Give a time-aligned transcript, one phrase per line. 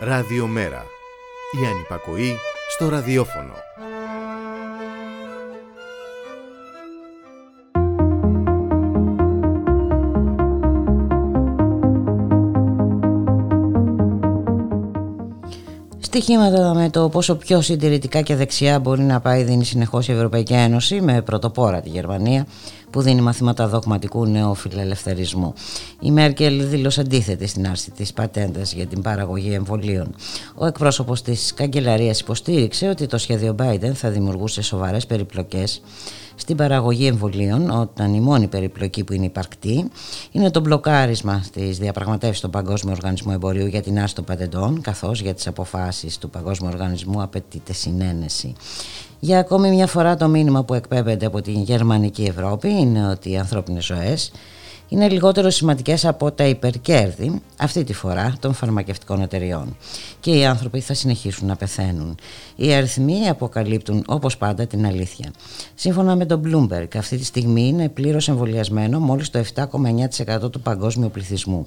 [0.00, 0.84] Ραδιομέρα.
[1.62, 2.36] Η ανυπακοή
[2.68, 3.52] στο ραδιόφωνο.
[15.98, 20.52] Στοιχήματα με το πόσο πιο συντηρητικά και δεξιά μπορεί να πάει δίνει συνεχώς η Ευρωπαϊκή
[20.52, 22.46] Ένωση με πρωτοπόρα τη Γερμανία
[22.90, 25.52] που δίνει μαθήματα δογματικού νεοφιλελευθερισμού.
[26.00, 30.14] Η Μέρκελ δήλωσε αντίθετη στην άρση της πατέντας για την παραγωγή εμβολίων.
[30.54, 35.80] Ο εκπρόσωπος της καγκελαρίας υποστήριξε ότι το σχέδιο Biden θα δημιουργούσε σοβαρές περιπλοκές
[36.40, 39.90] στην παραγωγή εμβολίων, όταν η μόνη περιπλοκή που είναι υπαρκτή
[40.32, 45.20] είναι το μπλοκάρισμα τη διαπραγματεύση του Παγκόσμιου Οργανισμού Εμπορίου για την άρση των πατεντών, καθώς
[45.20, 48.52] για τις αποφάσεις του Παγκόσμιου Οργανισμού απαιτείται συνένεση.
[49.20, 53.38] Για ακόμη μια φορά το μήνυμα που εκπέμπεται από την γερμανική Ευρώπη είναι ότι οι
[53.38, 54.32] ανθρώπινες ζωές
[54.88, 59.76] είναι λιγότερο σημαντικές από τα υπερκέρδη αυτή τη φορά των φαρμακευτικών εταιριών
[60.20, 62.14] και οι άνθρωποι θα συνεχίσουν να πεθαίνουν.
[62.56, 65.32] Οι αριθμοί αποκαλύπτουν όπως πάντα την αλήθεια.
[65.74, 71.10] Σύμφωνα με τον Bloomberg αυτή τη στιγμή είναι πλήρως εμβολιασμένο μόλις το 7,9% του παγκόσμιου
[71.10, 71.66] πληθυσμού.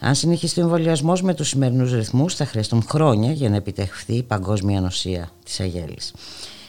[0.00, 4.22] Αν συνεχιστεί ο εμβολιασμός με τους σημερινούς ρυθμούς, θα χρειαστούν χρόνια για να επιτευχθεί η
[4.22, 6.12] παγκόσμια νοσία της Αγέλης.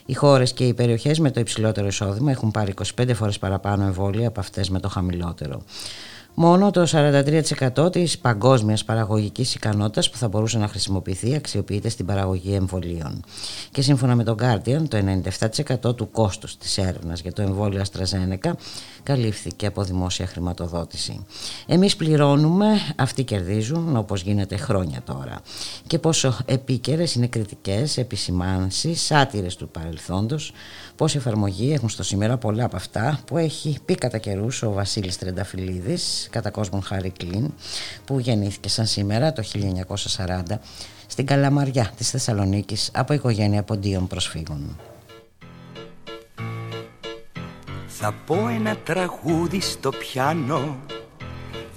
[0.10, 4.28] Οι χώρες και οι περιοχές με το υψηλότερο εισόδημα έχουν πάρει 25 φορές παραπάνω εμβόλια
[4.28, 5.62] από αυτές με το χαμηλότερο.
[6.42, 12.54] Μόνο το 43% της παγκόσμιας παραγωγικής ικανότητας που θα μπορούσε να χρησιμοποιηθεί αξιοποιείται στην παραγωγή
[12.54, 13.24] εμβολίων.
[13.72, 18.52] Και σύμφωνα με τον Guardian, το 97% του κόστους της έρευνας για το εμβόλιο AstraZeneca
[19.04, 21.26] καλύφθηκε από δημόσια χρηματοδότηση.
[21.68, 25.42] Εμείς πληρώνουμε, αυτοί κερδίζουν όπως γίνεται χρόνια τώρα.
[25.88, 30.52] Και πόσο επίκαιρες είναι κριτικές, επισημάνσεις, σάτυρες του παρελθόντος,
[31.00, 35.18] πώς εφαρμογή έχουν στο σήμερα πολλά από αυτά που έχει πει κατά καιρούς ο Βασίλης
[35.18, 37.54] Τρενταφυλλίδης, κατά κόσμον Χάρη Κλίν,
[38.06, 40.42] που γεννήθηκε σαν σήμερα το 1940
[41.08, 44.78] στην Καλαμαριά της Θεσσαλονίκης από οικογένεια ποντίων προσφύγων.
[47.88, 50.78] Θα πω ένα τραγούδι στο πιάνο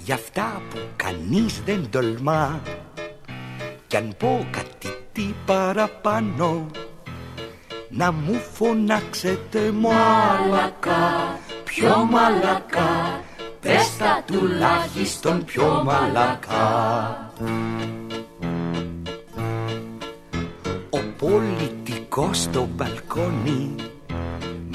[0.03, 2.61] για αυτά που κανείς δεν τολμά
[3.87, 6.65] κι αν πω κάτι τι παραπάνω
[7.95, 13.21] να μου φωνάξετε μαλακά, πιο μαλακά.
[13.61, 17.33] Πες τα τουλάχιστον πιο μαλακά.
[20.89, 23.75] Ο πολιτικός στο μπαλκόνι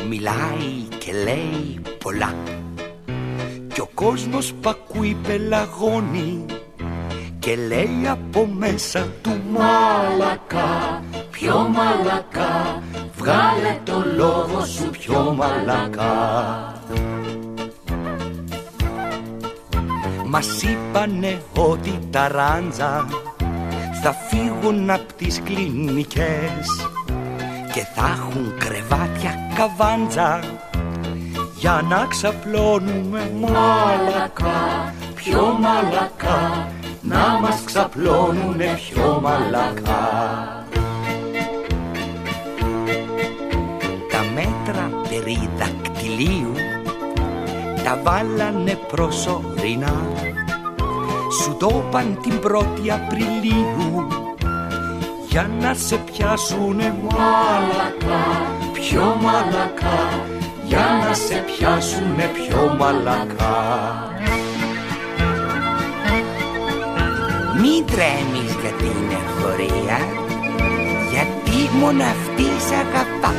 [0.09, 2.35] μιλάει και λέει πολλά.
[3.73, 6.45] Και ο κόσμος πακούει πελαγώνει
[7.49, 12.83] και λέει από μέσα του μαλακά, πιο μαλακά
[13.17, 16.73] Βγάλε το λόγο σου πιο μαλακά
[20.27, 23.07] Μας είπανε ότι τα ράντζα
[24.03, 26.89] θα φύγουν από τις κλινικές
[27.73, 30.41] και θα έχουν κρεβάτια καβάντζα.
[31.57, 36.69] Για να ξαπλώνουμε μαλακά, πιο μαλακά
[37.09, 40.67] να μας ξαπλώνουνε πιο μαλακά
[44.39, 46.53] μέτρα περί δακτυλίου
[47.85, 50.07] τα βάλανε προσωρινά.
[51.43, 54.07] Σου το παν την πρώτη Απριλίου
[55.29, 58.25] για να σε πιάσουνε μαλακά,
[58.73, 60.27] πιο μαλακά
[60.65, 64.09] για να σε πιάσουνε πιο μαλακά
[67.63, 69.99] Μην τρέμεις για την εφορία
[71.11, 73.35] γιατί μόνο αυτή σ' αγαπά.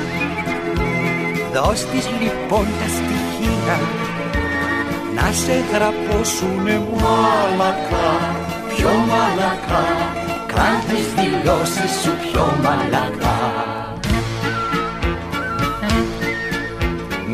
[1.53, 3.78] Δώσ' της λοιπόν τα στοιχεία
[5.16, 8.09] να σε γραπώσουνε μαλακά,
[8.75, 9.85] πιο μαλακά.
[10.47, 13.38] Κάν τις δηλώσεις σου πιο μαλακά.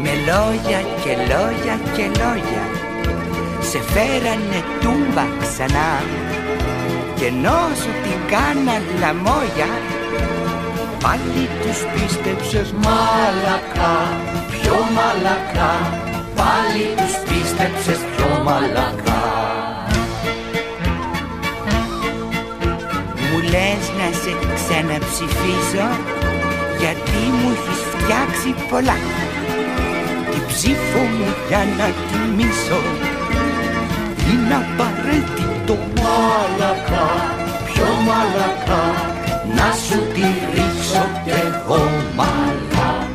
[0.04, 2.64] Με λόγια και λόγια και λόγια
[3.60, 5.94] σε φέρανε τούμπα ξανά.
[6.10, 6.25] και
[7.28, 9.70] ενώ σου την κάνα λαμόγια.
[11.04, 13.96] Πάλι τους πίστεψες μαλακά,
[14.52, 15.74] πιο μαλακά.
[16.40, 19.24] Πάλι τους πίστεψες πιο μαλακά.
[23.28, 25.88] Μου λες να σε ξαναψηφίσω
[26.80, 28.98] Γιατί μου έχεις φτιάξει πολλά.
[30.32, 33.05] Την ψήφο μου για να τιμήσω
[34.32, 35.74] Είναι απαραίτητο.
[35.96, 37.08] Μαλακά,
[37.66, 38.84] πιο μαλακά.
[39.56, 40.22] Να σου τη
[40.54, 41.80] ρίξω κι εγώ
[42.16, 43.08] μαλακά.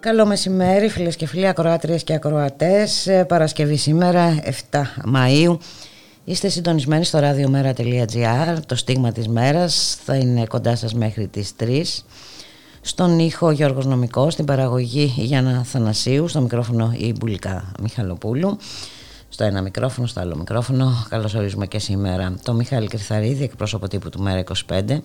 [0.00, 3.06] Καλό μεσημέρι φίλες και φίλοι ακροάτριες και ακροατές.
[3.06, 4.34] Ε, Παρασκευή σήμερα
[4.70, 4.80] 7
[5.14, 5.58] Μαΐου.
[6.24, 9.98] Είστε συντονισμένοι στο radiomera.gr Το στίγμα της μέρας.
[10.04, 12.04] Θα είναι κοντά σας μέχρι τις 3
[12.80, 18.58] Στον ήχο Γιώργος Νομικός Στην παραγωγή Γιάννα Θανασίου Στο μικρόφωνο η Μπουλικά Μιχαλοπούλου
[19.32, 21.06] στο ένα μικρόφωνο, στο άλλο μικρόφωνο.
[21.08, 24.98] Καλώς ορίζουμε και σήμερα το Μιχάλη Κρυθαρίδη, εκπρόσωπο τύπου του Μέρα 25.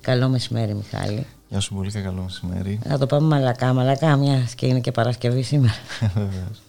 [0.00, 1.26] Καλό μεσημέρι, Μιχάλη.
[1.48, 2.78] Γεια σου πολύ και καλό μεσημέρι.
[2.84, 5.74] Να το πάμε μαλακά, μαλακά, μια και είναι και Παρασκευή σήμερα.
[6.14, 6.62] Βεβαίως.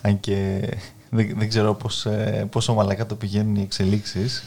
[0.00, 0.68] Αν και
[1.10, 4.44] δεν, δεν ξέρω πώς, ε, πόσο μαλακά το πηγαίνουν οι εξελίξεις ε,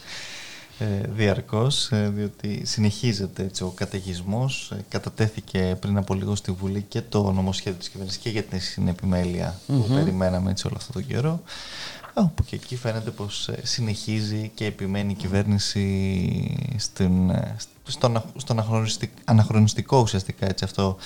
[1.16, 4.72] διαρκώς, ε, διότι συνεχίζεται έτσι, ο καταιγισμός.
[4.72, 8.62] Ε, κατατέθηκε πριν από λίγο στη Βουλή και το νομοσχέδιο της κυβέρνησης και για την
[8.62, 11.42] συνεπιμέλεια που περιμέναμε έτσι όλο αυτό τον καιρό.
[12.14, 17.32] Από και εκεί φαίνεται πως συνεχίζει και επιμένει η κυβέρνηση στην,
[17.84, 18.64] στον, στον
[19.26, 20.98] αναχρονιστικό ουσιαστικά έτσι αυτό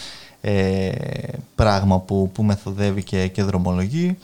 [0.41, 0.91] ε,
[1.55, 4.17] πράγμα που, που μεθοδεύει και, και δρομολογεί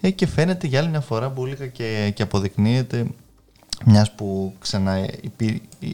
[0.00, 3.06] ε, και φαίνεται για άλλη μια φορά μπουλίκα και, και αποδεικνύεται
[3.84, 5.08] μιας που ξανά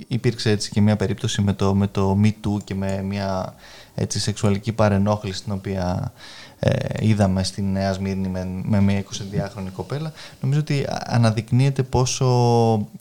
[0.09, 3.55] υπήρξε έτσι και μια περίπτωση με το, με το Me Too και με μια
[3.95, 6.48] έτσι, σεξουαλική παρενόχληση την οποία ε,
[7.01, 10.13] είδαμε στη Νέα Σμύρνη με, με μια 22χρονη κοπέλα.
[10.41, 12.27] Νομίζω ότι αναδεικνύεται πόσο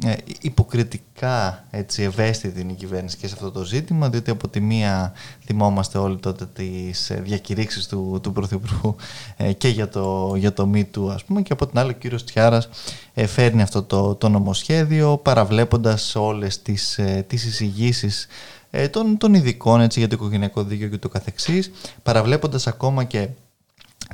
[0.06, 4.60] ε, υποκριτικά έτσι, ευαίσθητη είναι η κυβέρνηση και σε αυτό το ζήτημα διότι από τη
[4.60, 5.14] μία
[5.46, 8.96] θυμόμαστε όλοι τότε τις ε, διακηρύξεις του, του Πρωθυπουργού
[9.38, 12.24] ε, και για το, για το ΜΗΤΟΥ ας πούμε και από την άλλη ο κύριος
[12.24, 12.70] Τιάρας
[13.14, 18.28] ε, φέρνει αυτό το, το νομοσχέδιο παραβλέποντας όλες τις, τις εισηγήσεις
[18.92, 21.72] των, των ειδικών έτσι, για το οικογενειακό δίκαιο και το καθεξής
[22.04, 23.28] παραβλέποντας ακόμα και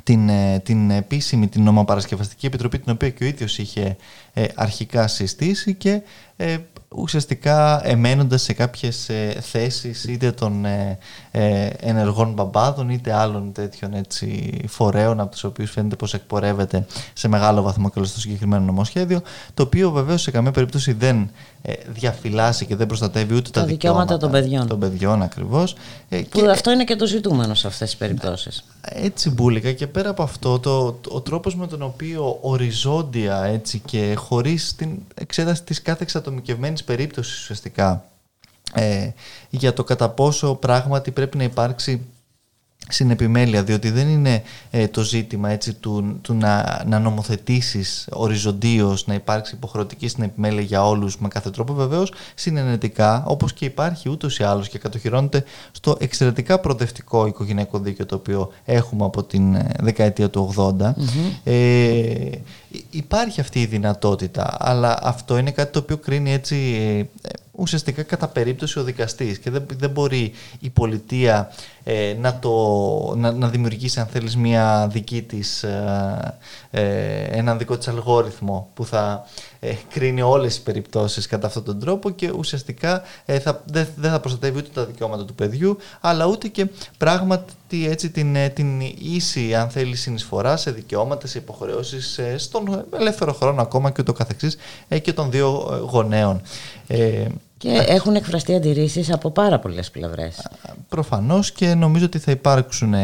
[0.02, 3.96] την, ε, την επίσημη, την νομοπαρασκευαστική επιτροπή την οποία και ο ίδιος είχε
[4.32, 6.02] ε, αρχικά συστήσει και
[6.36, 6.56] ε,
[6.96, 10.98] ουσιαστικά εμένοντας σε κάποιες ε, θέσεις είτε των ε,
[11.30, 17.28] ε, ενεργών μπαμπάδων είτε άλλων τέτοιων έτσι, φορέων από τους οποίους φαίνεται πως εκπορεύεται σε
[17.28, 19.20] μεγάλο βαθμό και στο συγκεκριμένο νομοσχέδιο
[19.54, 21.30] το οποίο βεβαίως σε καμία περίπτωση δεν
[21.88, 24.66] διαφυλάσσει και δεν προστατεύει ούτε τα, τα δικαιώματα, των παιδιών.
[24.66, 25.72] Των παιδιών ακριβώς.
[26.08, 26.48] Που και...
[26.48, 28.64] αυτό είναι και το ζητούμενο σε αυτές τις περιπτώσεις.
[28.80, 34.14] Έτσι μπουλικα και πέρα από αυτό το, ο τρόπος με τον οποίο οριζόντια έτσι, και
[34.16, 38.04] χωρίς την εξέταση της κάθε εξατομικευμένης περίπτωσης ουσιαστικά
[38.74, 39.08] ε,
[39.50, 42.06] για το κατά πόσο πράγματι πρέπει να υπάρξει
[42.88, 49.14] συνεπιμέλεια, διότι δεν είναι ε, το ζήτημα έτσι, του, του να, να νομοθετήσεις οριζοντίως, να
[49.14, 54.42] υπάρξει υποχρεωτική συνεπιμέλεια για όλους με κάθε τρόπο, βεβαίως συνενετικά, όπως και υπάρχει ούτως ή
[54.42, 60.30] άλλως και κατοχυρώνεται στο εξαιρετικά προοδευτικό οικογενειακό δίκαιο το οποίο έχουμε από την ε, δεκαετία
[60.30, 60.92] του 80.
[61.44, 62.30] Ε,
[62.90, 66.56] υπάρχει αυτή η δυνατότητα, αλλά αυτό είναι κάτι το οποίο κρίνει έτσι
[67.22, 71.52] ε, ουσιαστικά κατά περίπτωση ο δικαστής και δεν, δεν μπορεί η πολιτεία
[71.84, 76.38] ε, να, το, να, να δημιουργήσει αν θέλεις μια δική της, ε,
[76.70, 79.53] ε έναν δικό της αλγόριθμο που θα ε,
[79.88, 84.20] κρίνει όλες τις περιπτώσεις κατά αυτόν τον τρόπο και ουσιαστικά ε, θα, δεν, δεν θα
[84.20, 86.66] προστατεύει ούτε τα δικαιώματα του παιδιού αλλά ούτε και
[86.98, 93.62] πράγματι έτσι την, την ίση αν θέλει συνεισφορά σε δικαιώματα, σε υποχρεώσεις στον ελεύθερο χρόνο
[93.62, 94.56] ακόμα και το καθεξής
[95.02, 95.48] και των δύο
[95.90, 96.40] γονέων.
[97.64, 100.46] Και έχουν εκφραστεί αντιρρήσεις από πάρα πολλές πλευρές.
[100.88, 102.94] Προφανώς και νομίζω ότι θα υπάρξουν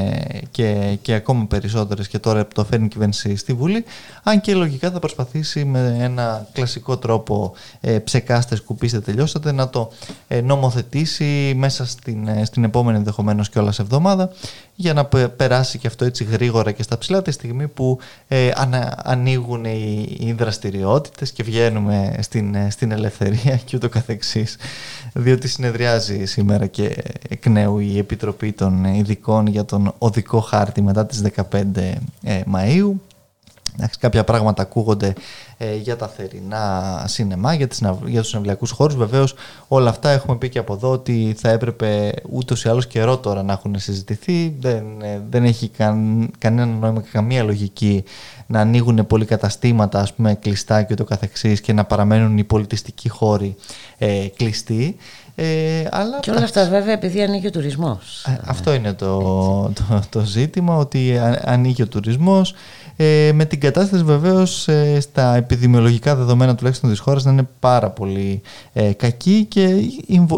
[0.50, 3.84] και, και ακόμα περισσότερες και τώρα που το φέρνει η κυβέρνηση στη Βουλή.
[4.22, 9.92] Αν και λογικά θα προσπαθήσει με ένα κλασικό τρόπο ε, ψεκάστε, σκουπίστε, τελειώσατε να το
[10.28, 14.30] ε, νομοθετήσει μέσα στην, ε, στην επόμενη ενδεχομένως κιόλα εβδομάδα
[14.80, 17.98] για να περάσει και αυτό έτσι γρήγορα και στα ψηλά τη στιγμή που
[18.28, 18.50] ε,
[18.96, 24.49] ανοίγουν οι, οι δραστηριότητες και βγαίνουμε στην, ε, στην ελευθερία και ούτω καθεξής
[25.12, 26.96] διότι συνεδριάζει σήμερα και
[27.28, 31.62] εκ νέου η Επιτροπή των Ειδικών για τον Οδικό Χάρτη μετά τις 15
[32.22, 32.92] ε, Μαΐου.
[33.98, 35.12] Κάποια πράγματα ακούγονται ε,
[35.80, 38.96] για τα θερινά σινεμά, για, τις, για τους συναυλιακούς χώρους.
[38.96, 39.34] Βεβαίως
[39.68, 43.42] όλα αυτά έχουμε πει και από εδώ ότι θα έπρεπε ούτως ή άλλως καιρό τώρα
[43.42, 44.56] να έχουν συζητηθεί.
[44.60, 48.04] Δεν, ε, δεν έχει καν, κανένα νόημα και καμία λογική
[48.46, 53.56] να ανοίγουν πολυκαταστήματα ας πούμε, κλειστά και το καθεξής και να παραμένουν οι πολιτιστικοί χώροι
[53.98, 54.96] ε, κλειστοί.
[55.34, 56.18] Ε, αλλά...
[56.20, 58.24] Και όλα αυτά βέβαια επειδή ανοίγει ο τουρισμός.
[58.28, 59.18] Ε, αυτό είναι το,
[59.74, 62.54] το, το, ζήτημα, ότι ανοίγει ο τουρισμός.
[63.02, 67.90] Ε, με την κατάσταση βεβαίως ε, στα επιδημιολογικά δεδομένα τουλάχιστον της χώρας να είναι πάρα
[67.90, 68.40] πολύ
[68.72, 69.64] ε, κακή και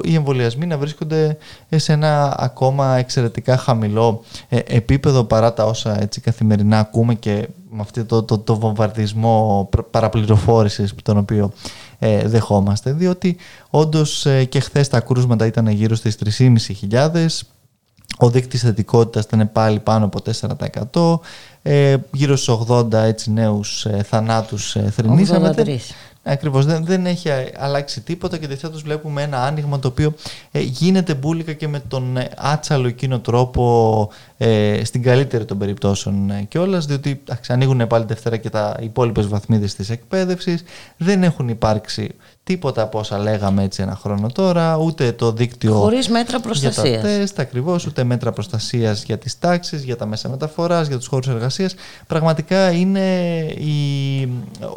[0.03, 1.37] οι εμβολιασμοί να βρίσκονται
[1.71, 7.81] σε ένα ακόμα εξαιρετικά χαμηλό ε, επίπεδο παρά τα όσα έτσι, καθημερινά ακούμε και με
[7.81, 11.53] αυτό το, το, το βομβαρδισμό παραπληροφόρησης τον οποίο
[11.99, 12.93] ε, δεχόμαστε.
[12.93, 13.37] Διότι
[13.71, 17.27] όντως και χθες τα κρούσματα ήταν γύρω στις 3.500
[18.19, 20.21] ο δείκτης θετικότητας ήταν πάλι πάνω από
[20.93, 21.21] 4%.
[21.63, 25.55] Ε, γύρω στους 80 έτσι, νέους ε, θανάτους ε, θρυνήσαμε.
[26.25, 26.67] Ακριβώς.
[26.67, 27.29] Δεν, δεν έχει
[27.59, 30.15] αλλάξει τίποτα και αντιθέτω βλέπουμε ένα άνοιγμα το οποίο
[30.51, 36.31] ε, γίνεται μπουλικα και με τον ε, άτσαλο εκείνο τρόπο ε, στην καλύτερη των περιπτώσεων
[36.31, 40.65] ε, κιόλας, διότι ανοίγουν πάλι Δευτέρα και τα υπόλοιπες βαθμίδες της εκπαίδευσης.
[40.97, 42.09] Δεν έχουν υπάρξει
[42.45, 45.75] τίποτα από όσα λέγαμε έτσι ένα χρόνο τώρα, ούτε το δίκτυο.
[45.75, 46.91] Χωρίς μέτρα προστασία.
[46.91, 50.97] Για τα τεστ, ακριβώς, ούτε μέτρα προστασίας για τις τάξεις, για τα μέσα μεταφοράς, για
[50.97, 51.75] τους χώρους εργασίας.
[52.07, 54.23] Πραγματικά είναι η,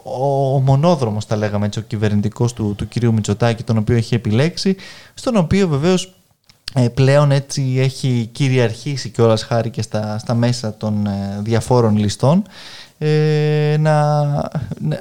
[0.03, 4.15] ο, ο μονόδρομος, τα λέγαμε έτσι, ο κυβερνητικός του, του κυρίου Μητσοτάκη, τον οποίο έχει
[4.15, 4.75] επιλέξει,
[5.13, 6.13] στον οποίο βεβαίως
[6.74, 11.98] ε, πλέον έτσι έχει κυριαρχήσει και όλας χάρη και στα, στα μέσα των ε, διαφόρων
[11.98, 12.43] ληστών
[12.98, 14.24] ε, να,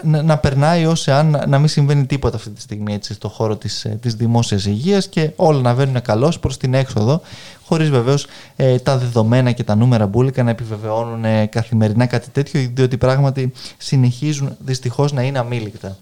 [0.03, 3.57] να, να, περνάει ως εάν να μην συμβαίνει τίποτα αυτή τη στιγμή έτσι, στο χώρο
[3.57, 7.21] της, ε, της δημόσιας υγείας και όλα να βαίνουν καλώς προς την έξοδο
[7.65, 12.71] χωρίς βεβαίως ε, τα δεδομένα και τα νούμερα μπουλικα να επιβεβαιώνουν ε, καθημερινά κάτι τέτοιο
[12.73, 15.97] διότι πράγματι συνεχίζουν δυστυχώς να είναι αμήλικτα.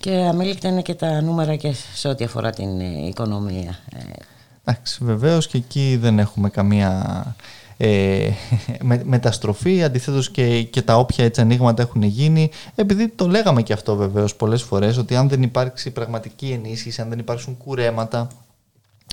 [0.00, 3.78] Και αμήλικτα είναι και τα νούμερα και σε ό,τι αφορά την οικονομία.
[4.64, 7.34] Εντάξει, βεβαίως και εκεί δεν έχουμε καμία
[7.76, 8.28] ε,
[8.82, 13.72] με, μεταστροφή, αντιθέτως και, και τα όποια έτσι ανοίγματα έχουν γίνει, επειδή το λέγαμε και
[13.72, 18.28] αυτό βεβαίως πολλές φορές, ότι αν δεν υπάρξει πραγματική ενίσχυση, αν δεν υπάρξουν κουρέματα,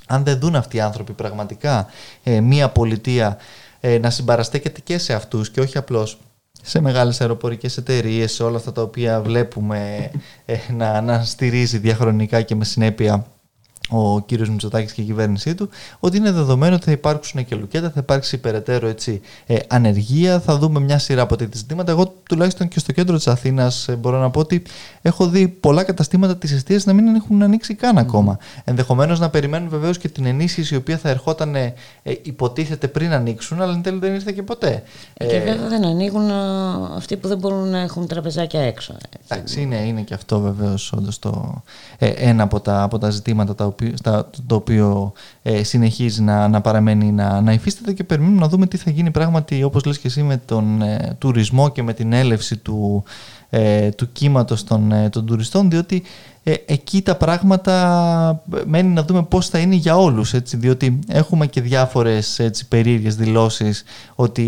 [0.08, 1.88] αν δεν δουν αυτοί οι άνθρωποι πραγματικά
[2.24, 3.38] ε, μία πολιτεία
[3.80, 6.20] ε, να συμπαραστέκεται και σε αυτούς και όχι απλώς
[6.62, 10.12] σε μεγάλες αεροπορικές εταιρείες, σε όλα αυτά τα οποία βλέπουμε
[10.46, 13.26] ε, να, να στηρίζει διαχρονικά και με συνέπεια
[13.92, 15.70] ο κύριος Μητσοτάκης και η κυβέρνησή του,
[16.00, 20.58] ότι είναι δεδομένο ότι θα υπάρξουν και λουκέτα, θα υπάρξει περαιτέρω έτσι, ε, ανεργία, θα
[20.58, 21.92] δούμε μια σειρά από τέτοια ζητήματα.
[21.92, 24.64] Εγώ τουλάχιστον και στο κέντρο της Αθήνας ε, μπορώ να πω ότι
[25.02, 28.38] έχω δει πολλά καταστήματα της εστίας να μην έχουν ανοίξει καν ακόμα.
[28.38, 28.62] Mm.
[28.64, 31.74] Ενδεχομένως να περιμένουν βεβαίως και την ενίσχυση η οποία θα ερχόταν ε,
[32.22, 34.84] υποτίθεται πριν ανοίξουν, αλλά εν τέλει δεν ήρθε και ποτέ.
[35.14, 36.32] Και ε, βέβαια δεν ανοίγουν
[36.96, 38.96] αυτοί που δεν μπορούν να έχουν τραπεζάκια έξω.
[39.28, 41.20] Εντάξει, είναι, είναι και αυτό βεβαίως όντως
[41.98, 43.81] ένα από τα, από τα ζητήματα τα οποία
[44.48, 48.78] το οποίο ε, συνεχίζει να, να παραμένει να, να υφίσταται και περιμένουμε να δούμε τι
[48.78, 52.58] θα γίνει πράγματι όπως λες και εσύ με τον ε, τουρισμό και με την έλευση
[52.58, 53.04] του,
[53.50, 56.04] ε, του κύματος των, ε, των τουριστών διότι
[56.44, 61.48] ε, εκεί τα πράγματα μένει να δούμε πώς θα είναι για όλους έτσι, διότι έχουμε
[61.48, 63.84] και διάφορες έτσι, περίεργες δηλώσεις
[64.16, 64.46] ότι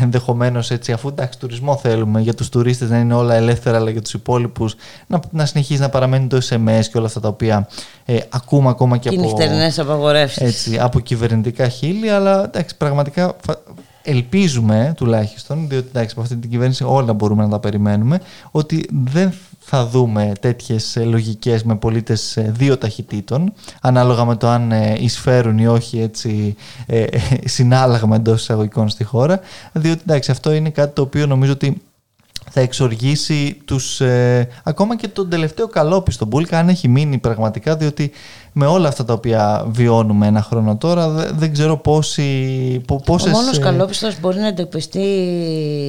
[0.00, 4.02] ενδεχομένως έτσι, αφού εντάξει τουρισμό θέλουμε για τους τουρίστες να είναι όλα ελεύθερα αλλά για
[4.02, 4.74] τους υπόλοιπους
[5.06, 7.68] να, να συνεχίζει να παραμένει το SMS και όλα αυτά τα οποία
[8.04, 9.36] ε, ακούμε ακόμα και, και από,
[10.36, 13.36] έτσι, από κυβερνητικά χείλη αλλά εντάξει, πραγματικά
[14.02, 18.20] ελπίζουμε τουλάχιστον, διότι εντάξει, από αυτή την κυβέρνηση όλα μπορούμε να τα περιμένουμε,
[18.50, 19.32] ότι δεν
[19.74, 24.96] θα δούμε τέτοιες ε, λογικές με πολίτες ε, δύο ταχυτήτων, ανάλογα με το αν ε,
[24.98, 26.56] εισφέρουν ή όχι έτσι,
[27.44, 29.40] συνάλλαγμα εντός εισαγωγικών στη χώρα,
[29.72, 31.82] διότι εντάξει, αυτό είναι κάτι το οποίο νομίζω ότι
[32.54, 38.10] θα εξοργήσει τους, ε, ακόμα και τον τελευταίο καλόπιστο Μπούλκα αν έχει μείνει πραγματικά διότι
[38.52, 43.32] με όλα αυτά τα οποία βιώνουμε ένα χρόνο τώρα δεν, ξέρω πόσοι, πόσες...
[43.32, 45.00] Ο μόνος καλόπιστος μπορεί να εντοπιστεί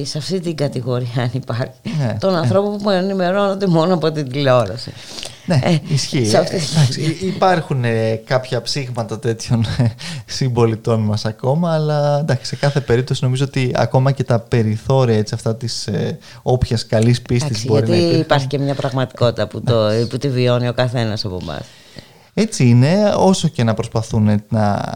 [0.04, 4.92] σε αυτή την κατηγορία αν υπάρχει ναι, των ανθρώπων που ενημερώνονται μόνο από την τηλεόραση.
[5.46, 6.30] Ναι, ε, ισχύει.
[6.34, 9.84] Ε, υπάρχουν ε, κάποια ψήγματα τέτοιων ε,
[10.26, 15.34] συμπολιτών μας ακόμα, αλλά εντάξει, σε κάθε περίπτωση νομίζω ότι ακόμα και τα περιθώρια έτσι,
[15.34, 19.62] αυτά της ε, όποιας καλής πίστης μπορεί γιατί να Γιατί υπάρχει και μια πραγματικότητα που,
[19.62, 21.62] το, που τη βιώνει ο καθένας από εμάς.
[22.36, 24.94] Έτσι είναι, όσο και να προσπαθούν να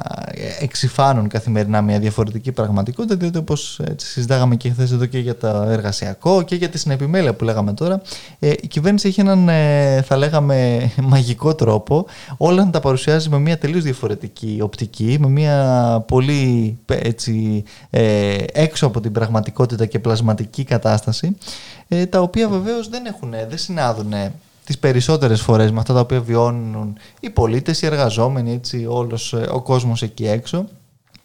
[0.61, 6.43] εξυφάνουν καθημερινά μια διαφορετική πραγματικότητα, διότι όπως συζητάγαμε και χθες εδώ και για το εργασιακό
[6.43, 8.01] και για τη συνεπιμέλεια που λέγαμε τώρα,
[8.39, 13.39] ε, η κυβέρνηση έχει έναν, ε, θα λέγαμε, μαγικό τρόπο όλα να τα παρουσιάζει με
[13.39, 20.65] μια τελείως διαφορετική οπτική, με μια πολύ έτσι, ε, έξω από την πραγματικότητα και πλασματική
[20.65, 21.37] κατάσταση,
[22.11, 24.13] τα οποία βεβαίως δεν, έχουν, δεν συνάδουν
[24.69, 29.49] τις περισσότερες φορές με αυτά τα οποία βιώνουν οι πολίτες, οι εργαζόμενοι, έτσι, όλος ε,
[29.51, 30.65] ο κόσμος εκεί έξω.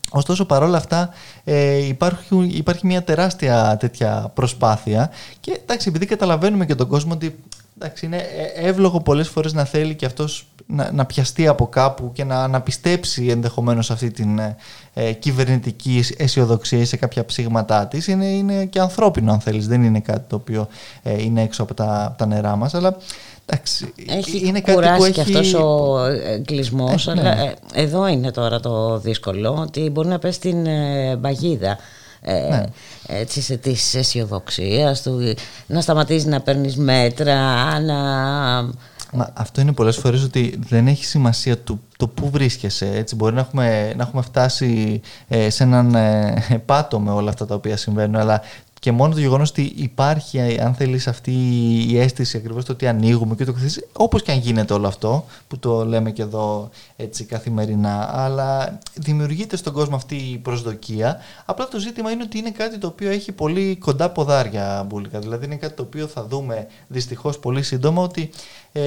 [0.10, 1.10] Ωστόσο παρόλα αυτά
[1.44, 7.36] ε, υπάρχει, υπάρχει μια τεράστια τέτοια προσπάθεια και εντάξει επειδή καταλαβαίνουμε και τον κόσμο ότι
[7.80, 12.12] εντάξει, είναι ε, εύλογο πολλές φορές να θέλει και αυτός να, να πιαστεί από κάπου
[12.14, 14.40] και να, να πιστέψει ενδεχομένως αυτή την
[14.94, 18.08] ε, κυβερνητική αισιοδοξία σε κάποια ψήγματά της.
[18.08, 19.68] Είναι, είναι και ανθρώπινο αν θέλεις.
[19.68, 20.68] Δεν είναι κάτι το οποίο
[21.04, 22.74] ε, είναι έξω από τα, από τα νερά μας.
[22.74, 22.98] Αλλά
[23.46, 25.14] Εντάξει, έχει είναι κάτι κουράσει που έχει...
[25.14, 25.98] και αυτός ο
[26.46, 27.20] κλεισμός, ε, ναι.
[27.22, 31.78] αλλά ε, εδώ είναι τώρα το δύσκολο, ότι μπορεί να πέσει στην ε, παγίδα
[32.22, 32.64] ε, ναι.
[33.08, 35.34] έτσι, της αισιοδοξίας του,
[35.68, 37.98] να σταματήσεις να παίρνεις μέτρα, να
[39.16, 42.90] Μα αυτό είναι πολλές φορές ότι δεν έχει σημασία το, το πού βρίσκεσαι.
[42.94, 43.16] Έτσι.
[43.16, 47.56] Μπορεί να έχουμε, να έχουμε φτάσει ε, σε έναν ε, πάτο με όλα αυτά τα
[47.56, 48.42] οποία συμβαίνουν, αλλά
[48.84, 51.32] και μόνο το γεγονός ότι υπάρχει, αν θέλεις, αυτή
[51.90, 55.25] η αίσθηση ακριβώς το ότι ανοίγουμε και το καθεξή, όπως και αν γίνεται όλο αυτό,
[55.48, 61.18] που το λέμε και εδώ έτσι καθημερινά, αλλά δημιουργείται στον κόσμο αυτή η προσδοκία.
[61.46, 65.20] Απλά το ζήτημα είναι ότι είναι κάτι το οποίο έχει πολύ κοντά ποδάρια μπουλικα.
[65.20, 68.30] Δηλαδή είναι κάτι το οποίο θα δούμε δυστυχώς πολύ σύντομα ότι
[68.72, 68.82] ε,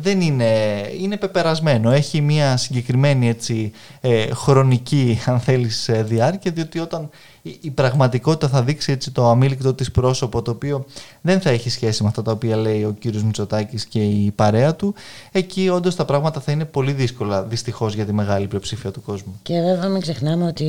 [0.00, 0.50] δεν είναι,
[0.98, 1.90] είναι πεπερασμένο.
[1.90, 7.10] Έχει μια συγκεκριμένη έτσι, ε, χρονική, αν θέλεις, ε, διάρκεια, διότι όταν
[7.42, 10.84] η, πραγματικότητα θα δείξει έτσι το αμήλικτο της πρόσωπο, το οποίο
[11.20, 14.74] δεν θα έχει σχέση με αυτά τα οποία λέει ο κύριος Μητσοτάκης και η παρέα
[14.74, 14.94] του,
[15.32, 19.40] εκεί όντως τα πράγματα θα είναι πολύ δύσκολα, δυστυχώς, για τη μεγάλη πλειοψηφία του κόσμου.
[19.42, 20.66] Και βέβαια μην ξεχνάμε ότι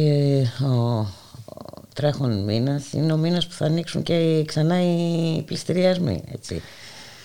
[0.61, 1.07] ο,
[1.93, 6.23] τρέχον μήνα είναι ο μήνας που θα ανοίξουν και ξανά οι πληστηριασμοί.
[6.31, 6.61] Έτσι.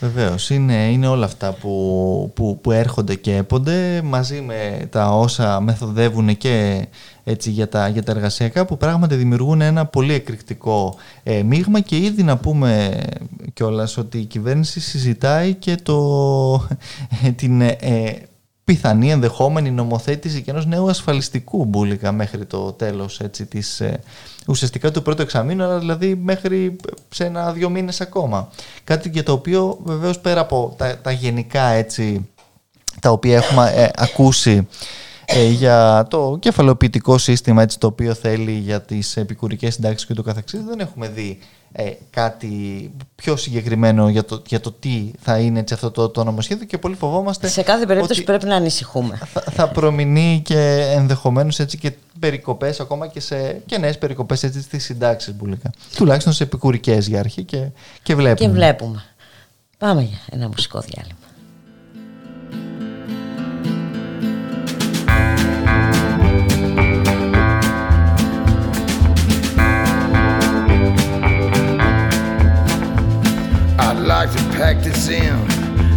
[0.01, 5.61] Βεβαίως, είναι, είναι όλα αυτά που, που, που έρχονται και έπονται μαζί με τα όσα
[5.61, 6.87] μεθοδεύουν και
[7.25, 11.81] έτσι, για, τα, για τα εργασιακά που πράγματι δημιουργούν ένα πολύ εκρηκτικό ε, μείγμα.
[11.81, 13.01] Και ήδη να πούμε
[13.53, 16.69] κιόλας ότι η κυβέρνηση συζητάει και το,
[17.25, 17.77] ε, την ε,
[18.69, 24.01] πιθανή ενδεχόμενη νομοθέτηση και ενός νέου ασφαλιστικού μπουλικα μέχρι το τέλος έτσι, της, ε,
[24.47, 26.77] ουσιαστικά του πρώτου εξαμήνου, αλλά δηλαδή μέχρι
[27.09, 28.49] σε ένα-δύο μήνες ακόμα.
[28.85, 32.29] Κάτι για το οποίο βεβαίως πέρα από τα, τα γενικά έτσι,
[33.01, 34.65] τα οποία έχουμε ε, ακούσει ε,
[35.37, 40.65] για το κεφαλοποιητικό σύστημα έτσι, το οποίο θέλει για τις επικουρικές συντάξεις και το καθεξής
[40.65, 41.39] δεν έχουμε δει
[41.73, 46.25] ε, κάτι πιο συγκεκριμένο για το, για το τι θα είναι έτσι, αυτό το, το
[46.25, 49.21] νομοσχέδιο και πολύ φοβόμαστε σε κάθε περίπτωση πρέπει να ανησυχούμε.
[49.33, 54.63] θα, θα προμηνεί και ενδεχομένως έτσι και περικοπές ακόμα και, σε, και νέες περικοπές έτσι
[54.63, 55.71] στις συντάξεις μπουλικά.
[55.97, 57.71] τουλάχιστον σε επικουρικές για αρχή και,
[58.03, 58.49] και βλέπουμε.
[58.49, 59.03] Και βλέπουμε.
[59.79, 61.28] Πάμε για ένα μουσικό διάλειμμα
[74.19, 75.33] like to pack this in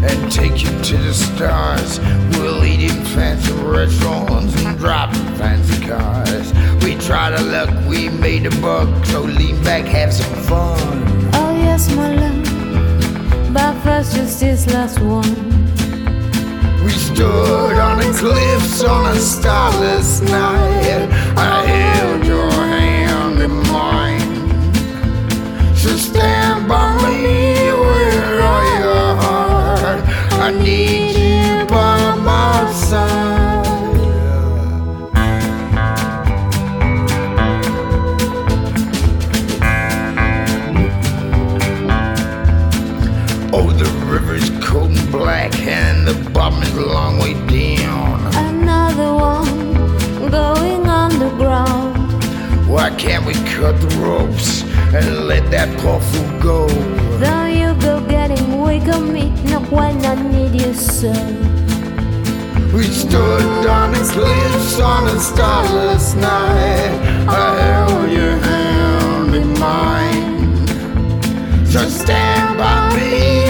[0.06, 2.00] and take you to the stars.
[2.38, 6.54] We'll eat in fancy restaurants and drive in fancy cars.
[6.84, 10.78] We tried our luck, we made a buck, so lean back, have some fun.
[11.34, 15.34] Oh yes, my love, but first just this last one.
[16.84, 21.10] We stood on the cliffs on a starless night.
[21.38, 24.86] I held your hand in mine.
[25.76, 27.41] So stand by me.
[30.52, 33.66] I need you by my side.
[43.54, 48.20] Oh, the river's cold and black, and the bottom is a long way down.
[48.36, 51.96] Another one going underground.
[52.68, 57.01] Why can't we cut the ropes and let that poor fool go?
[58.08, 61.12] Getting weak on me, not when I need you so.
[62.74, 67.28] We stood on the cliffs on a starless night.
[67.28, 70.68] I held your hand in mine.
[71.66, 73.41] So stand by me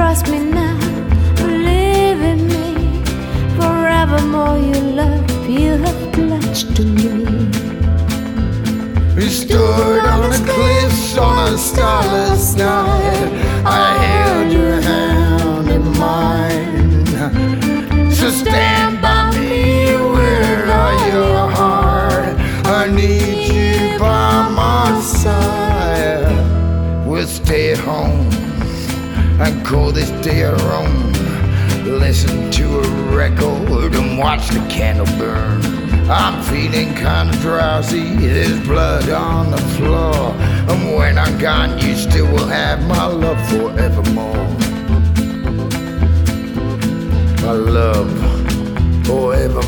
[0.00, 0.78] trust me now,
[1.36, 3.04] believe in me.
[3.56, 7.10] Forevermore, your love you have pledged to me.
[9.14, 13.28] We stood on the cliffs on a starless night.
[13.82, 17.04] I held your hand in mine.
[18.10, 22.34] So stand by me, where are your heart?
[22.80, 26.32] I need you by my side.
[27.06, 28.39] We'll stay home
[29.40, 31.12] and call this day our own.
[31.84, 35.60] Listen to a record and watch the candle burn.
[36.10, 40.34] I'm feeling kinda drowsy, there's blood on the floor.
[40.68, 44.46] And when I'm gone, you still will have my love forevermore.
[47.42, 48.10] My love
[49.06, 49.59] forevermore.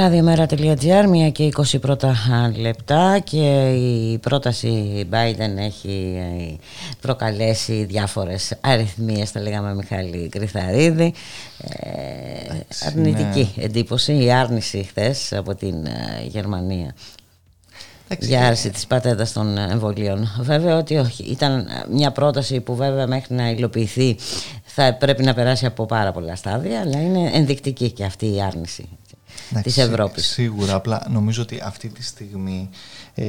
[0.00, 2.14] radiomera.gr, μία και 20 πρώτα
[2.56, 6.54] λεπτά και η πρόταση Biden έχει ε,
[7.00, 11.14] προκαλέσει διάφορες αριθμίες, τα λέγαμε Μιχάλη Κρυθαρίδη.
[11.58, 16.94] Ε, αρνητική εντύπωση, η άρνηση χθες από την ε, Γερμανία
[18.18, 20.28] για άρση της πατέντας των εμβολίων.
[20.40, 21.22] Βέβαια ότι όχι.
[21.22, 24.16] Ήταν μια πρόταση που βέβαια μέχρι να υλοποιηθεί
[24.64, 28.88] θα πρέπει να περάσει από πάρα πολλά στάδια, αλλά είναι ενδεικτική και αυτή η άρνηση
[29.62, 30.26] της Ευρώπης.
[30.26, 32.68] Σίγουρα, απλά νομίζω ότι αυτή τη στιγμή
[33.14, 33.24] ε,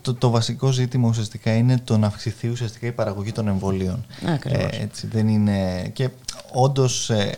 [0.00, 4.06] το, το βασικό ζήτημα ουσιαστικά είναι το να αυξηθεί ουσιαστικά η παραγωγή των εμβολίων.
[4.44, 5.88] Ε, έτσι, δεν είναι...
[5.92, 6.08] Και
[6.52, 7.36] όντως ε,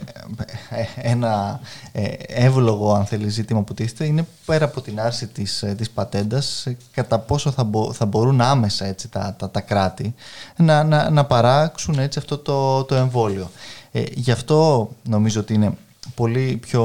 [0.96, 1.60] ένα
[1.92, 5.90] ε, εύλογο αν θέλεις ζήτημα που τίθεται είναι πέρα από την άρση της, ε, της
[5.90, 10.14] πατέντας κατά πόσο θα, θα μπορούν άμεσα έτσι, τα, τα, τα κράτη
[10.56, 13.50] να, να, να παράξουν έτσι, αυτό το, το εμβόλιο.
[13.92, 15.72] Ε, γι' αυτό νομίζω ότι είναι
[16.14, 16.82] πολύ πιο,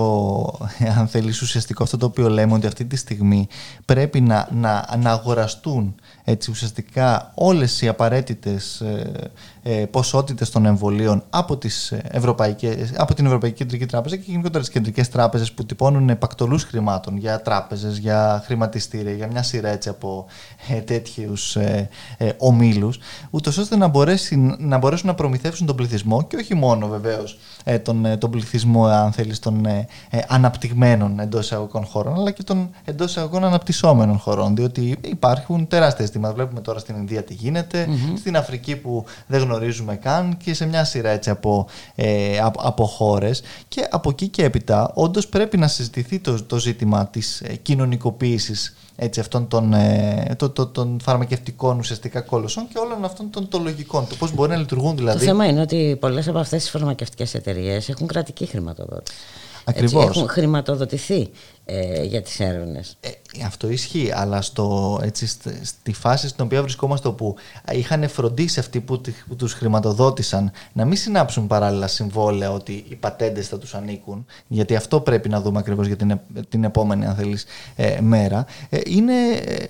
[0.99, 3.47] αν θέλεις, ουσιαστικό αυτό το οποίο λέμε ότι αυτή τη στιγμή
[3.85, 9.27] πρέπει να, να, να αγοραστούν έτσι, ουσιαστικά όλες οι απαραίτητες ε, ε,
[9.91, 15.09] ποσότητες των εμβολίων από, τις ευρωπαϊκές, από την Ευρωπαϊκή Κεντρική Τράπεζα και γενικότερα τις κεντρικές
[15.09, 20.25] τράπεζες που τυπώνουν πακτολούς χρημάτων για τράπεζες, για χρηματιστήρια, για μια σειρά έτσι, από
[20.69, 22.99] ε, τέτοιους ε, ε, ομίλους,
[23.29, 27.79] ούτως ώστε να, μπορέσει, να μπορέσουν να προμηθεύσουν τον πληθυσμό και όχι μόνο βεβαίως ε,
[27.79, 29.67] τον, τον πληθυσμό, αν θέλεις, των
[30.27, 36.33] αναπτυγμένων εντός εισαγωγικών χωρών, αλλά και των εντός εισαγωγικών αναπτυσσόμενων χωρών, διότι υπάρχουν τεράστια αισθήματα.
[36.33, 39.54] Βλέπουμε τώρα στην Ινδία τι γίνεται, στην Αφρική που δεν γνωρίζουμε
[40.01, 43.41] καν και σε μια σειρά έτσι από, ε, από, από χώρες.
[43.67, 48.75] Και από εκεί και έπειτα, όντως πρέπει να συζητηθεί το, το ζήτημα της ε, κοινωνικοποίησης
[48.95, 53.63] έτσι, αυτών των, ε, το, το, των φαρμακευτικών ουσιαστικά κόλωσων και όλων αυτών των, των
[53.63, 54.07] λογικών.
[54.07, 55.19] Το πώς μπορεί να λειτουργούν δηλαδή.
[55.19, 59.17] Το θέμα είναι ότι πολλές από αυτές τις φαρμακευτικές εταιρείες έχουν κρατική χρηματοδότηση.
[59.65, 60.05] Ακριβώς.
[60.05, 61.29] έχουν χρηματοδοτηθεί
[61.65, 62.97] ε, για τις έρευνες.
[62.99, 63.09] Ε,
[63.45, 65.27] αυτό ισχύει, αλλά στο, έτσι,
[65.63, 67.35] στη φάση στην οποία βρισκόμαστε όπου
[67.71, 73.47] είχαν φροντίσει αυτοί που, που τους χρηματοδότησαν να μην συνάψουν παράλληλα συμβόλαια ότι οι πατέντες
[73.47, 77.45] θα τους ανήκουν, γιατί αυτό πρέπει να δούμε ακριβώς για την, την επόμενη αν θέλεις,
[77.75, 79.13] ε, μέρα, ε, είναι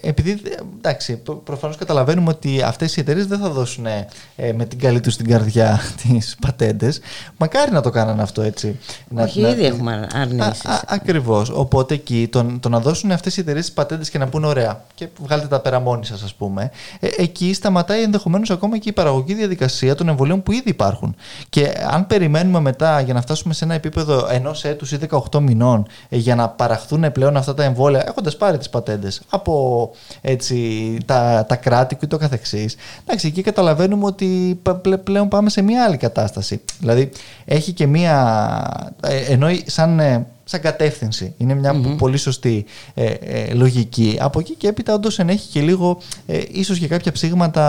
[0.02, 0.42] επειδή,
[0.78, 4.08] εντάξει, προφανώς καταλαβαίνουμε ότι αυτές οι εταιρείες δεν θα δώσουν ε,
[4.54, 7.00] με την καλή τους στην καρδιά τις πατέντες.
[7.38, 8.80] Μακάρι να το κάνανε αυτό έτσι.
[9.18, 10.84] Όχι, να, ήδη να, έχουμε αρνήσεις.
[10.88, 14.28] Ακριβώς, οπότε Οπότε εκεί το, το να δώσουν αυτές οι εταιρείες τις πατέντες και να
[14.28, 18.78] πούνε ωραία και βγάλετε τα πέρα μόνοι σας, ας πούμε, ε, εκεί σταματάει ενδεχομένως ακόμα
[18.78, 21.16] και η παραγωγή διαδικασία των εμβολίων που ήδη υπάρχουν.
[21.50, 25.00] Και αν περιμένουμε μετά για να φτάσουμε σε ένα επίπεδο ενός έτους ή
[25.32, 29.92] 18 μηνών ε, για να παραχθούν πλέον αυτά τα εμβόλια, έχοντας πάρει τις πατέντες από
[30.22, 34.62] έτσι, τα, τα κράτη και το καθεξής, εντάξει, εκεί καταλαβαίνουμε ότι
[35.04, 36.62] πλέον πάμε σε μια άλλη κατάσταση.
[36.80, 37.12] Δηλαδή,
[37.46, 38.94] έχει και μια.
[39.02, 41.34] Ε, ενώ σαν ε, σαν κατεύθυνση.
[41.38, 44.18] Είναι μια πολύ σωστή ε, ε, λογική.
[44.20, 47.64] Από εκεί και έπειτα όντως ενέχει και λίγο ε, ίσως και κάποια ψήγματα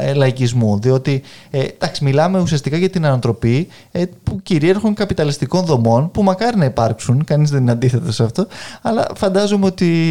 [0.00, 0.78] ε, λαϊκισμού.
[0.78, 6.56] Διότι ε, εντάξει, μιλάμε ουσιαστικά για την ανατροπή ε, που κυριάρχουν καπιταλιστικών δομών που μακάρι
[6.56, 8.46] να υπάρξουν, κανείς δεν είναι αντίθετος σε αυτό,
[8.82, 10.10] αλλά φαντάζομαι ότι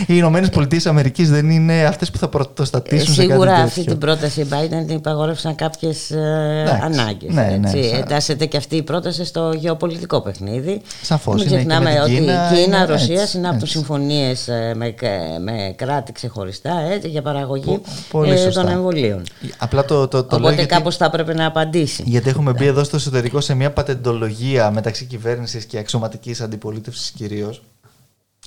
[0.00, 3.62] οι Ηνωμένες Πολιτείες Αμερικής δεν είναι αυτές που θα πρωτοστατήσουν σε κάτι τέτοιο.
[3.62, 7.34] αυτή την πρόταση Biden την υπαγόρευσαν κάποιες ε, ανάγκες.
[7.34, 10.80] Ναι, ναι, Εντάσσεται και αυτή η πρόταση στο γεωπολιτικό παιχνίδι.
[11.02, 14.94] Σαφώς ξεχνάμε ότι η Κίνα, Ρωσία συνάπτουν συμφωνίες ε, με,
[15.40, 17.80] με κράτη ξεχωριστά έτσι, για παραγωγή
[18.24, 19.22] ε, των εμβολίων.
[19.58, 22.02] Απλά το, το, το Οπότε γιατί, κάπως θα έπρεπε να απαντήσει.
[22.06, 27.62] Γιατί έχουμε μπει εδώ στο εσωτερικό σε μια πατεντολογία μεταξύ κυβέρνησης και αξιωματικής αντιπολίτευσης κυρίως.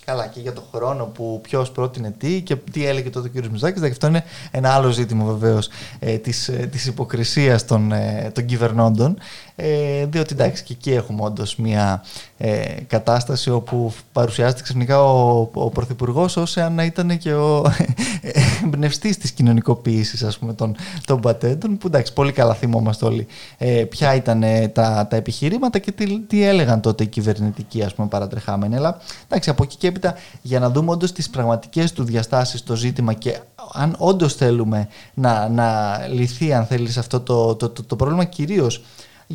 [0.05, 3.45] Καλά, και για τον χρόνο που ποιος πρότεινε τι και τι έλεγε τότε ο κ.
[3.45, 3.81] Μιζάκης.
[3.81, 9.17] Αυτό είναι ένα άλλο ζήτημα βεβαίως ε, της της υποκρισίας των, ε, των κυβερνώντων.
[9.55, 12.03] Ε, διότι εντάξει, και εκεί έχουμε όντως μια
[12.37, 17.65] ε, κατάσταση όπου παρουσιάζεται ξαφνικά ο, ο Πρωθυπουργός ως αν ήταν και ο
[18.63, 21.77] εμπνευστής της κοινωνικοποίησης των, των πατέντων.
[21.77, 26.43] Που εντάξει, πολύ καλά θυμόμαστε όλοι ε, ποια ήταν τα, τα επιχειρήματα και τι, τι
[26.43, 28.75] έλεγαν τότε οι κυβερνητικοί ας πούμε, παρατρεχάμενοι.
[28.75, 32.75] Αλλά εντάξει, από εκεί και έπειτα για να δούμε όντως τις πραγματικές του διαστάσεις το
[32.75, 33.39] ζήτημα και
[33.73, 38.83] αν όντως θέλουμε να, να λυθεί, αν θέλεις, αυτό το, το, το, το πρόβλημα κυρίως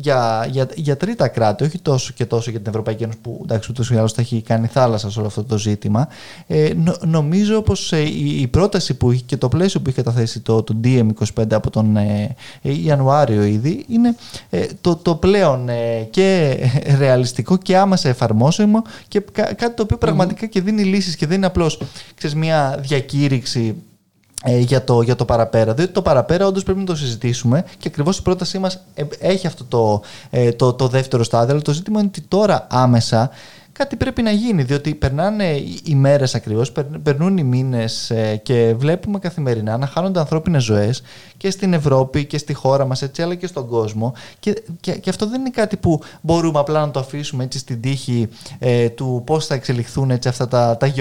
[0.01, 3.71] για, για, για τρίτα κράτη, όχι τόσο και τόσο για την Ευρωπαϊκή Ένωση που εντάξει
[3.71, 6.07] ούτως ή άλλως θα έχει κάνει θάλασσα σε όλο αυτό το ζήτημα.
[6.47, 6.69] Ε,
[7.05, 10.63] νομίζω πως ε, η, η, πρόταση που είχε και το πλαίσιο που είχε καταθέσει το,
[10.63, 14.15] το DM25 από τον ε, Ιανουάριο ήδη είναι
[14.49, 16.57] ε, το, το πλέον ε, και
[16.97, 21.45] ρεαλιστικό και άμεσα εφαρμόσιμο και κάτι το οποίο πραγματικά και δίνει λύσεις και δεν είναι
[21.45, 21.81] απλώς
[22.15, 23.75] ξέρεις, μια διακήρυξη
[24.43, 25.73] ε, για, το, για το παραπέρα.
[25.73, 29.47] Διότι το παραπέρα όντως πρέπει να το συζητήσουμε και ακριβώς η πρότασή μας ε, έχει
[29.47, 31.53] αυτό το, ε, το, το δεύτερο στάδιο.
[31.53, 33.29] Αλλά το ζήτημα είναι ότι τώρα άμεσα
[33.77, 35.45] κάτι πρέπει να γίνει, διότι περνάνε
[35.83, 36.71] οι μέρες ακριβώς,
[37.03, 41.01] περνούν οι μήνες ε, και βλέπουμε καθημερινά να χάνονται ανθρώπινες ζωές
[41.37, 45.09] και στην Ευρώπη και στη χώρα μας έτσι, αλλά και στον κόσμο και, και, και
[45.09, 49.21] αυτό δεν είναι κάτι που μπορούμε απλά να το αφήσουμε έτσι στην τύχη ε, του
[49.25, 50.93] πώς θα εξελιχθούν έτσι, αυτά τα, τα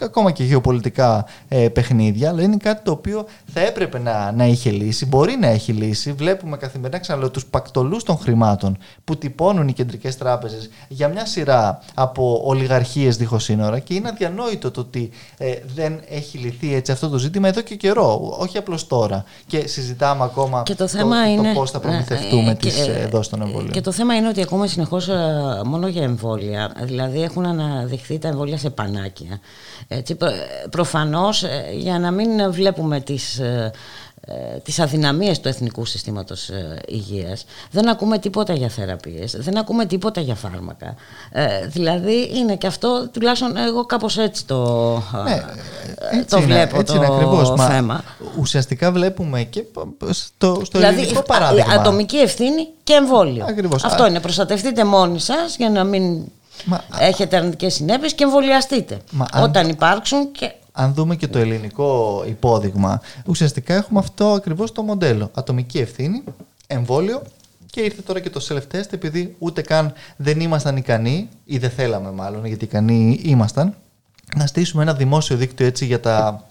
[0.00, 4.70] ακόμα και γεωπολιτικά ε, παιχνίδια, αλλά είναι κάτι το οποίο θα έπρεπε να, να είχε
[4.70, 6.12] λύση, μπορεί να έχει λύση.
[6.12, 11.80] Βλέπουμε καθημερινά ξαναλέω τους πακτολούς των χρημάτων που τυπώνουν οι κεντρικές τράπεζες για μια σειρά
[12.10, 17.08] από ολιγαρχίες δίχως σύνορα και είναι αδιανόητο το ότι ε, δεν έχει λυθεί έτσι αυτό
[17.08, 19.24] το ζήτημα εδώ και καιρό, όχι απλώς τώρα.
[19.46, 23.08] Και συζητάμε ακόμα και το, θέμα το, είναι, το πώς θα προμηθευτούμε ε, τις ε,
[23.10, 23.70] δόσεις των εμβολίων.
[23.72, 25.08] Και το θέμα είναι ότι ακούμε συνεχώς
[25.64, 26.72] μόνο για εμβόλια.
[26.82, 29.40] Δηλαδή έχουν αναδειχθεί τα εμβόλια σε πανάκια.
[29.88, 30.16] Έτσι,
[30.70, 31.44] προφανώς
[31.78, 33.72] για να μην βλέπουμε τις ε,
[34.62, 37.44] τις αδυναμίες του εθνικού συστήματος ε, υγείας.
[37.70, 40.94] Δεν ακούμε τίποτα για θεραπείες, δεν ακούμε τίποτα για φάρμακα.
[41.32, 44.92] Ε, δηλαδή είναι και αυτό, τουλάχιστον εγώ κάπως έτσι το,
[45.24, 45.42] ναι,
[46.10, 47.48] έτσι το βλέπω έτσι το ακριβώς.
[47.48, 47.80] θέμα.
[47.82, 48.02] Μα,
[48.38, 49.64] ουσιαστικά βλέπουμε και
[50.10, 51.72] στο, στο δηλαδή, ελληνικό παράδειγμα.
[51.72, 53.44] ατομική ευθύνη και εμβόλιο.
[53.48, 53.84] Ακριβώς.
[53.84, 56.22] Αυτό είναι, προστατευτείτε μόνοι σας για να μην
[56.64, 58.98] Μα, έχετε αρνητικές συνέπειες και εμβολιαστείτε.
[59.10, 64.82] Μα, όταν υπάρξουν και αν δούμε και το ελληνικό υπόδειγμα, ουσιαστικά έχουμε αυτό ακριβώς το
[64.82, 65.30] μοντέλο.
[65.34, 66.22] Ατομική ευθύνη,
[66.66, 67.22] εμβόλιο
[67.66, 72.10] και ήρθε τώρα και το self-test επειδή ούτε καν δεν ήμασταν ικανοί ή δεν θέλαμε
[72.10, 73.74] μάλλον γιατί ικανοί ήμασταν
[74.36, 76.44] να στήσουμε ένα δημόσιο δίκτυο έτσι για τα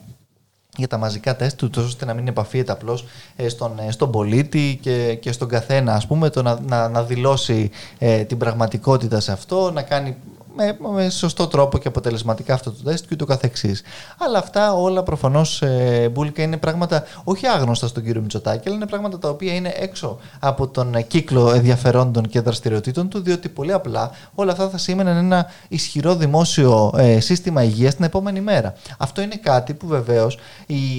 [0.77, 4.79] για τα μαζικά τεστ του, ώστε να μην επαφίεται απλώς ε, στον, ε, στον πολίτη
[4.81, 9.31] και, και στον καθένα, ας πούμε, το να, να, να δηλώσει ε, την πραγματικότητα σε
[9.31, 10.15] αυτό, να κάνει
[10.59, 13.81] με, με σωστό τρόπο και αποτελεσματικά αυτό το τεστ και ούτω καθεξής.
[14.17, 18.85] Αλλά αυτά όλα προφανώς ε, μπουλικα είναι πράγματα όχι άγνωστα στον κύριο Μητσοτάκη, αλλά είναι
[18.85, 24.11] πράγματα τα οποία είναι έξω από τον κύκλο ενδιαφερόντων και δραστηριοτήτων του, διότι πολύ απλά
[24.35, 28.73] όλα αυτά θα σήμαιναν ένα ισχυρό δημόσιο ε, σύστημα υγείας την επόμενη μέρα.
[28.97, 30.37] Αυτό είναι κάτι που βεβαίως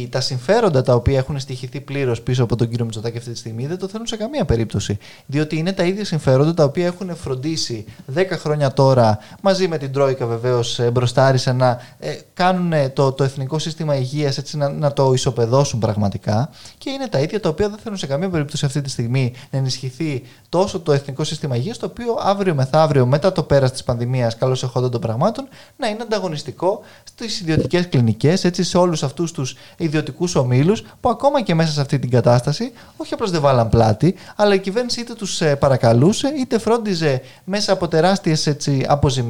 [0.09, 3.66] τα συμφέροντα τα οποία έχουν στοιχηθεί πλήρως πίσω από τον κύριο Μητσοτάκη αυτή τη στιγμή
[3.66, 4.99] δεν το θέλουν σε καμία περίπτωση.
[5.27, 9.18] Διότι είναι τα ίδια συμφέροντα τα οποία έχουν φροντίσει 10 χρόνια τώρα
[9.51, 14.39] μαζί με την Τρόικα βεβαίως ε, μπροστάρισαν να ε, κάνουν το, το εθνικό σύστημα υγείας
[14.39, 16.51] έτσι να, να το ισοπεδώσουν πραγματικά.
[16.79, 19.59] Και είναι τα ίδια τα οποία δεν θέλουν σε καμία περίπτωση αυτή τη στιγμή να
[19.59, 24.37] ενισχυθεί τόσο το εθνικό σύστημα υγείας, το οποίο αύριο μεθαύριο, μετά το πέρας της πανδημίας,
[24.37, 29.57] καλώς εχόντων των πραγμάτων, να είναι ανταγωνιστικό στις ιδιωτικές κλινικές, έτσι σε όλους αυτούς τους
[29.77, 34.15] ιδιωτικούς ομίλους, που ακόμα και μέσα σε αυτή την κατάσταση, όχι απλώς δεν βάλαν πλάτη,
[34.37, 38.47] αλλά η κυβέρνηση είτε τους ε, παρακαλούσε, είτε φρόντιζε μέσα από τεράστιες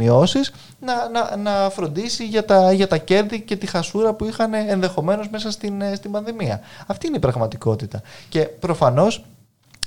[0.08, 0.38] αποζημιώσει
[0.80, 5.28] να, να, να φροντίσει για τα, για τα κέρδη και τη χασούρα που είχαν ενδεχομένως
[5.28, 6.60] μέσα στην, ε, στην πανδημία.
[6.86, 8.02] Αυτή είναι η πραγματικότητα.
[8.28, 9.24] Και προφανώς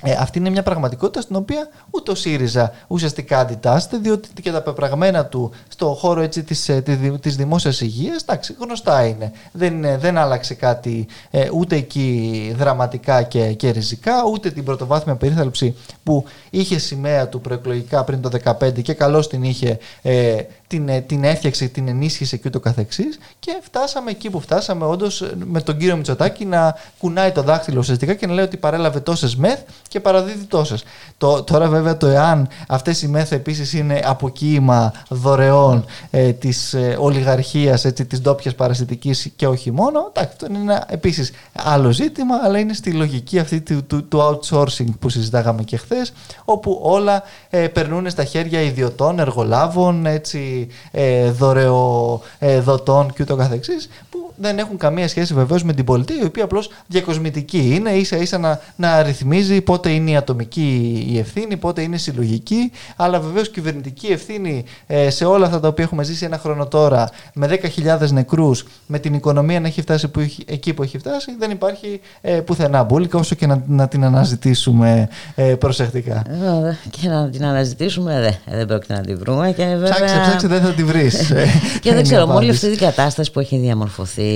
[0.03, 4.61] ε, αυτή είναι μια πραγματικότητα στην οποία ούτε ο ΣΥΡΙΖΑ ουσιαστικά αντιτάσσεται, διότι και τα
[4.61, 6.83] πεπραγμένα του στο χώρο έτσι, της, ε,
[7.21, 9.31] της δημόσιας υγείας, εντάξει, γνωστά είναι.
[9.51, 15.75] Δεν, δεν άλλαξε κάτι ε, ούτε εκεί δραματικά και, και ριζικά, ούτε την πρωτοβάθμια περίθαλψη
[16.03, 20.35] που είχε σημαία του προεκλογικά πριν το 2015 και καλώς την είχε ε,
[20.73, 25.23] την, ε, την έφτιαξε, την ενίσχυσε και ούτω καθεξής και φτάσαμε εκεί που φτάσαμε όντως
[25.45, 29.35] με τον κύριο Μητσοτάκη να κουνάει το δάχτυλο ουσιαστικά και να λέει ότι παρέλαβε τόσες
[29.35, 30.83] μεθ και παραδίδει τόσες.
[31.17, 36.95] Το, τώρα βέβαια το εάν αυτές οι μεθ επίσης είναι αποκοίημα δωρεών ε, της ε,
[36.99, 42.35] ολιγαρχίας, έτσι, της ντόπιας παρασιτικής και όχι μόνο, εντάξει, αυτό είναι ένα επίσης άλλο ζήτημα,
[42.43, 46.13] αλλά είναι στη λογική αυτή του, του, του outsourcing που συζητάγαμε και χθες,
[46.45, 54.23] όπου όλα ε, περνούν στα χέρια ιδιωτών, εργολάβων, έτσι, ε, δωρεοδοτών και ούτω καθεξής που
[54.35, 58.37] δεν έχουν καμία σχέση βεβαίως με την πολιτεία η οποία απλώς διακοσμητική είναι ίσα ίσα
[58.37, 64.07] να, να ρυθμίζει πότε είναι η ατομική η ευθύνη, πότε είναι συλλογική αλλά βεβαίως κυβερνητική
[64.07, 67.59] ευθύνη ε, σε όλα αυτά τα οποία έχουμε ζήσει ένα χρόνο τώρα με
[67.99, 71.51] 10.000 νεκρούς με την οικονομία να έχει φτάσει που έχει, εκεί που έχει φτάσει δεν
[71.51, 76.15] υπάρχει ε, πουθενά μπουλικα όσο και να, να την αναζητήσουμε ε, προσεκτικά.
[76.15, 79.93] Ε, και να την αναζητήσουμε δεν, δεν πρόκειται να την βρούμε και βέβαια...
[79.93, 81.33] Ψάξε, ψάξε δεν θα τη βρεις.
[81.81, 84.31] και δεν ξέρω, με όλη αυτή την κατάσταση που έχει διαμορφωθεί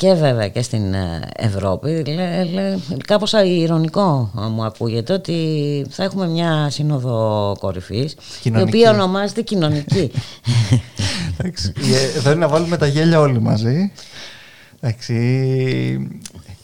[0.00, 5.36] και βέβαια και στην ε, Ευρώπη λέ, λέ, κάπως ηρωνικό μου ακούγεται ότι
[5.90, 10.10] θα έχουμε μια σύνοδο κορυφής η οποία ονομάζεται κοινωνική.
[11.38, 11.72] Εντάξει,
[12.24, 13.92] ε, να βάλουμε τα γέλια όλοι μαζί.
[14.80, 15.14] Εντάξει,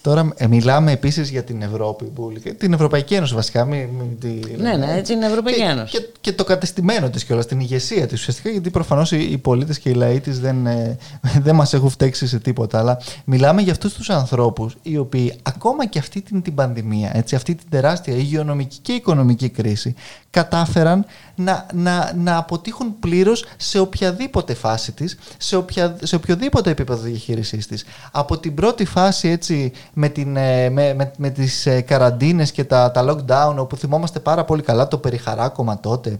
[0.06, 2.12] Τώρα ε, μιλάμε επίσης για την Ευρώπη,
[2.58, 3.64] την Ευρωπαϊκή Ένωση βασικά.
[3.64, 3.88] Μη,
[4.20, 5.98] τη, ναι, ναι, έτσι είναι η Ευρωπαϊκή Ένωση.
[5.98, 9.78] Και, και, το κατεστημένο της κιόλας, την ηγεσία της ουσιαστικά, γιατί προφανώς οι, οι πολίτες
[9.78, 10.96] και οι λαοί της δεν, ε,
[11.46, 12.78] δεν μας έχουν φταίξει σε τίποτα.
[12.78, 17.34] Αλλά μιλάμε για αυτούς τους ανθρώπους οι οποίοι ακόμα και αυτή την, την πανδημία, έτσι,
[17.34, 19.94] αυτή την τεράστια υγειονομική και οικονομική κρίση,
[20.36, 25.64] κατάφεραν να, να, να αποτύχουν πλήρως σε οποιαδήποτε φάση της, σε,
[26.02, 27.84] σε οποιοδήποτε επίπεδο διαχείρισής της.
[28.12, 32.64] Από την πρώτη φάση έτσι με, την, ε, με, με, με τις ε, καραντίνες και
[32.64, 36.18] τα, τα lockdown όπου θυμόμαστε πάρα πολύ καλά το περιχαράκωμα τότε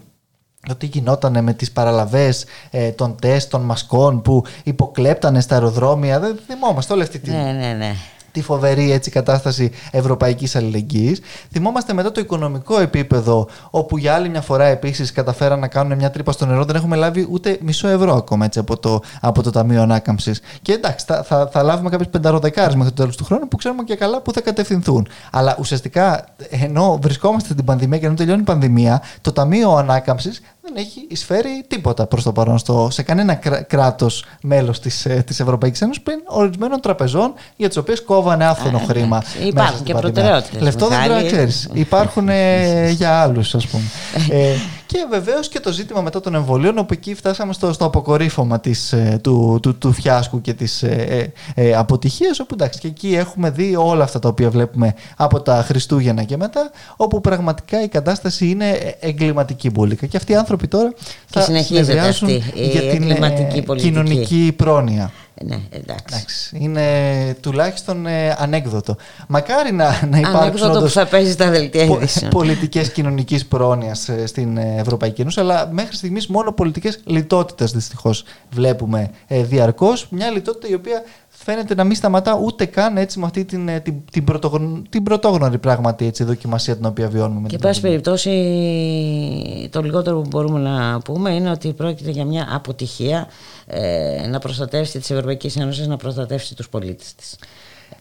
[0.71, 6.21] ότι γινόταν με τις παραλαβές ε, των τεστ, των μασκών που υποκλέπτανε στα αεροδρόμια.
[6.21, 7.31] Δεν θυμόμαστε όλη αυτή τη...
[7.31, 7.97] Ναι, ναι, ναι
[8.37, 11.21] τη φοβερή έτσι, κατάσταση ευρωπαϊκής αλληλεγγύης.
[11.51, 16.11] Θυμόμαστε μετά το οικονομικό επίπεδο, όπου για άλλη μια φορά επίσης καταφέραν να κάνουν μια
[16.11, 19.51] τρύπα στο νερό, δεν έχουμε λάβει ούτε μισό ευρώ ακόμα έτσι, από, το, από το
[19.51, 20.41] Ταμείο Ανάκαμψης.
[20.63, 23.83] Και εντάξει, θα, θα, θα λάβουμε κάποιες πενταροδεκάρες μέχρι το τέλος του χρόνου που ξέρουμε
[23.83, 25.09] και καλά που θα κατευθυνθούν.
[25.33, 30.85] Αλλά ουσιαστικά, ενώ βρισκόμαστε στην πανδημία και ενώ τελειώνει η πανδημία, το Ταμείο Ανάκαμψης δεν
[30.85, 33.35] έχει εισφέρει τίποτα προς το παρόν στο, σε κανένα
[33.67, 38.79] κράτος μέλος της της ε, Ευρωπαϊκής Ένωσης πριν ορισμένων τραπεζών για τις οποίες κόβανε άφθονο
[38.83, 39.23] ε, χρήμα.
[39.47, 40.63] Υπάρχουν και προτεραιότητες.
[40.63, 41.69] Λεφτό δεν ξέρεις.
[41.73, 43.85] Υπάρχουν ε, για άλλους, ας πούμε.
[44.87, 48.95] Και βεβαίως και το ζήτημα μετά των εμβολίων, όπου εκεί φτάσαμε στο, στο αποκορύφωμα της,
[49.21, 52.41] του, του, του φιάσκου και της ε, ε, αποτυχίας.
[52.41, 56.37] Όπου εντάξει, και εκεί έχουμε δει όλα αυτά τα οποία βλέπουμε από τα Χριστούγεννα και
[56.37, 60.07] μετά, όπου πραγματικά η κατάσταση είναι εγκληματική μπουλίκα.
[60.07, 60.93] Και αυτοί οι άνθρωποι τώρα
[61.27, 65.13] θα συνεχίζουν για την κοινωνική πρόνοια.
[65.45, 66.05] Ναι, εντάξει.
[66.09, 66.57] εντάξει.
[66.59, 66.83] Είναι
[67.41, 68.97] τουλάχιστον ε, ανέκδοτο.
[69.29, 71.87] Μακάρι να, να υπάρξουν ανέκδοτο που θα παίζει τα δελτία
[72.31, 78.25] πολιτικές κοινωνικής πρόνοιας ε, στην ε, Ευρωπαϊκή Ένωση, αλλά μέχρι στιγμής μόνο πολιτικές λιτότητε δυστυχώς
[78.51, 80.07] βλέπουμε ε, διαρκώς.
[80.11, 83.81] Μια λιτότητα η οποία φαίνεται να μην σταματά ούτε καν έτσι με αυτή την, ε,
[83.81, 87.49] την, την, πρωτογνω, την πρωτόγνωρη πράγματι έτσι, δοκιμασία την οποία βιώνουμε.
[87.49, 88.31] Και πάση περιπτώσει
[89.73, 93.27] το λιγότερο που μπορούμε να πούμε είναι ότι πρόκειται για μια αποτυχία
[93.67, 97.37] ε, να προστατεύσει τις Ευρωπαϊκές Ένωσης, να προστατεύσει τους πολίτες της.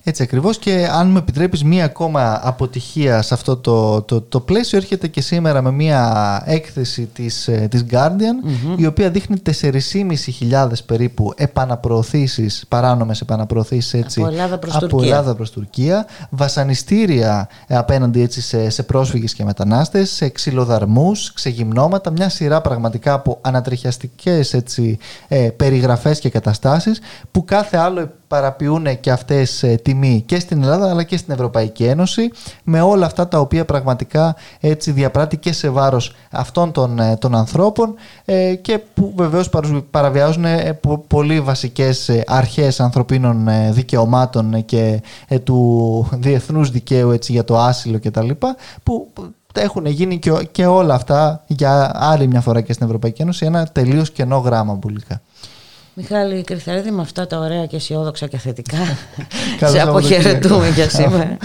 [0.08, 0.58] Έτσι ακριβώς.
[0.58, 5.22] Και αν μου επιτρέπεις μία ακόμα αποτυχία σε αυτό το, το, το πλαίσιο έρχεται και
[5.22, 13.22] σήμερα με μία έκθεση της, ε, της Guardian η οποία δείχνει 4.500 περίπου επαναπροωθήσεις, παράνομες
[13.22, 15.10] επαναπροωθήσεις έτσι, από Ελλάδα προς, από Τουρκία.
[15.10, 22.12] Ελλάδα προς Τουρκία, βασανιστήρια ε, απέναντι έτσι, σε, σε πρόσφυγες και μετανάστες, σε ξυλοδαρμούς, ξεγυμνώματα,
[22.12, 27.00] μια σειρά πραγματικά από ανατριχιαστικές έτσι, ε, περιγραφές και καταστάσεις
[27.32, 31.84] που κάθε άλλο παραποιούν και αυτές ε, τιμή και στην Ελλάδα αλλά και στην Ευρωπαϊκή
[31.84, 32.32] Ένωση
[32.64, 37.36] με όλα αυτά τα οποία πραγματικά έτσι διαπράττει και σε βάρος αυτών των, ε, των
[37.36, 39.50] ανθρώπων ε, και που βεβαίως
[39.92, 40.46] παραβιάζουν
[41.08, 45.02] πολύ βασικές αρχές ανθρωπίνων δικαιωμάτων και
[45.44, 48.30] του διεθνούς δικαίου έτσι, για το άσυλο κτλ.
[48.84, 49.12] που
[49.62, 53.68] έχουν γίνει και, και όλα αυτά για άλλη μια φορά και στην Ευρωπαϊκή Ένωση ένα
[53.68, 55.22] τελείως κενό γράμμα μπουλικά.
[55.98, 58.78] Μιχάλη Κρυθαρίδη, με αυτά τα ωραία και αισιόδοξα και θετικά
[59.72, 61.38] σε αποχαιρετούμε για σήμερα.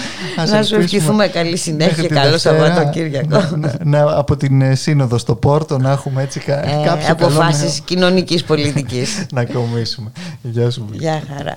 [0.51, 3.43] να σου ευχηθούμε καλή συνέχεια και καλό Σαββατοκύριακο.
[3.85, 8.45] Να, από την ε, Σύνοδο στο Πόρτο να έχουμε έτσι κα, ε, κάποιο Αποφάσεις κοινωνικής
[8.45, 9.25] πολιτικής.
[9.33, 10.13] να κομίσουμε.
[10.43, 10.89] Γεια σου.
[10.93, 11.55] Γεια χαρά.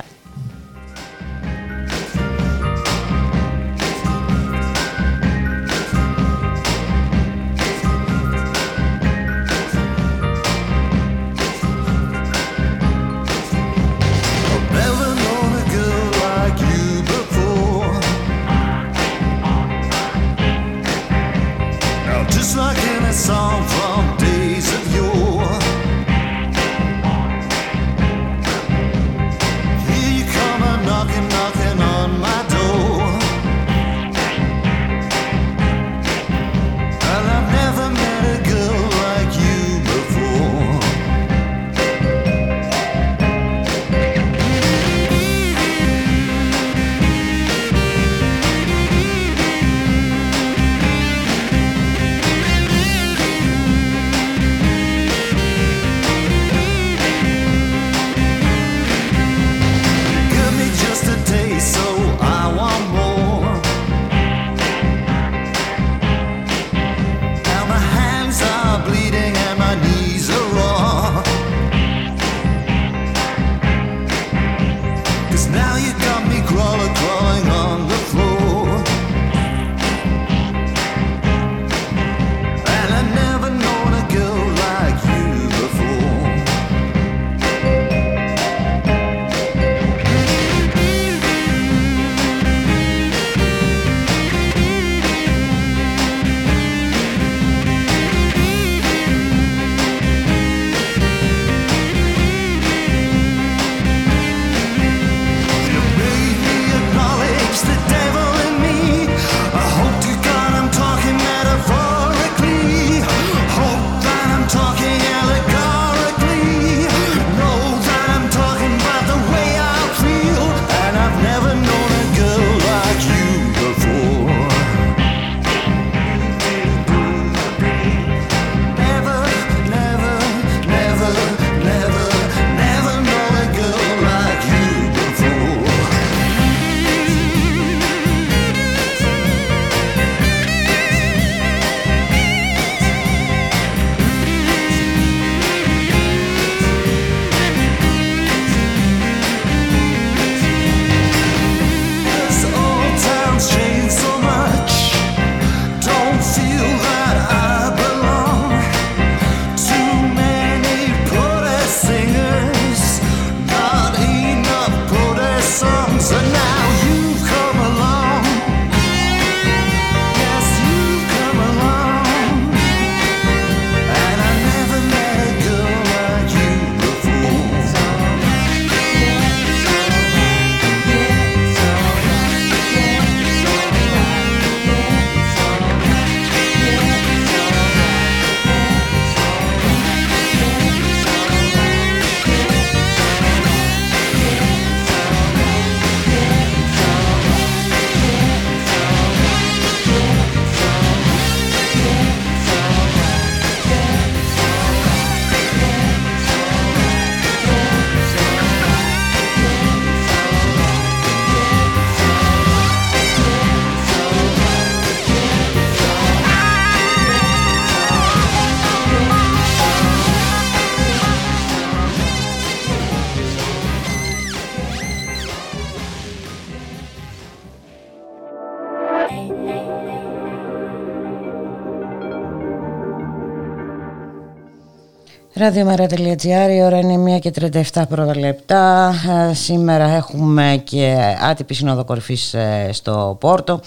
[235.43, 237.33] Ραδιομέρα.gr, η ώρα είναι 1 και
[237.73, 238.93] 37 πρώτα λεπτά.
[239.29, 243.61] Ε, σήμερα έχουμε και άτυπη σύνοδο κορυφής ε, στο Πόρτο.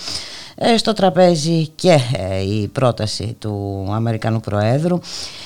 [0.55, 1.99] Ε, στο τραπέζι και
[2.49, 4.99] η πρόταση του Αμερικανού Προέδρου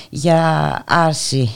[0.09, 1.51] για άρση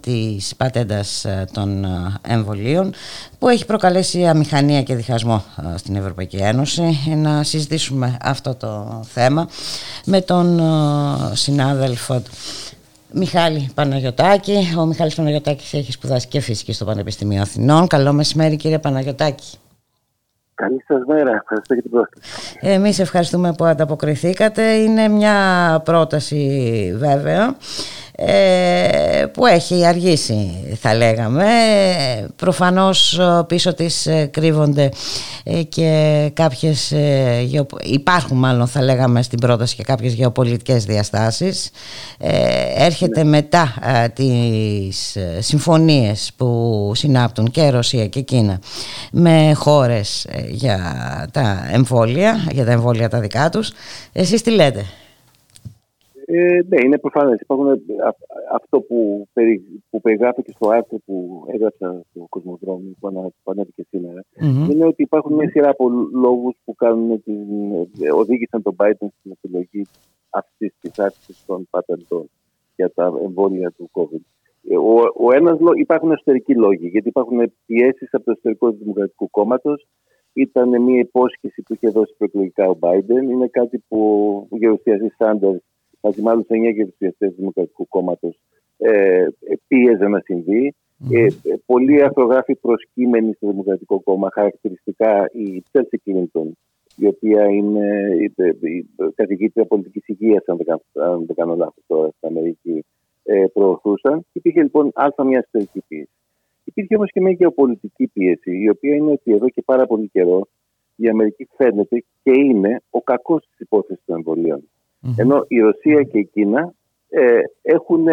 [0.00, 1.86] της πατέντας των
[2.28, 2.94] εμβολίων
[3.38, 6.98] που έχει προκαλέσει αμηχανία και διχασμό στην Ευρωπαϊκή Ένωση.
[7.16, 9.48] Να συζητήσουμε αυτό το θέμα
[10.04, 10.60] με τον
[11.32, 12.22] συνάδελφο
[13.12, 14.74] Μιχάλη Παναγιωτάκη.
[14.78, 17.86] Ο Μιχάλης Παναγιωτάκης έχει σπουδάσει και φυσική στο Πανεπιστήμιο Αθηνών.
[17.86, 19.58] Καλό μεσημέρι κύριε Παναγιωτάκη.
[20.54, 21.30] Καλή σας μέρα.
[21.30, 22.58] Ευχαριστώ για την πρόσκληση.
[22.60, 24.72] Εμείς ευχαριστούμε που ανταποκριθήκατε.
[24.72, 25.36] Είναι μια
[25.84, 27.54] πρόταση βέβαια ε,
[29.32, 30.50] που έχει αργήσει
[30.80, 31.44] θα λέγαμε
[32.36, 34.88] προφανώς ε, πίσω της ε, κρύβονται
[35.68, 36.94] και κάποιες
[37.82, 41.70] υπάρχουν μάλλον θα λέγαμε στην πρόταση και κάποιες γεωπολιτικές διαστάσεις
[42.76, 43.28] έρχεται ναι.
[43.28, 43.74] μετά
[44.14, 48.60] τις συμφωνίες που συνάπτουν και Ρωσία και Κίνα
[49.12, 50.78] με χώρες για
[51.32, 53.72] τα εμβόλια για τα εμβόλια τα δικά τους
[54.12, 54.84] εσείς τι λέτε;
[56.32, 57.40] Ε, ναι, είναι προφανές.
[57.40, 57.78] Υπάρχουν ε,
[58.52, 63.86] αυτό που, περι, που περιγράφηκε στο άρθρο που έγραψα στο Κοσμοδρόμιο που, ανα, που ανέβηκε
[63.90, 64.24] σήμερα.
[64.40, 64.72] Mm-hmm.
[64.72, 69.30] Είναι ότι υπάρχουν μια σειρά από λόγους που κάνουν την, ε, οδήγησαν τον Biden στην
[69.30, 69.86] επιλογή
[70.30, 72.30] αυτής της άρση των πατεντών
[72.76, 74.24] για τα εμβόλια του COVID.
[74.68, 74.94] Ε, ο,
[75.26, 79.86] ο ένας, υπάρχουν εσωτερικοί λόγοι, γιατί υπάρχουν πιέσεις από το εσωτερικό του Δημοκρατικού Κόμματος.
[80.32, 83.22] Ήταν μια υπόσχεση που είχε δώσει προεκλογικά ο Biden.
[83.30, 83.98] Είναι κάτι που
[84.50, 85.56] ο γερουσιαστή Σάντερ
[86.00, 88.40] μαζί με άλλου εννιά γερουσιαστές του Δημοκρατικού Κόμματος
[88.78, 89.26] ε,
[89.68, 90.74] πίεζε να συμβεί.
[91.10, 91.26] Ε,
[91.66, 96.56] πολλοί αρθρογράφοι προσκύμενοι στο Δημοκρατικό Κόμμα, χαρακτηριστικά η Τσέλσι Κλίντον,
[96.96, 97.88] η οποία είναι
[99.14, 100.44] καθηγήτρια πολιτικής υγείας,
[100.92, 102.84] αν δεν κάνω λάθος τώρα στην Αμερική,
[103.22, 104.26] ε, προωθούσαν.
[104.32, 106.14] Υπήρχε λοιπόν άλφα μιας εσωτερική πίεσης.
[106.64, 110.48] Υπήρχε όμως και μια γεωπολιτική πίεση, η οποία είναι ότι εδώ και πάρα πολύ καιρό
[110.96, 114.68] η Αμερική φαίνεται και είναι ο κακός της υπόθεσης των εμβολίων.
[115.16, 116.74] Ενώ η Ρωσία και η Κίνα
[117.08, 118.06] ε, έχουν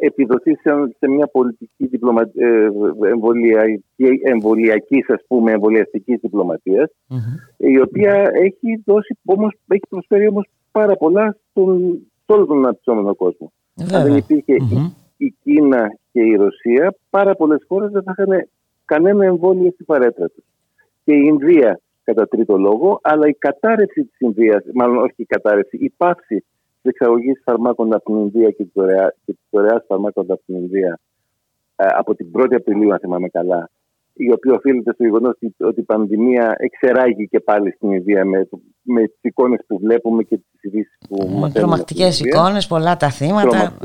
[0.00, 0.56] επιδοθεί
[0.98, 2.22] σε, μια πολιτική διπλωμα...
[2.22, 2.68] ε,
[3.08, 3.84] εμβολιακή,
[4.24, 6.20] εμβολιακής, ας πούμε, εμβολιαστικής
[7.56, 13.14] η οποία έχει, δώσει, όμως, έχει προσφέρει όμως πάρα πολλά στον, σε όλο τον αναπτυσσόμενο
[13.14, 13.52] κόσμο.
[13.92, 14.56] Αν δεν υπήρχε
[15.16, 18.48] η, Κίνα και η Ρωσία, πάρα πολλές χώρες δεν θα είχαν
[18.84, 20.44] κανένα εμβόλιο στην παρέτρα τους.
[21.04, 25.76] Και η Ινδία κατά τρίτο λόγο, αλλά η κατάρρευση της Ινδίας, μάλλον όχι η κατάρρευση,
[25.76, 26.44] η πάυση
[26.82, 28.64] της εξαγωγής φαρμάκων από την Ινδία και
[29.24, 31.00] της δωρεά φαρμάκων από την Ινδία
[31.76, 33.70] ε, από την 1η Απριλίου, αν θυμάμαι καλά,
[34.12, 38.48] η οποία οφείλεται στο γεγονός ότι, ότι η πανδημία εξεράγει και πάλι στην Ινδία με,
[38.82, 41.50] με τις εικόνες που βλέπουμε και τις ειδήσεις που mm, μαθαίνουμε.
[41.50, 43.78] Τρομακτικές εικόνες, πολλά τα θύματα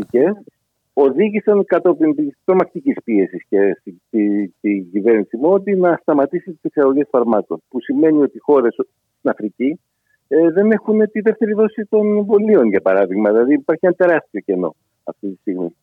[0.94, 7.62] οδήγησαν κατόπιν της τρομακτικής πίεσης και στη, κυβέρνηση Μόντι να σταματήσει τις εξαγωγές φαρμάκων.
[7.70, 9.80] Που σημαίνει ότι χώρες στην Αφρική
[10.28, 13.32] ε, δεν έχουν τη δεύτερη δόση των εμβολίων, για παράδειγμα.
[13.32, 15.76] Δηλαδή υπάρχει ένα τεράστιο κενό αυτή τη στιγμή.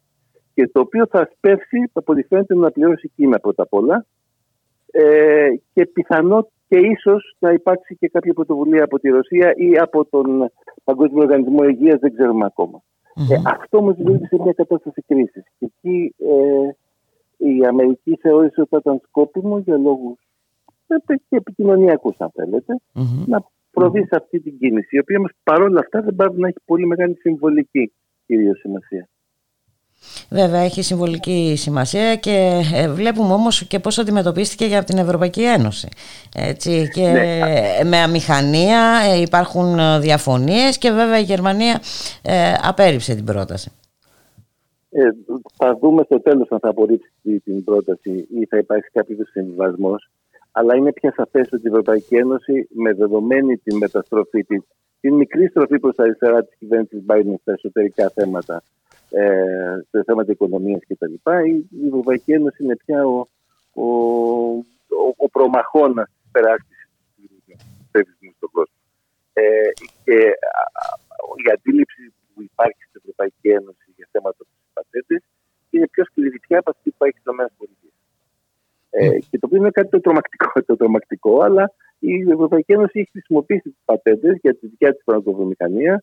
[0.55, 4.07] Και το οποίο θα σπεύσει, από ό,τι φαίνεται, να πληρώσει η Κίνα πρώτα απ' όλα
[4.91, 10.05] ε, και πιθανό και ίσως να υπάρξει και κάποια πρωτοβουλία από τη Ρωσία ή από
[10.05, 10.51] τον
[10.85, 12.83] Παγκόσμιο Οργανισμό Υγείας, δεν ξέρουμε ακόμα.
[13.15, 13.31] Mm-hmm.
[13.31, 15.45] Ε, αυτό όμως βρίσκεται σε μια κατάσταση κρίσης.
[15.59, 16.69] Και εκεί ε,
[17.37, 20.19] η Αμερική θεώρησε ότι θα ήταν σκόπιμο για λόγους
[21.29, 23.25] και επικοινωνιακούς, αν θέλετε, mm-hmm.
[23.27, 26.59] να προβεί σε αυτή την κίνηση, η οποία όμως παρόλα αυτά δεν πάει να έχει
[26.65, 27.93] πολύ μεγάλη συμβολική
[28.27, 29.09] κυρίως σημασία.
[30.31, 35.89] Βέβαια έχει συμβολική σημασία και ε, βλέπουμε όμως και πώς αντιμετωπίστηκε για την Ευρωπαϊκή Ένωση.
[36.35, 37.89] Έτσι, και ναι.
[37.89, 38.81] με αμηχανία
[39.13, 41.81] ε, υπάρχουν ε, διαφωνίες και βέβαια η Γερμανία
[42.23, 43.71] ε, απέρριψε την πρόταση.
[44.91, 45.09] Ε,
[45.57, 47.11] θα δούμε στο τέλος αν θα απορρίψει
[47.45, 50.11] την πρόταση ή θα υπάρξει κάποιο συμβιβασμός.
[50.53, 54.63] Αλλά είναι πια σαφές ότι η Ευρωπαϊκή Ένωση με δεδομένη την μεταστροφή της,
[55.01, 58.63] την μικρή στροφή προς τα αριστερά της κυβέρνησης Biden στα εσωτερικά θέματα
[59.11, 61.15] ε, σε θέματα οικονομίας κτλ.
[61.47, 63.19] Η, η Ευρωπαϊκή Ένωση είναι πια ο,
[63.73, 63.87] ο,
[65.03, 68.81] ο, ο προμαχώνας της περάσπιση του θεσμού στον κόσμο.
[69.33, 69.43] Ε,
[70.05, 70.19] και
[71.45, 75.23] η αντίληψη που υπάρχει στην Ευρωπαϊκή Ένωση για θέματα του πατέντε
[75.71, 77.51] είναι πιο σκληρή από αυτή που υπάρχει στι ΗΠΑ.
[78.91, 79.19] Ε, ναι.
[79.19, 83.69] και το οποίο είναι κάτι το τρομακτικό, το τρομακτικό, αλλά η Ευρωπαϊκή Ένωση έχει χρησιμοποιήσει
[83.71, 86.03] τι πατέντες για τη δικιά της πραγματοβιομηχανία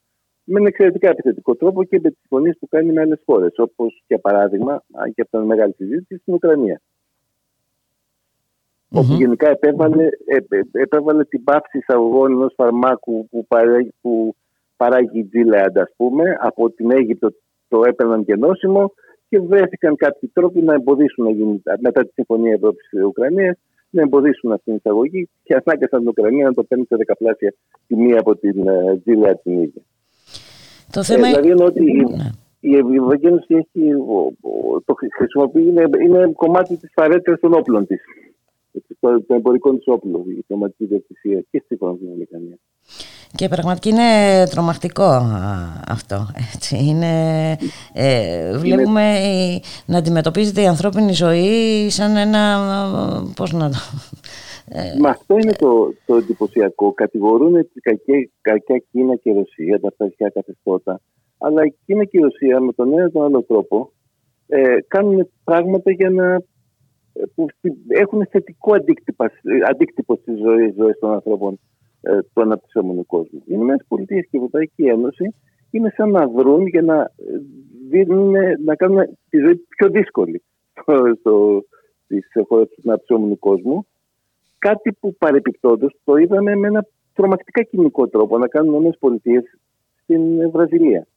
[0.50, 3.54] με ένα εξαιρετικά επιθετικό τρόπο και με τις συμφωνίε που κάνει με άλλες χώρες.
[3.58, 6.82] Όπως για παράδειγμα, αν και αυτό είναι μεγάλη συζήτηση, στην Ουκρανία.
[6.82, 9.00] Mm-hmm.
[9.00, 14.36] Όπου γενικά επέβαλε, ε, ε, επέβαλε την πάυση εισαγωγών ενός φαρμάκου που παράγει, που
[14.78, 17.34] παράγει η Τζίλεαντ, ας πούμε, από την Αίγυπτο
[17.68, 18.93] το έπαιρναν και νόσημο
[19.30, 23.58] και βρέθηκαν κάποιοι τρόποι να εμποδίσουν να γίνει μετά τη Συμφωνία Ευρώπη-Ουκρανία
[23.89, 27.54] να εμποδίσουν αυτή την εισαγωγή και ανάγκασαν την Ουκρανία να το παίρνει σε δεκαπλάσια
[27.88, 29.82] τιμή από την ε, Τζίλια την ίδια.
[30.98, 32.30] Το θέμα ε, δηλαδή είναι ότι ναι.
[32.60, 33.84] η Ευρωπαϊκή Ένωση έχει,
[34.86, 38.02] το χρησιμοποιεί, είναι, είναι κομμάτι της παρέτηση των όπλων της.
[39.00, 42.58] Το, το εμπορικό της όπλο, η διπλωματική διοκτησία και στη οικονομική βιομηχανία.
[43.36, 45.28] Και πραγματικά είναι τρομακτικό
[45.88, 46.28] αυτό.
[46.54, 46.78] Έτσι.
[46.86, 47.52] Είναι,
[47.93, 49.60] ε, βλέπουμε είναι...
[49.86, 52.60] να αντιμετωπίζεται η ανθρώπινη ζωή σαν ένα...
[53.36, 53.78] Πώς να το...
[54.70, 56.93] Ε, Μα αυτό είναι το, το εντυπωσιακό.
[56.93, 61.01] Κατηγορούν τη κακιά, κακιά Κίνα και Ρωσία, τα αυταρχικά καθεστώτα.
[61.38, 63.91] Αλλά η Κίνα και η Ρωσία με τον ένα ή τον άλλο τρόπο
[64.47, 66.34] ε, κάνουν πράγματα για να
[67.13, 67.45] ε, που
[67.88, 69.26] έχουν θετικό αντίκτυπο,
[69.70, 70.38] αντίκτυπο στις
[70.78, 71.59] ζωές των ανθρώπων
[72.01, 73.43] ε, του αναπτυσσόμενου κόσμου.
[73.45, 75.36] Οι ΗΠΑ και η Ευρωπαϊκή Ένωση
[75.72, 77.41] είναι σαν να βρουν για να, ε,
[77.89, 78.34] δίνουν,
[78.65, 80.43] να κάνουν τη ζωή πιο δύσκολη
[82.05, 83.88] στις χώρες του αναπτυσσόμενου κόσμου.
[84.70, 89.41] Κάτι που παρεπιπτόντως το είδαμε με ένα τρομακτικά κοινικό τρόπο να κάνουν οι ΗΠΑ
[90.03, 91.07] στην Βραζιλία.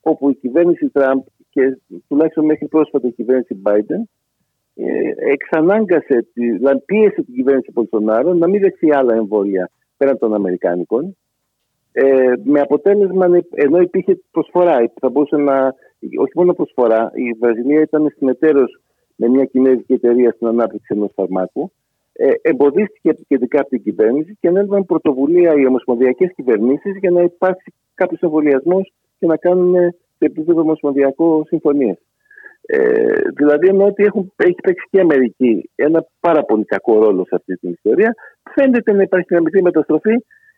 [0.00, 1.78] Όπου η κυβέρνηση Τραμπ και
[2.08, 4.02] τουλάχιστον μέχρι πρόσφατα η κυβέρνηση Biden
[4.74, 11.16] ε, εξανάγκασε, δηλαδή πίεσε την κυβέρνηση Πολσονάρο να μην δεχθεί άλλα εμβόλια πέραν των Αμερικάνικων.
[11.92, 15.74] Ε, με αποτέλεσμα, ενώ υπήρχε προσφορά, θα μπορούσε να.
[16.18, 18.64] Όχι μόνο προσφορά, η Βραζιλία ήταν συνεταίρο
[19.16, 21.72] με μια κινέζικη εταιρεία στην ανάπτυξη ενός φαρμάκου.
[22.18, 27.72] Ε, εμποδίστηκε επικεντρικά από την κυβέρνηση και ανέλαβαν πρωτοβουλία οι ομοσπονδιακές κυβερνήσεις για να υπάρξει
[27.94, 29.74] κάποιος εμβολιασμός και να κάνουν
[30.18, 31.96] σε επίπεδο ομοσπονδιακό συμφωνίες.
[32.66, 37.24] Ε, δηλαδή εννοώ ότι έχουν, έχει παίξει και η Αμερική ένα πάρα πολύ κακό ρόλο
[37.24, 38.14] σε αυτή την ιστορία.
[38.54, 40.14] Φαίνεται να υπάρχει μια μικρή μεταστροφή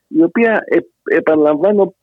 [0.09, 0.79] η οποία ε,
[1.17, 1.98] επαναλαμβάνω ε,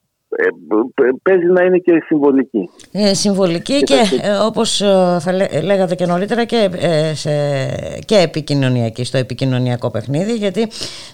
[1.23, 2.69] παίζει να είναι και συμβολική.
[2.91, 4.77] Ε, συμβολική και, και ε, όπως
[5.19, 5.33] θα
[5.63, 6.69] λέγατε και νωρίτερα και,
[7.13, 7.29] σε,
[8.05, 10.67] και επικοινωνιακή στο επικοινωνιακό παιχνίδι γιατί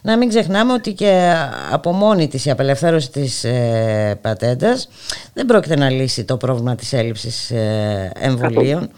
[0.03, 1.34] να μην ξεχνάμε ότι και
[1.72, 4.89] από μόνη της η απελευθέρωση της ε, πατέντας
[5.34, 8.89] δεν πρόκειται να λύσει το πρόβλημα της έλλειψης ε, εμβολίων.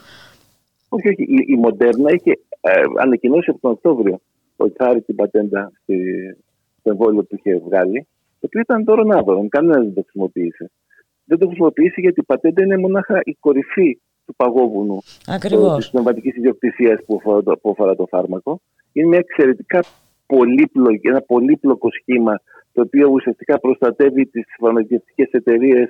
[0.88, 1.22] Όχι, όχι.
[1.22, 2.38] Η, η Μοντέρνα είχε
[3.00, 4.20] ανακοινώσει από τον Οκτώβριο
[4.56, 5.96] ότι θα την πατέντα στη,
[6.80, 8.06] στο εμβόλιο που είχε βγάλει
[8.44, 9.48] το οποίο ήταν το Ρονάδο.
[9.48, 10.70] Κανένα δεν το χρησιμοποίησε.
[11.24, 14.98] Δεν το χρησιμοποίησε γιατί η πατέντα είναι μονάχα η κορυφή του παγόβουνου
[15.76, 17.20] της πνευματικής ιδιοκτησίας που,
[17.60, 18.60] που αφορά το φάρμακο.
[18.92, 19.84] Είναι μια εξαιρετικά
[20.26, 22.40] πολύπλοκη, ένα πολύπλοκο σχήμα
[22.72, 25.88] το οποίο ουσιαστικά προστατεύει τις φαρμακευτικές εταιρείες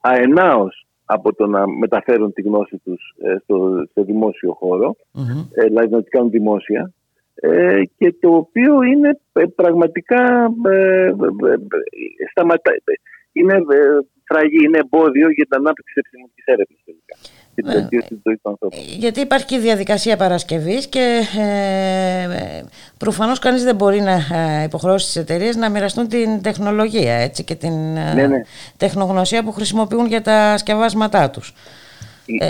[0.00, 5.48] αενάως από το να μεταφέρουν τη γνώση τους ε, στο, στο δημόσιο χώρο, mm-hmm.
[5.68, 6.92] δηλαδή να την κάνουν δημόσια.
[7.34, 11.12] Ε, και το οποίο είναι ε, πραγματικά ε,
[12.30, 12.70] σταματά,
[13.32, 13.54] είναι
[14.24, 16.80] φραγή, είναι εμπόδιο για την ανάπτυξη της επιστημονικής έρευνας
[18.96, 22.62] Γιατί υπάρχει και η διαδικασία παρασκευής και ε,
[22.98, 24.16] προφανώς κανείς δεν μπορεί να
[24.64, 28.42] υποχρεώσει τις εταιρείες να μοιραστούν την τεχνολογία έτσι, και την ναι, ναι.
[28.76, 31.54] τεχνογνωσία που χρησιμοποιούν για τα σκευάσματά τους.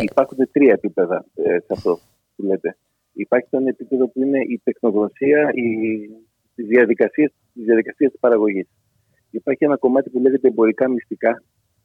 [0.02, 1.98] Υπάρχουν τρία επίπεδα σε αυτό
[2.36, 2.76] που λέτε.
[3.14, 5.50] Υπάρχει το επίπεδο που είναι η τεχνογνωσία
[6.54, 8.68] τη διαδικασία της διαδικασίας της παραγωγής.
[9.30, 11.42] Υπάρχει ένα κομμάτι που λέγεται εμπορικά μυστικά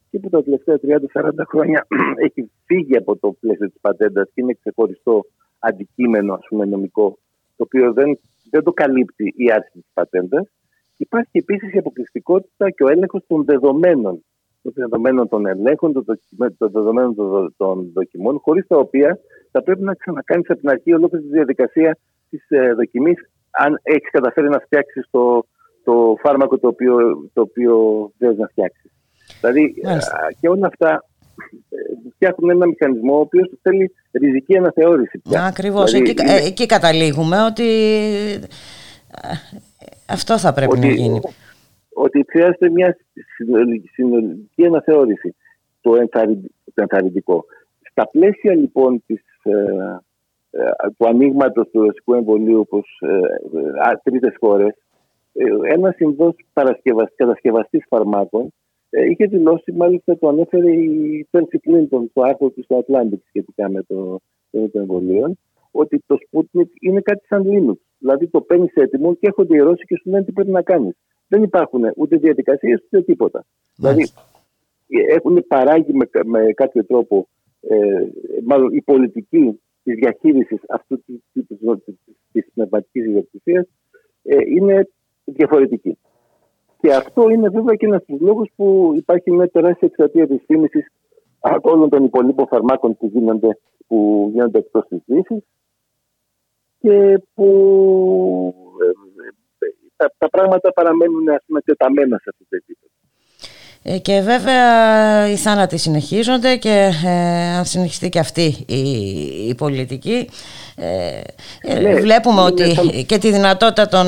[0.09, 0.79] και που τα τελευταία
[1.13, 1.87] 30-40 χρόνια
[2.25, 5.25] έχει φύγει από το πλαίσιο της πατέντας και είναι ξεχωριστό
[5.59, 7.17] αντικείμενο ας πούμε, νομικό
[7.55, 8.19] το οποίο δεν,
[8.49, 10.47] δεν το καλύπτει η άρση της πατέντας.
[10.97, 14.23] Υπάρχει επίσης η αποκλειστικότητα και ο έλεγχος των δεδομένων
[14.61, 16.05] των δεδομένων των ελέγχων, των,
[16.57, 17.15] δεδομένων
[17.57, 19.19] των δοκιμών, χωρίς τα οποία
[19.51, 21.97] θα πρέπει να ξανακάνεις από την αρχή ολόκληρη τη διαδικασία
[22.29, 25.45] της ε, δοκιμής, αν έχεις καταφέρει να φτιάξεις το,
[25.83, 26.95] το φάρμακο το οποίο,
[27.33, 28.91] το οποίο να φτιάξεις.
[29.41, 29.73] Δηλαδή
[30.39, 31.03] και όλα αυτά
[31.69, 31.77] ε,
[32.13, 35.21] φτιάχνουν ένα μηχανισμό ο οποίος θέλει ριζική αναθεώρηση.
[35.47, 35.91] Ακριβώς.
[35.91, 37.67] Δηλαδή, εκεί, ε, εκεί καταλήγουμε ότι
[40.05, 41.19] αυτό θα πρέπει ότι, να γίνει.
[42.05, 42.97] Ότι χρειάζεται μια
[43.93, 45.35] συνολική αναθεώρηση.
[45.81, 45.95] Το,
[46.75, 47.45] ενθαρρυντικό.
[47.91, 49.51] Στα πλαίσια λοιπόν της ε,
[50.51, 54.73] ε, του ανοίγματος του ρωσικού εμβολίου προ ε, τρίτες χώρες,
[55.71, 56.33] ένας συνδός
[57.15, 58.53] κατασκευαστής φαρμάκων
[58.89, 63.83] είχε δηλώσει, μάλιστα το ανέφερε η Πέρση Κλίντον στο άρθρο του στο Atlantic σχετικά με
[63.83, 64.19] το
[64.51, 65.37] θέμα των εμβολίων,
[65.71, 67.79] ότι το Sputnik είναι κάτι σαν Linux.
[67.97, 70.95] Δηλαδή το παίρνεις έτοιμο και έρχονται οι Ρώσοι και σου λένε τι πρέπει να κάνεις.
[71.29, 73.45] Δεν υπάρχουν ούτε διαδικασίες ούτε τίποτα.
[73.75, 74.09] Δηλαδή
[74.87, 77.27] έχουν παράγει με, με κάποιο τρόπο
[77.61, 78.07] ε,
[78.43, 81.03] μάλλον η πολιτική της διαχείρισης αυτού
[82.31, 83.67] της πνευματικής ιδιοκτησίας
[84.23, 84.89] ε, είναι
[85.23, 85.97] διαφορετική.
[86.81, 90.43] Και αυτό είναι βέβαια και ένας από τους λόγους που υπάρχει μια τεράστια εξαρτία της
[90.45, 90.91] φήμησης
[91.61, 93.57] όλων των υπολείπων φαρμάκων που γίνονται,
[93.87, 95.43] που γίνονται εκτός της δύσης
[96.79, 97.47] και που
[99.99, 102.89] τα, τα πράγματα παραμένουν ας πούμε τεταμένα σε αυτό το επίπεδο.
[103.83, 107.09] Ε, και βέβαια οι θάνατοι συνεχίζονται και ε,
[107.57, 108.65] αν συνεχιστεί και αυτή
[109.47, 110.29] η, πολιτική
[110.75, 111.21] ε,
[111.61, 112.75] ε ναι, βλέπουμε ότι
[113.05, 114.07] και τη δυνατότητα των,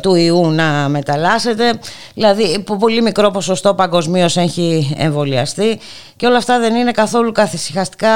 [0.00, 1.72] του ιού να μεταλλάσσεται
[2.14, 5.78] δηλαδή πολύ μικρό ποσοστό παγκοσμίως έχει εμβολιαστεί
[6.16, 8.14] και όλα αυτά δεν είναι καθόλου καθησυχαστικά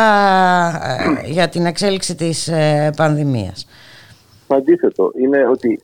[1.25, 2.51] για την εξέλιξη της
[2.97, 3.67] πανδημίας.
[4.53, 5.81] Το αντίθετο είναι ότι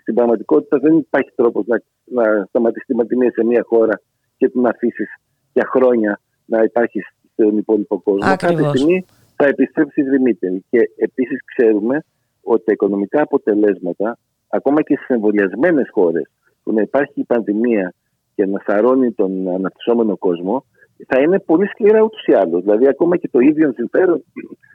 [0.00, 4.00] στην πραγματικότητα δεν υπάρχει τρόπος να, να σταματήσει η πανδημία σε μια χώρα
[4.36, 5.10] και την αφήσεις
[5.52, 8.30] για χρόνια να υπάρχεις στον υπόλοιπο κόσμο.
[8.32, 8.62] Ακριβώς.
[8.62, 9.04] Κάθε στιγμή
[9.36, 10.64] θα επιστρέψει δρυμύτερη.
[10.70, 12.04] Και επίσης ξέρουμε
[12.42, 16.30] ότι τα οικονομικά αποτελέσματα, ακόμα και στις εμβολιασμένες χώρες,
[16.62, 17.94] που να υπάρχει η πανδημία
[18.34, 20.64] και να σαρώνει τον αναπτυσσόμενο κόσμο,
[21.06, 22.62] θα είναι πολύ σκληρά ούτως ή άλλως.
[22.62, 24.24] Δηλαδή, ακόμα και το ίδιο συμφέρον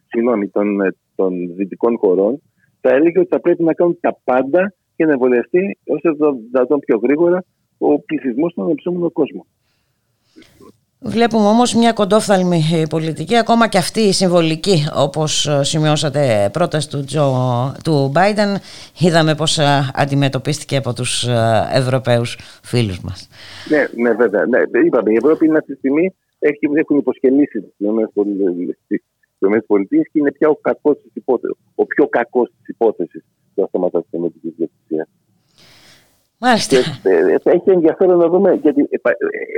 [0.08, 0.78] συγγνώμη, των,
[1.16, 2.42] των δυτικών χωρών
[2.82, 6.80] θα έλεγε ότι θα πρέπει να κάνουν τα πάντα για να εμβολιαστεί όσο το δυνατόν
[6.80, 7.44] πιο γρήγορα
[7.78, 9.46] ο πληθυσμός στον αναπτυσσόμενο κόσμο.
[11.00, 17.32] Βλέπουμε όμως μια κοντόφθαλμη πολιτική, ακόμα και αυτή η συμβολική, όπως σημειώσατε πρόταση του, Τζο,
[17.84, 18.56] του Biden,
[19.00, 23.30] είδαμε πώς ε, αντιμετωπίστηκε από τους ε, Ευρωπαίους φίλους μας.
[23.70, 24.46] Ναι, ναι βέβαια.
[24.46, 24.60] Ναι.
[24.86, 27.74] Είπαμε, η Ευρώπη είναι αυτή τη στιγμή, έχουν υποσχελήσει τις
[29.40, 33.24] ΗΠΑ και είναι πια ο, κακός της υπόθεσης, ο πιο κακός της υπόθεσης
[33.56, 34.54] του αυτόματα της Ενωτικής
[36.40, 36.78] Μάλιστα.
[37.04, 39.00] Ε, έχει ενδιαφέρον να δούμε, γιατί ε,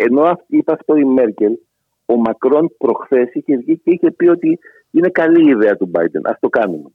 [0.06, 1.58] ενώ είπε αυτό η Μέρκελ,
[2.06, 4.60] ο Μακρόν προχθές είχε βγει και είχε πει ότι
[4.92, 6.22] είναι καλή η ιδέα του Biden.
[6.24, 6.90] Α το κάνουμε.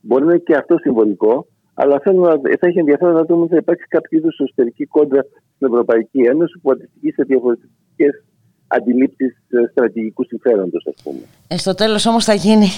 [0.00, 3.48] Μπορεί να είναι και αυτό συμβολικό, αλλά θέλω να, θα έχει ενδιαφέρον να δούμε αν
[3.48, 5.22] θα υπάρξει κάποιο είδους εσωτερική κόντρα
[5.54, 8.24] στην Ευρωπαϊκή Ένωση που αντιστοιχεί σε διαφορετικές
[8.76, 11.20] αντιλήψει ε, στρατηγικού συμφέροντος, ας πούμε.
[11.48, 12.68] Ε, στο τέλος όμως θα γίνει,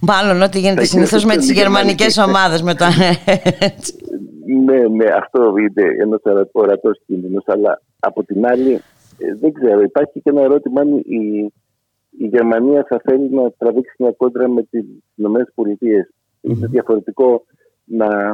[0.00, 2.62] μάλλον ό,τι γίνεται συνήθως με τις γερμανικές ομάδες.
[2.62, 2.84] Με το...
[4.64, 7.44] Ναι, ναι, αυτό είναι ένα ορατός κίνδυνος.
[7.46, 8.72] Αλλά από την άλλη,
[9.18, 11.52] ε, δεν ξέρω, υπάρχει και ένα ερώτημα αν η,
[12.10, 14.84] η Γερμανία θα θέλει να τραβήξει μια κόντρα με τις
[15.14, 16.08] ΗΠΑ.
[16.40, 17.44] Είναι διαφορετικό
[17.84, 18.32] να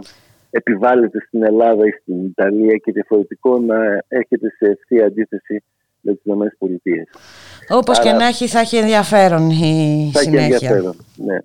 [0.50, 3.76] επιβάλλεται στην Ελλάδα ή στην Ιταλία και διαφορετικό να
[4.08, 5.64] έρχεται σε ευθεία αντίθεση
[6.04, 6.22] με τις
[6.58, 7.76] ΗΠΑ.
[7.76, 10.44] Όπως και να έχει, θα έχει ενδιαφέρον η θα συνέχεια.
[10.44, 11.38] Έχει ενδιαφέρον, ναι.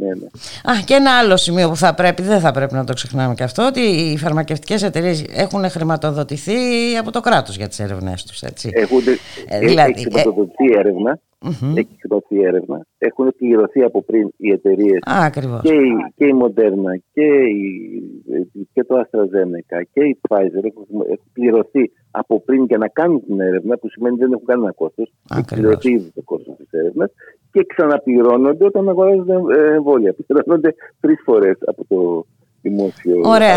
[0.00, 0.26] Ναι, ναι.
[0.72, 3.42] Α, και ένα άλλο σημείο που θα πρέπει, δεν θα πρέπει να το ξεχνάμε και
[3.42, 6.56] αυτό, ότι οι φαρμακευτικές εταιρείες έχουν χρηματοδοτηθεί
[7.00, 8.70] από το κράτος για τις έρευνές τους, έτσι.
[8.72, 9.02] Έχουν,
[9.48, 11.76] ε, δηλαδή, έχει χρηματοδοτηθεί ε, έρευνα, mm-hmm.
[11.80, 14.98] έχει χρηματοδοτηθεί έρευνα, έχουν πληρωθεί από πριν οι εταιρείες
[15.62, 17.26] και, η, και η Moderna και,
[17.62, 23.24] η, και το AstraZeneca και η Pfizer έχουν, έχουν πληρωθεί από πριν για να κάνουν
[23.24, 25.12] την έρευνα, που σημαίνει ότι δεν έχουν κανένα κόστος.
[25.30, 27.10] Έχει πληρωθεί ήδη το κόστος της έρευνας
[27.52, 30.14] και ξαναπληρώνονται όταν αγοράζονται ε, εμβόλια.
[30.26, 32.26] Πληρώνονται τρεις φορές από το
[32.68, 33.20] δημόσιο.
[33.24, 33.56] Ωραία.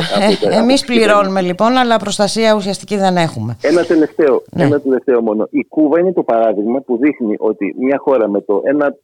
[0.52, 3.58] Ε, Εμείς πληρώνουμε λοιπόν, αλλά προστασία ουσιαστική δεν έχουμε.
[3.62, 4.64] Ένα τελευταίο, ναι.
[4.64, 5.48] ένα τελευταίο μόνο.
[5.52, 8.96] Η Κούβα είναι το παράδειγμα που δείχνει ότι μια χώρα με το ένα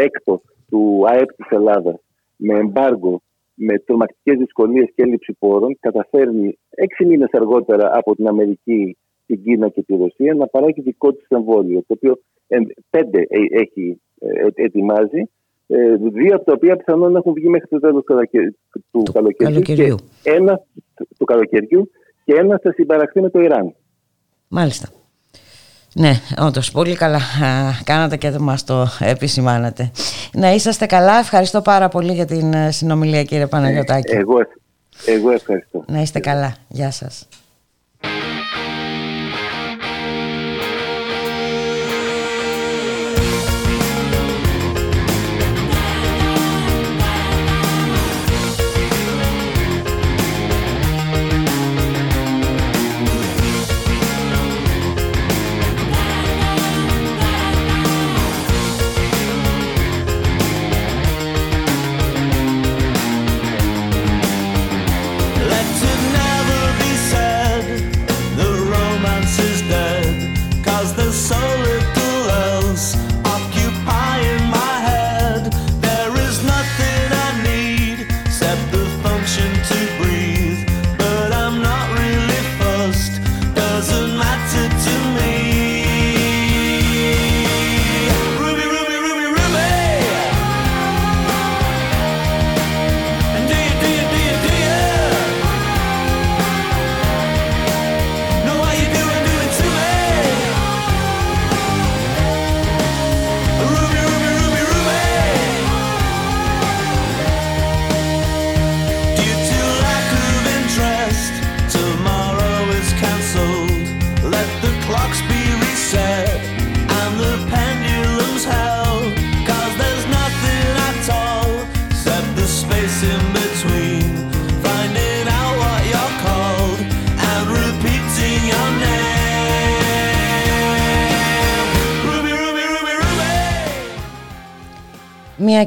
[0.00, 1.94] έκτο του ΑΕΠ της Ελλάδας
[2.36, 3.20] με εμπάργκο,
[3.54, 8.96] με τρομακτικές δυσκολίες και έλλειψη πόρων, καταφέρνει έξι μήνες αργότερα από την Αμερική,
[9.26, 11.78] την Κίνα και τη Ρωσία να παράγει δικό της εμβόλιο.
[11.86, 12.18] Το οποίο
[12.90, 15.22] πέντε ε, έχει, ε, ετοιμάζει,
[15.70, 18.04] ε, δύο από τα οποία πιθανόν έχουν βγει μέχρι το τέλος
[18.90, 20.60] του καλοκαιριού, Και ένα
[21.18, 21.90] του καλοκαιριού
[22.24, 23.74] και ένα θα συμπαραχθεί με το Ιράν.
[24.48, 24.88] Μάλιστα.
[25.94, 26.12] Ναι,
[26.46, 27.20] όντως πολύ καλά
[27.84, 29.90] κάνατε και μας το επισημάνατε.
[30.32, 31.18] Να είσαστε καλά.
[31.18, 34.14] Ευχαριστώ πάρα πολύ για την συνομιλία, κύριε Παναγιωτάκη.
[34.14, 34.38] εγώ,
[35.06, 35.84] εγώ ευχαριστώ.
[35.86, 36.56] Να είστε καλά.
[36.68, 37.28] Γεια σας.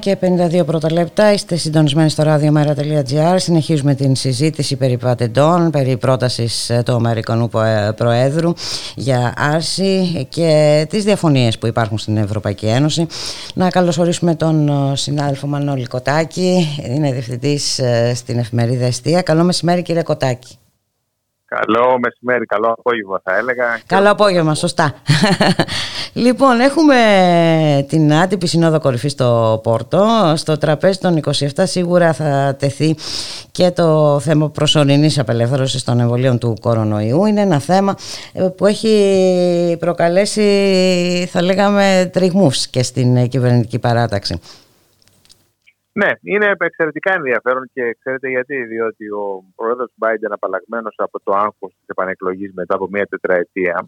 [0.01, 0.17] Και
[0.61, 1.33] 52 πρώτα λεπτά.
[1.33, 7.91] Είστε συντονισμένοι στο radiomera.gr συνεχίζουμε την συζήτηση περί πατεντών περί πρότασης ε, του Αμερικανού ε,
[7.95, 8.53] Προέδρου
[8.95, 13.07] για άρση και τις διαφωνίες που υπάρχουν στην Ευρωπαϊκή Ένωση.
[13.53, 16.81] Να καλωσορίσουμε τον ε, συνάδελφο Μανώλη Κοτάκη.
[16.87, 17.81] Είναι διευθυντής
[18.13, 19.21] στην εφημερίδα Εστία.
[19.21, 20.55] Καλό μεσημέρι κύριε Κοτάκη.
[21.45, 23.79] Καλό μεσημέρι, καλό απόγευμα θα έλεγα.
[23.85, 24.93] Καλό απόγευμα, σωστά.
[26.13, 26.95] Λοιπόν, έχουμε
[27.87, 30.33] την άτυπη συνόδο κορυφής στο Πόρτο.
[30.35, 32.95] Στο τραπέζι των 27 σίγουρα θα τεθεί
[33.51, 37.25] και το θέμα προσωρινής απελευθέρωσης των εμβολίων του κορονοϊού.
[37.25, 37.95] Είναι ένα θέμα
[38.33, 40.45] ε, που έχει προκαλέσει,
[41.31, 44.39] θα λέγαμε, τριγμούς και στην κυβερνητική παράταξη.
[45.93, 48.63] Ναι, είναι εξαιρετικά ενδιαφέρον και ξέρετε γιατί.
[48.63, 53.87] Διότι ο πρόεδρος Biden, απαλλαγμένος από το άγχος της επανεκλογής μετά από μία τετραετία,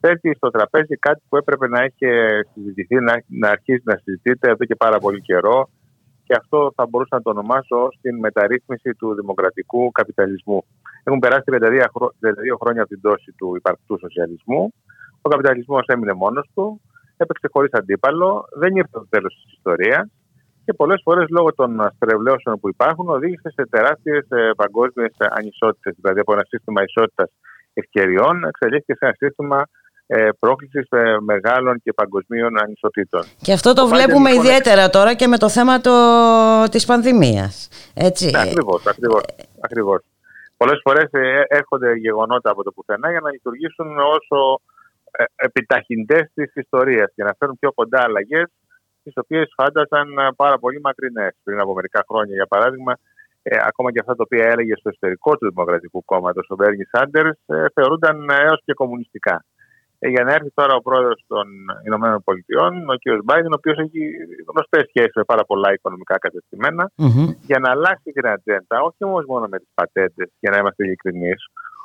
[0.00, 2.06] θέτει στο τραπέζι κάτι που έπρεπε να έχει
[2.54, 5.68] συζητηθεί, να, να αρχίσει να συζητείται εδώ και πάρα πολύ καιρό.
[6.24, 10.64] Και αυτό θα μπορούσα να το ονομάσω ως την μεταρρύθμιση του δημοκρατικού καπιταλισμού.
[11.04, 11.86] Έχουν περάσει 32
[12.60, 14.72] χρόνια από την πτώση του υπαρκτού σοσιαλισμού.
[15.20, 16.80] Ο καπιταλισμός έμεινε μόνος του,
[17.16, 20.08] έπαιξε χωρίς αντίπαλο, δεν ήρθε το τέλος της ιστορίας
[20.64, 24.26] και πολλές φορές λόγω των στρεβλώσεων που υπάρχουν οδήγησε σε τεράστιες
[24.56, 25.94] παγκόσμιες ανισότητες.
[26.00, 27.30] Δηλαδή από ένα σύστημα ισότητας
[27.72, 29.66] ευκαιριών εξελίχθηκε σε ένα σύστημα ε,
[30.38, 33.22] πρόκλησης ε, μεγάλων και παγκοσμίων ανισοτήτων.
[33.42, 35.94] Και αυτό το, βλέπουμε λοιπόν, ιδιαίτερα τώρα και με το θέμα το,
[36.70, 37.68] της πανδημίας.
[37.94, 38.30] Έτσι.
[38.30, 39.22] Ναι, ακριβώς, ακριβώς,
[39.60, 40.00] ακριβώς.
[40.56, 44.60] Πολλές φορές ε, έρχονται γεγονότα από το πουθενά για να λειτουργήσουν όσο
[45.10, 48.48] ε, επιταχυντές της ιστορίας και να φέρουν πιο κοντά αλλαγές
[49.02, 52.34] τις οποίες φάντασαν ε, πάρα πολύ μακρινές πριν από μερικά χρόνια.
[52.34, 52.96] Για παράδειγμα,
[53.42, 57.38] ε, ακόμα και αυτά τα οποία έλεγε στο εσωτερικό του Δημοκρατικού Κόμματος ο Μπέρνι Σάντερς
[57.46, 59.44] ε, θεωρούνταν έως και κομμουνιστικά.
[60.02, 61.46] Ε, για να έρθει τώρα ο πρόεδρος των
[61.86, 63.24] Ηνωμένων Πολιτειών, ο κ.
[63.24, 64.00] Μπάιντεν, ο οποίος έχει
[64.50, 66.16] γνωστές σχέσεις με πάρα πολλά οικονομικά
[67.48, 71.40] για να αλλάξει την ατζέντα, όχι όμως μόνο με τις πατέντες, για να είμαστε ειλικρινείς,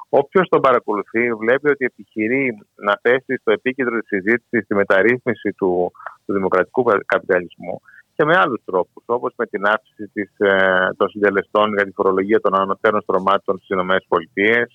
[0.10, 5.92] Όποιος τον παρακολουθεί βλέπει ότι επιχειρεί να θέσει στο επίκεντρο της συζήτησης τη μεταρρύθμιση του,
[6.26, 7.82] του δημοκρατικού καπιταλισμού
[8.16, 12.40] και με άλλους τρόπους, όπως με την αύξηση της, ε, των συντελεστών για τη φορολογία
[12.40, 14.68] των ανωτέρων στρωμάτων στις ΗΠΑ.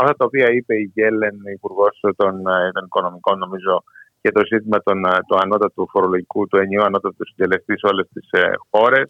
[0.00, 3.84] Αυτά τα οποία είπε η Γέλεν, υπουργός των, ε, των Οικονομικών, νομίζω,
[4.20, 8.30] και το ζήτημα των, ε, του ανώτατου φορολογικού, του ενιαίου ανώτατου συντελεστή σε όλες τις
[8.30, 9.06] ε, χώρες.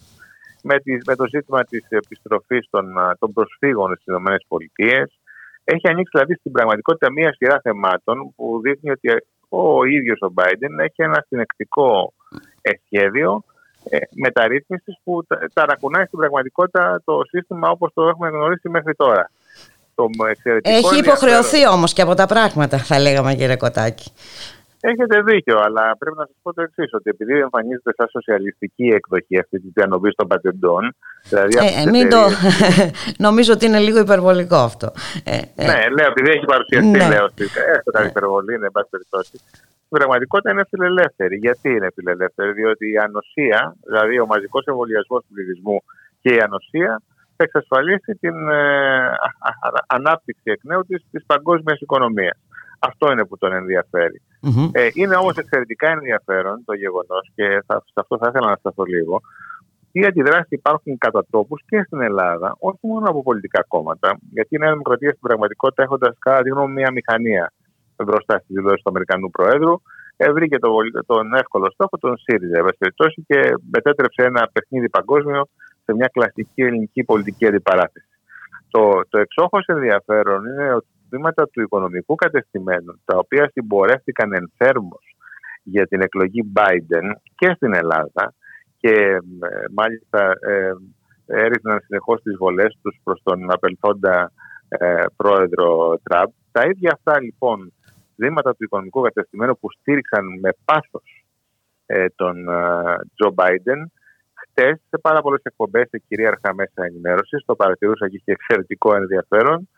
[0.62, 0.74] Με,
[1.06, 2.84] με, το ζήτημα της επιστροφής των,
[3.18, 5.08] των προσφύγων στις ΗΠΑ
[5.64, 9.08] έχει ανοίξει δηλαδή στην πραγματικότητα μία σειρά θεμάτων που δείχνει ότι
[9.48, 12.12] ο ίδιος ο Biden έχει ένα συνεκτικό
[12.84, 13.44] σχέδιο
[13.90, 19.30] ε, μεταρρύθμισης που ταρακουνάει στην πραγματικότητα το σύστημα όπως το έχουμε γνωρίσει μέχρι τώρα.
[19.98, 20.10] Το
[20.62, 24.12] έχει υποχρεωθεί όμως και από τα πράγματα, θα λέγαμε κύριε Κοτάκη.
[24.80, 29.38] Έχετε δίκιο, αλλά πρέπει να σας πω το εξής: Ότι επειδή εμφανίζεται σαν σοσιαλιστική εκδοχή
[29.38, 30.96] αυτή τη διανομή των πατεντών.
[31.28, 32.20] Δηλαδή ε, ε μην το...
[33.26, 34.92] Νομίζω ότι είναι λίγο υπερβολικό αυτό.
[35.24, 35.66] Ε, ε.
[35.66, 37.08] Ναι, λέω, επειδή έχει παρουσιαστεί, ναι.
[37.08, 37.44] λέω ότι
[37.74, 39.36] έστω κάτι υπερβολή, είναι εν πάση περιπτώσει.
[39.84, 41.36] Στην πραγματικότητα είναι φιλελεύθερη.
[41.36, 45.82] Γιατί είναι φιλελεύθερη, Διότι η ανοσία, δηλαδή ο μαζικός εμβολιασμός του πληθυσμού
[46.20, 47.02] και η ανοσία,
[47.38, 49.10] θα εξασφαλίσει την ε,
[49.86, 52.38] ανάπτυξη εκ νέου της παγκόσμιας οικονομίας.
[52.78, 54.22] Αυτό είναι που τον ενδιαφερει
[54.72, 58.84] Ε, είναι όμως εξαιρετικά ενδιαφέρον το γεγονός και θα, σε αυτό θα ήθελα να σταθώ
[58.84, 59.20] λίγο.
[59.92, 64.58] Τι αντιδράσεις υπάρχουν κατά τόπους και στην Ελλάδα, όχι μόνο από πολιτικά κόμματα, γιατί η
[64.58, 67.52] Νέα Δημοκρατία στην πραγματικότητα, έχοντας κατά τη γνώμη μια μηχανία
[68.04, 69.74] μπροστά στη δηλώση του Αμερικανού Προέδρου,
[70.16, 70.68] ε, βρήκε το,
[71.06, 75.48] τον εύκολο στόχο, τον ΣΥΡΙΖΑ, περιπτώσει, και μετέτρεψε ένα παιχνίδι παγκόσμιο
[75.88, 78.06] σε μια κλασική ελληνική πολιτική αντιπαράθεση.
[78.70, 85.16] Το, το εξόχως ενδιαφέρον είναι ότι τμήματα του οικονομικού κατεστημένου, τα οποία συμπορεύτηκαν ενθέρμως
[85.62, 88.34] για την εκλογή Biden και στην Ελλάδα
[88.76, 89.18] και ε,
[89.74, 90.72] μάλιστα ε,
[91.26, 94.32] έριχναν συνεχώς τις βολές τους προς τον απελθόντα
[94.68, 96.30] ε, πρόεδρο Τραμπ.
[96.52, 97.72] Τα ίδια αυτά λοιπόν
[98.16, 101.24] τμήματα του οικονομικού κατεστημένου που στήριξαν με πάθος
[101.86, 102.46] ε, τον
[103.14, 103.92] Τζο Μπάιντεν
[104.58, 109.68] χτε σε πάρα πολλές εκπομπές σε κυρίαρχα μέσα ενημέρωσης, το παρατηρούσα και είχε εξαιρετικό ενδιαφέρον,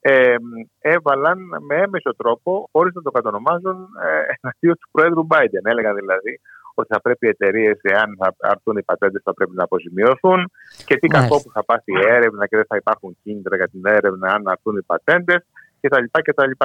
[0.00, 0.34] ε,
[0.80, 5.62] έβαλαν με έμεσο τρόπο, χωρίς να το κατονομάζουν, ε, εναντίον του Πρόεδρου Biden.
[5.62, 6.40] Έλεγαν δηλαδή
[6.74, 10.50] ότι θα πρέπει οι εταιρείες, εάν θα έρθουν οι πατέντες, θα πρέπει να αποζημιωθούν
[10.84, 13.80] και τι κακό που θα πάθει η έρευνα και δεν θα υπάρχουν κίνητρα για την
[13.84, 15.42] έρευνα αν έρθουν οι πατέντες
[15.80, 16.04] κτλ.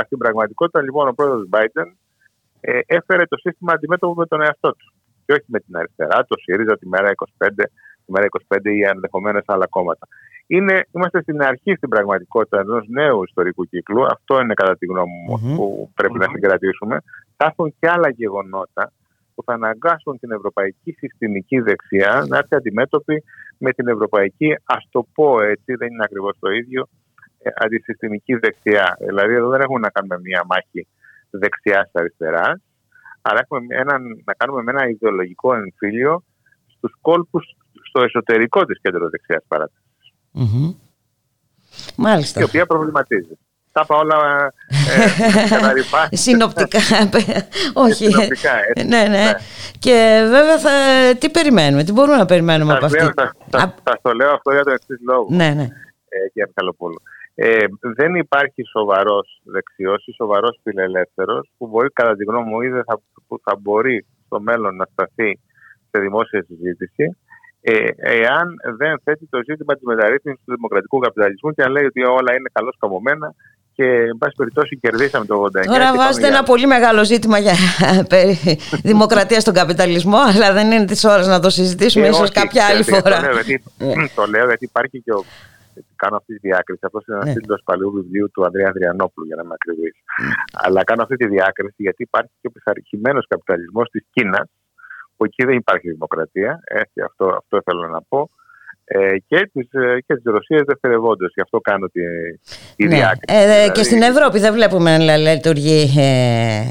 [0.06, 1.90] Στην πραγματικότητα, λοιπόν, ο πρόεδρος Biden
[2.60, 4.94] ε, έφερε το σύστημα αντιμέτωπο με τον εαυτό του.
[5.30, 7.48] Και όχι με την αριστερά, το ΣΥΡΙΖΑ, τη μέρα 25,
[8.06, 10.08] τη μέρα 25 ή ενδεχομένως άλλα κόμματα
[10.52, 14.06] είναι, είμαστε στην αρχή στην πραγματικότητα ενός νέου ιστορικού κύκλου.
[14.06, 17.02] Αυτό είναι κατά τη γνώμη μου που πρέπει να συγκρατήσουμε.
[17.38, 18.92] Θα έρθουν και άλλα γεγονότα
[19.36, 23.24] που θα αναγκάσουν την ευρωπαϊκή συστημική δεξιά να έρθει αντιμέτωπη
[23.58, 26.88] με την ευρωπαϊκή, ας το πω έτσι, δεν είναι ακριβώς το ίδιο,
[27.42, 28.98] ε, αντισυστημική δεξιά.
[29.00, 30.88] Δηλαδή, εδώ δεν έχουμε να κάνουμε μία μάχη
[31.30, 32.62] δεξιά-αριστερά,
[33.22, 36.24] αλλά έχουμε έναν, να κάνουμε με ένα ιδεολογικό εμφύλιο
[36.68, 37.56] στους κόλπους
[37.90, 40.14] στο εσωτερικό της κέντρο-δεξιάς παράτασης.
[40.34, 40.76] Mm-hmm.
[41.96, 42.40] Μάλιστα.
[42.40, 43.38] Η οποία προβληματίζει.
[43.72, 44.52] Τα είπα όλα
[46.12, 46.80] ε, Συνοπτικά.
[47.74, 47.94] Όχι.
[47.94, 48.88] Συνοπτικά, έτσι.
[48.88, 49.32] Ναι, ναι, ναι.
[49.80, 50.72] Και βέβαια θα,
[51.18, 54.64] τι περιμένουμε, τι μπορούμε να περιμένουμε από αυτή; Θα, θα, θα, το λέω αυτό για
[54.64, 55.28] τον εξής λόγο.
[55.30, 55.64] Ναι, ναι.
[56.10, 56.52] Ε, κύριε
[57.42, 62.70] Ε, δεν υπάρχει σοβαρός δεξιός ή σοβαρός φιλελεύθερος που μπορεί, κατά τη γνώμη μου, ή
[62.70, 65.40] θα, που θα μπορεί στο μέλλον να σταθεί
[65.92, 67.18] σε δημόσια συζήτηση
[67.62, 72.04] ε, εάν δεν θέτει το ζήτημα της μεταρρύθμισης του δημοκρατικού καπιταλισμού και αν λέει ότι
[72.04, 73.36] όλα είναι καλώς καμωμένα
[73.74, 75.66] και εν πάση περιπτώσει κερδίσαμε το 89.
[75.66, 77.54] Τώρα βάζετε ένα πολύ μεγάλο ζήτημα για
[78.10, 78.40] περί
[78.84, 82.84] δημοκρατίας στον καπιταλισμό, αλλά δεν είναι τη ώρα να το συζητήσουμε, ε, ίσως κάποια άλλη
[82.84, 83.16] φορά.
[83.16, 84.08] Το λέω, γιατί, ναι.
[84.16, 85.24] το λέω γιατί υπάρχει και ο,
[86.04, 86.82] κάνω αυτή τη διάκριση.
[86.88, 87.34] Αυτό είναι ένα ναι.
[87.36, 89.96] τίτλο παλιού βιβλίου του Ανδρέα Ανδριανόπουλου, για να είμαι ακριβής.
[90.22, 90.34] Ναι.
[90.64, 94.48] Αλλά κάνω αυτή τη διάκριση γιατί υπάρχει και ο πειθαρχημένος καπιταλισμός της Κίνας,
[95.16, 98.30] που εκεί δεν υπάρχει δημοκρατία, έτσι, αυτό, αυτό θέλω να πω, ε,
[99.28, 101.32] και της, ε, και της Ρωσίας δευτερευόντως.
[101.36, 102.02] Γι' αυτό κάνω τη,
[102.76, 102.96] τη ναι.
[102.96, 103.40] διάκριση.
[103.40, 103.72] Ε, δηλαδή...
[103.72, 106.62] Και στην Ευρώπη δεν βλέπουμε να λειτουργεί ε,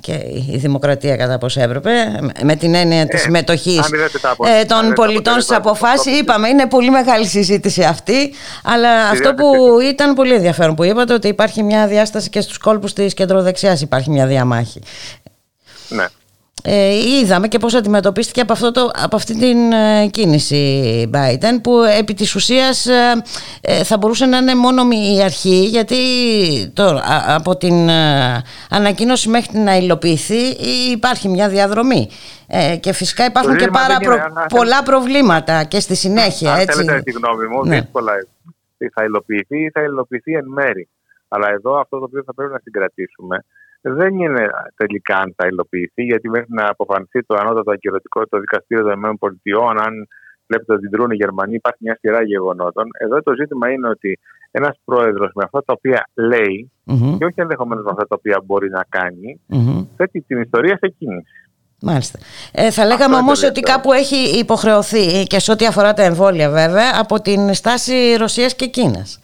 [0.00, 0.12] και
[0.52, 1.90] η δημοκρατία κατά πώς έπρεπε,
[2.42, 3.90] με την έννοια της ε, συμμετοχής
[4.60, 6.20] ε, των πολιτών στις αποφάσεις.
[6.20, 8.32] Είπαμε, είναι πολύ μεγάλη συζήτηση αυτή,
[8.64, 12.92] αλλά αυτό που ήταν πολύ ενδιαφέρον που είπατε, ότι υπάρχει μια διάσταση και στους κόλπους
[12.92, 14.80] της κεντροδεξιάς υπάρχει μια διαμάχη.
[15.88, 16.06] Ναι
[16.64, 21.78] ε, είδαμε και πώς αντιμετωπίστηκε από, αυτό το, από αυτή την ε, κίνηση Biden που
[21.98, 23.22] επί της ουσίας ε,
[23.60, 24.82] ε, θα μπορούσε να είναι μόνο
[25.14, 25.96] η αρχή γιατί
[26.74, 27.90] τώρα από την
[28.70, 30.40] ανακοίνωση μέχρι να υλοποιηθεί
[30.90, 32.08] υπάρχει μια διαδρομή
[32.80, 33.96] και φυσικά υπάρχουν και πάρα
[34.48, 36.52] πολλά προβλήματα και στη συνέχεια.
[36.52, 36.78] Αν έτσι.
[36.78, 37.80] θέλετε τη γνώμη μου, ναι.
[37.80, 38.12] δύσκολα
[38.92, 40.88] θα υλοποιηθεί ή θα υλοποιηθεί εν μέρη.
[41.28, 43.44] Αλλά εδώ αυτό το οποίο θα πρέπει να συγκρατήσουμε
[43.82, 48.84] δεν είναι τελικά αν θα υλοποιηθεί, γιατί μέχρι να αποφανθεί το ανώτατο ακυρωτικό το δικαστήριο
[48.84, 50.08] των ΗΠΑ, αν
[50.46, 52.84] βλέπετε ότι δρούν οι Γερμανοί, υπάρχει μια σειρά γεγονότων.
[52.98, 54.18] Εδώ το ζήτημα είναι ότι
[54.50, 57.16] ένας πρόεδρος με αυτά τα οποία λέει, mm-hmm.
[57.18, 59.86] και όχι ενδεχομένως με αυτά τα οποία μπορεί να κάνει, mm-hmm.
[59.96, 61.46] θέτει την ιστορία σε κίνηση.
[61.84, 62.18] Μάλιστα.
[62.52, 66.90] Ε, θα λέγαμε όμως ότι κάπου έχει υποχρεωθεί και σε ό,τι αφορά τα εμβόλια βέβαια
[66.98, 69.20] από την στάση Ρωσίας και Κίνας.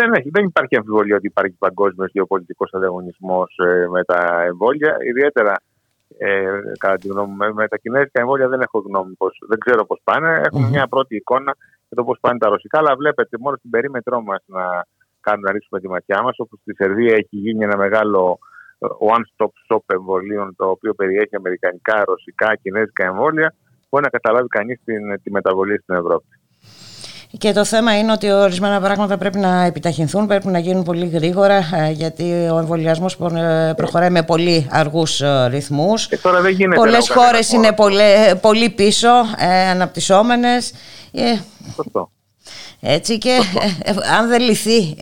[0.00, 4.96] Δεν, έχει, δεν υπάρχει αμφιβολία ότι υπάρχει παγκόσμιος γεωπολιτικός ανταγωνισμός ε, με τα εμβόλια.
[5.10, 5.54] Ιδιαίτερα
[6.18, 9.86] ε, κατά τη γνώμη μου, με τα κινέζικα εμβόλια δεν έχω γνώμη πώς, δεν ξέρω
[9.86, 10.40] πώς πάνε.
[10.44, 11.56] Έχουμε μια πρώτη εικόνα
[11.88, 14.84] για το πώς πάνε τα ρωσικά, αλλά βλέπετε μόνο στην περίμετρό μας να
[15.20, 16.38] κάνουμε να ρίξουμε τη ματιά μας.
[16.38, 18.38] Όπω στη Σερβία έχει γίνει ένα μεγάλο
[18.78, 23.54] ε, one-stop shop εμβολίων, το οποίο περιέχει αμερικανικά, ρωσικά, κινέζικα εμβόλια,
[23.90, 24.80] μπορεί να καταλάβει κανείς
[25.22, 26.39] τη μεταβολή στην Ευρώπη.
[27.38, 31.70] Και το θέμα είναι ότι ορισμένα πράγματα πρέπει να επιταχυνθούν, πρέπει να γίνουν πολύ γρήγορα,
[31.74, 36.08] ε, γιατί ο εμβολιασμός ε, προχωράει με πολύ αργούς ε, ρυθμούς.
[36.74, 38.02] Πολλές χώρες είναι πολύ,
[38.40, 39.08] πολύ πίσω,
[39.38, 40.72] ε, αναπτυσσόμενες.
[41.74, 42.10] Σωστό.
[42.80, 43.38] Έτσι και
[44.18, 44.96] αν δεν λυθεί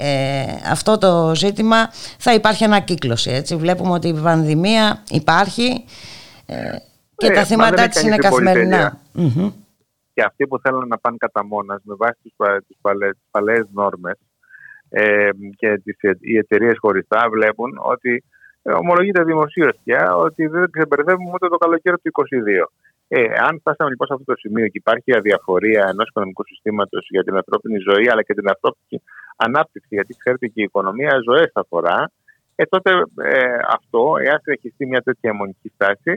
[0.70, 3.30] αυτό το ζήτημα θα υπάρχει ανακύκλωση.
[3.30, 3.56] Έτσι.
[3.56, 5.84] Βλέπουμε ότι η πανδημία υπάρχει
[7.16, 9.00] και τα θύματα της είναι καθημερινά
[10.18, 12.18] και αυτοί που θέλουν να πάνε κατά μόνας με βάση
[12.66, 12.76] τις
[13.30, 14.18] παλαιέ νόρμες
[14.88, 18.24] ε, και τις, οι εταιρείες χωριστά βλέπουν ότι
[18.62, 22.64] ε, ομολογείται δημοσίως πια ότι δεν ξεμπερδεύουμε ούτε το καλοκαίρι του 2022.
[23.08, 27.22] Ε, αν φτάσαμε λοιπόν σε αυτό το σημείο και υπάρχει αδιαφορία ενός οικονομικού συστήματος για
[27.22, 29.02] την ανθρώπινη ζωή αλλά και την ανθρώπινη
[29.36, 32.10] ανάπτυξη, γιατί ξέρετε και η οικονομία ζωές αφορά,
[32.54, 32.90] ε, τότε
[33.22, 36.12] ε, αυτό, εάν συνεχιστεί μια τέτοια αιμονική στάση,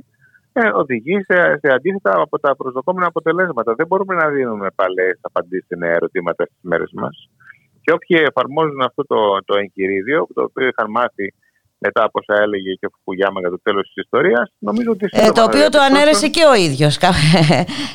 [0.53, 3.73] ε, οδηγεί σε, σε αντίθετα από τα προσδοκόμενα αποτελέσματα.
[3.75, 7.29] Δεν μπορούμε να δίνουμε παλαιές απαντήσεις σε νέα ερωτήματα στις μέρες μας.
[7.81, 11.33] Και όποιοι εφαρμόζουν αυτό το, το εγχειρίδιο, το οποίο είχαν μάθει
[11.83, 15.07] μετά από όσα έλεγε και ο Φουκουγιάμα για το τέλος της ιστορίας, νομίζω ότι.
[15.11, 16.97] Ε, το οποίο το ανέρεσε και ο ίδιος.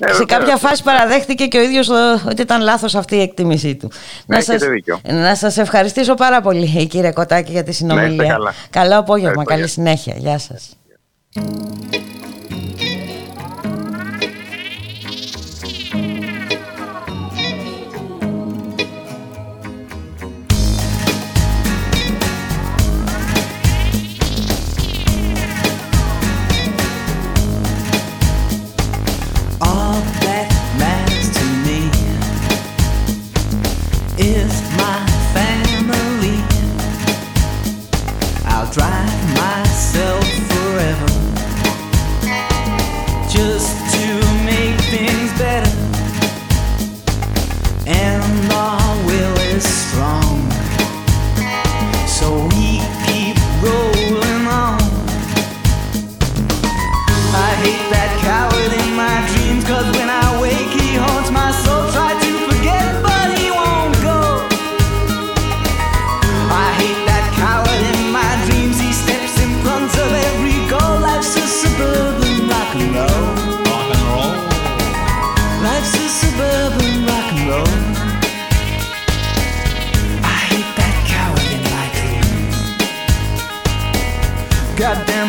[0.01, 1.89] Ε, σε κάποια φάση παραδέχτηκε και ο ίδιος
[2.31, 3.91] ότι ήταν λάθος αυτή η εκτίμησή του.
[4.27, 8.33] Ναι, να σα να σας ευχαριστήσω πάρα πολύ, κύριε Κοτάκη, για τη συνομιλία.
[8.33, 8.53] καλά.
[8.71, 9.45] Καλό απόγευμα.
[9.45, 10.15] Καλή συνέχεια.
[10.17, 10.77] Γεια σας.
[12.49, 12.86] Thank you.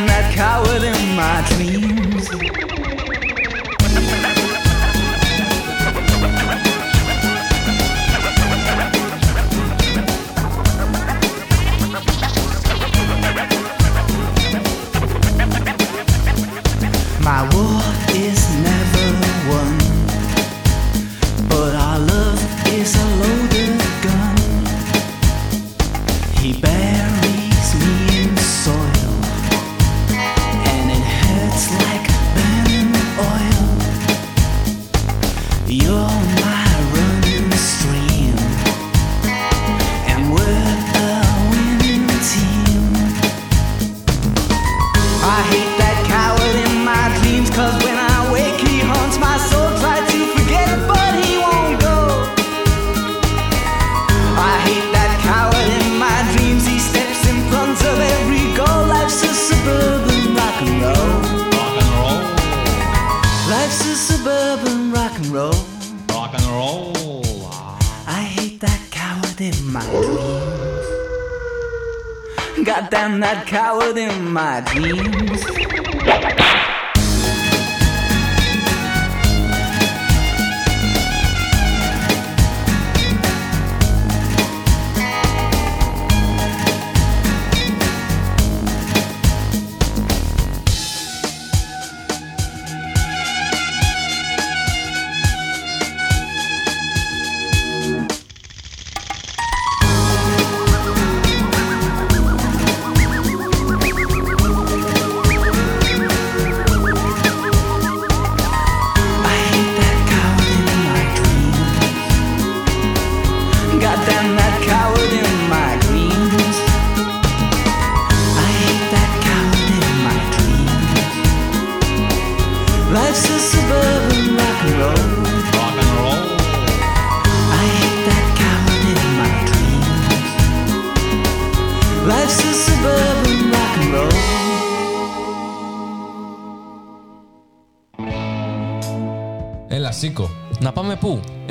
[0.07, 2.29] That coward in my dreams.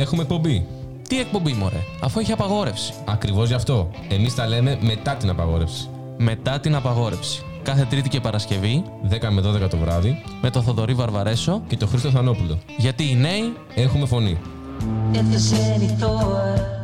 [0.06, 0.66] Έχουμε εκπομπή.
[1.08, 2.94] Τι εκπομπή, μωρέ, αφού έχει απαγόρευση.
[3.04, 3.90] Ακριβώς γι' αυτό.
[4.08, 5.88] Εμείς τα λέμε μετά την απαγόρευση.
[6.18, 7.42] Μετά την απαγόρευση.
[7.62, 11.86] Κάθε Τρίτη και Παρασκευή 10 με 12 το βράδυ με το Θοδωρή Βαρβαρέσο, και το
[11.86, 12.58] Χρήστο Θανόπουλο.
[12.76, 14.38] γιατί οι νέοι Έχουμε φωνή.
[15.12, 16.75] If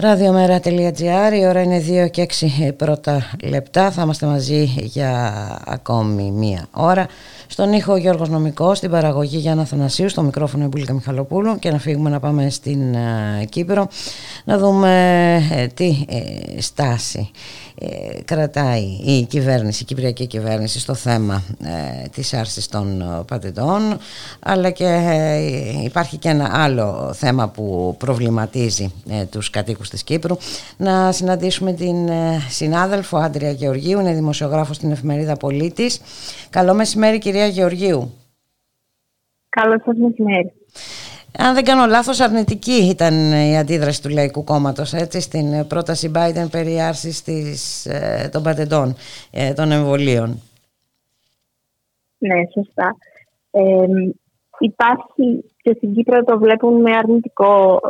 [0.00, 2.26] Ραδιομέρα.gr, η ώρα είναι 2 και
[2.68, 3.90] 6 πρώτα λεπτά.
[3.90, 5.32] Θα είμαστε μαζί για
[5.66, 7.06] ακόμη μία ώρα.
[7.46, 12.10] Στον ήχο Γιώργος Νομικός, στην παραγωγή Γιάννα Θανασίου, στο μικρόφωνο Εμπούλικα Μιχαλοπούλου και να φύγουμε
[12.10, 13.88] να πάμε στην ε, Κύπρο
[14.44, 17.30] να δούμε ε, τι ε, στάση
[17.67, 17.67] ε,
[18.24, 23.98] κρατάει η κυβέρνηση, η κυπριακή κυβέρνηση στο θέμα ε, της άρσης των ε, πατεντών
[24.40, 30.36] αλλά και ε, υπάρχει και ένα άλλο θέμα που προβληματίζει ε, τους κατοίκους της Κύπρου.
[30.76, 36.00] Να συναντήσουμε την ε, συνάδελφο Άντρια Γεωργίου είναι δημοσιογράφος στην εφημερίδα Πολίτης.
[36.50, 38.12] Καλό μεσημέρι κυρία Γεωργίου.
[39.48, 40.52] Καλό σας μεσημέρι.
[41.38, 46.46] Αν δεν κάνω λάθος αρνητική ήταν η αντίδραση του Λαϊκού Κόμματος έτσι, στην πρόταση Biden
[46.50, 48.94] περί άρσης της, ε, των πατεντών
[49.30, 50.42] ε, των εμβολίων.
[52.18, 52.96] Ναι, σωστά.
[53.50, 53.86] Ε,
[54.58, 57.80] υπάρχει και στην Κύπρο το βλέπουν με αρνητικό.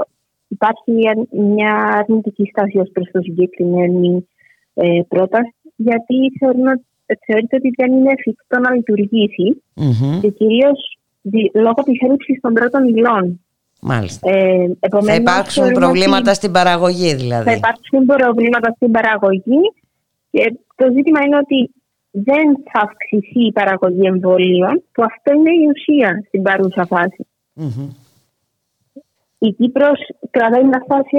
[0.48, 4.28] Υπάρχει μια- μια αρνητική στάση ως προς το συγκεκριμένη
[4.74, 6.84] ε, πρόταση γιατί θεωρούν, ότι-
[7.26, 11.07] θεωρείται ότι δεν είναι εφικτό να λειτουργήσει Μμμ, και κυρίως δι-
[11.54, 13.40] λόγω της έλλειψης των πρώτων υλών.
[13.80, 14.30] Μάλιστα.
[14.30, 17.52] Ε, Θα επομένως, υπάρξουν θεωρούμε προβλήματα ότι- στην παραγωγή θα δηλαδή.
[17.56, 19.60] υπάρξουν προβλήματα στην παραγωγή
[20.30, 21.70] και το ζήτημα είναι ότι
[22.10, 27.26] δεν θα αυξηθεί η παραγωγή εμβολίων που αυτό είναι η ουσία στην παρούσα φάση.
[27.52, 27.88] Μμμ.
[29.38, 29.98] Η Κύπρος
[30.30, 31.16] κρατάει μια φάση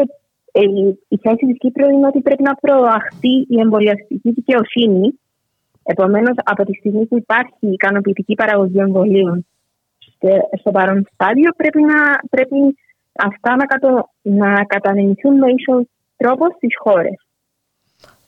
[0.51, 5.20] ε, η- η θέση της Κύπρου είναι ότι πρέπει να προαχθεί η εμβολιαστική δικαιοσύνη.
[5.84, 9.45] Επομένως, από τη στιγμή που υπάρχει ικανοποιητική παραγωγή εμβολίων στε-
[10.59, 11.95] στο παρόν στάδιο, πρέπει, να,
[12.30, 12.55] πρέπει
[13.13, 17.13] αυτά να, κατο, να κατανεμηθούν με ίσο τρόπο στις χώρες.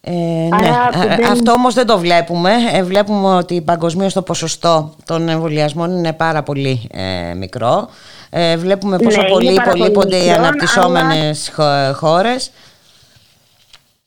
[0.03, 0.67] Ε, ναι.
[0.67, 2.51] Άρα Ε, δεν- Αυτό όμως δεν το βλέπουμε.
[2.73, 7.87] Ε, βλέπουμε ότι παγκοσμίω το ποσοστό των εμβολιασμών είναι πάρα πολύ ε, μικρό.
[8.29, 12.51] Ε, βλέπουμε πόσο Ναι, πολύ είναι πάρα πολύ υπολείπονται οι μικρό, αναπτυσσόμενες χω- χώρες.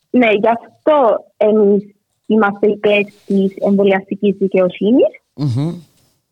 [0.09, 1.83] Ναι, γι' αυτό εμείς
[2.25, 5.07] είμαστε υπέρ της εμβολιαστικής δικαιοσύνης.
[5.33, 5.73] Μμμ.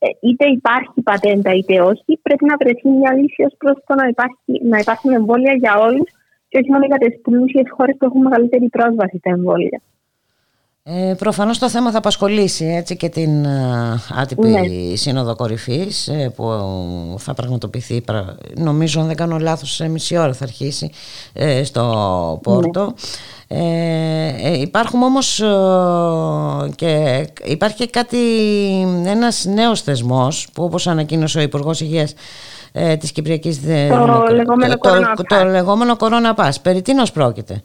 [0.05, 4.07] Ε, είτε υπάρχει πατέντα είτε όχι, πρέπει να βρεθεί μια λύση ως προς το να,
[4.07, 6.09] υπάρχει, να υπάρχουν εμβόλια για όλους
[6.47, 9.81] και όχι μόνο για τις πλούσιες χώρες που έχουν μεγαλύτερη πρόσβαση στα εμβόλια.
[10.85, 14.95] Ε, προφανώς το θέμα θα απασχολήσει έτσι και την α, άτυπη Ναι.
[14.95, 16.45] σύνοδο κορυφής ε, που
[17.17, 20.89] θα πραγματοποιηθεί πρα- νομίζω αν δεν κάνω λάθος σε μισή ώρα θα αρχίσει
[21.33, 22.93] ε, στο Πόρτο
[23.47, 23.57] ε,
[24.41, 25.47] ε, υπάρχουν όμως ε,
[26.75, 28.17] και υπάρχει και κάτι
[29.05, 32.13] ένας νέος θεσμός που όπως ανακοίνωσε ο Υπουργός Υγείας
[32.71, 36.51] ε, της Κυπριακής Δε- Το Δημοκρα- λεγόμενο το, Corona το, το λεγόμενο Corona Pass.
[36.61, 37.61] Περί τίνος πρόκειται;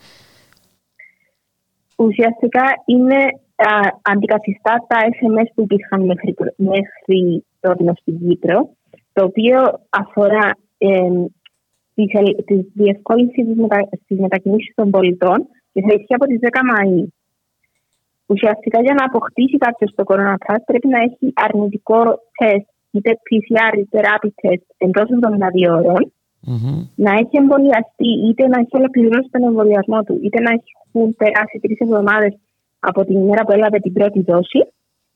[1.98, 3.20] Ουσιαστικά είναι
[3.56, 3.70] α,
[4.02, 8.68] αντικαθιστά τα SMS που υπήρχαν μέχρι, μέχρι τώρα στην Κύπρο,
[9.12, 9.58] το οποίο
[9.88, 10.46] αφορά
[10.78, 11.10] ε,
[11.94, 12.04] τη,
[12.44, 15.38] τη διευκόλυνση της, μετα, της μετακινήσης των πολιτών
[15.72, 17.06] και θα ισχύει από τις 10 Μαΐου.
[18.26, 22.02] Ουσιαστικά για να αποκτήσει κάποιος το Corona Pass πρέπει να έχει αρνητικό
[22.38, 28.76] τεστ, είτε PCR είτε rapid test εντός 72 ωρων να έχει εμβολιαστεί, είτε να έχει
[28.80, 32.34] ολοκληρώσει τον εμβολιασμό του, είτε να έχουν περάσει τρεις εβδομάδες
[32.78, 34.58] από την ημέρα που έλαβε την πρώτη δόση,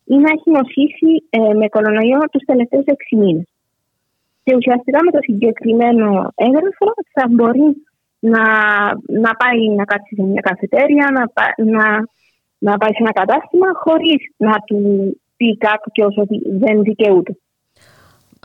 [0.05, 3.47] ή να έχει νοσήσει ε, με κορονοϊό τους τελευταίους 6 μήνες.
[4.45, 7.69] Και ουσιαστικά με το συγκεκριμένο έγγραφο θα μπορεί
[8.19, 8.45] να,
[9.25, 11.85] να πάει να κάτσει σε μια καφετέρια, να, πά- να,
[12.59, 14.81] να πάει σε ένα κατάστημα χωρίς να του
[15.37, 17.37] πει κάποιο ότι δεν δικαιούται.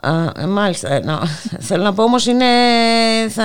[0.02, 0.92] Α, ε, μάλιστα.
[0.92, 1.20] Ε, να-
[1.60, 2.44] θέλω να πω όμως είναι,
[3.28, 3.44] θα,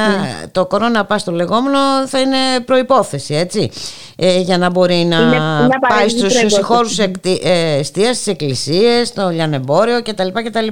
[0.51, 1.77] το corona pass το λεγόμενο
[2.07, 3.69] θα είναι προϋπόθεση, έτσι.
[4.17, 6.63] Ε, για να μπορεί να Είναι μια πάει απαραίτητη στους, στους προϋπόθεση.
[6.63, 10.27] χώρους εκτι, ε, εστίας, στις εκκλησίες, στο λιανεμπόριο κτλ.
[10.43, 10.67] κτλ.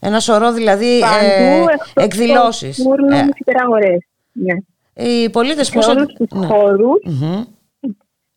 [0.00, 2.76] Ένα σωρό δηλαδή Παντού ε, εκτός εκδηλώσεις.
[2.76, 3.98] των φούρνων, Ε, υπεραγορές.
[4.32, 4.54] Ναι.
[5.06, 5.86] οι πολίτες Σε πώς...
[5.88, 6.46] όλους τους ναι.
[6.46, 7.42] χώρους Μμμ.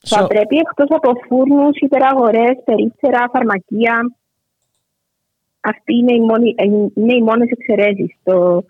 [0.06, 3.96] θα Σο- πρέπει εκτός από φούρνους, υπεραγορές, περίπτερα, φαρμακεία.
[5.72, 6.64] Αυτοί είναι οι, μόνοι, ε,
[7.02, 8.64] είναι οι μόνες εξαιρέσεις το,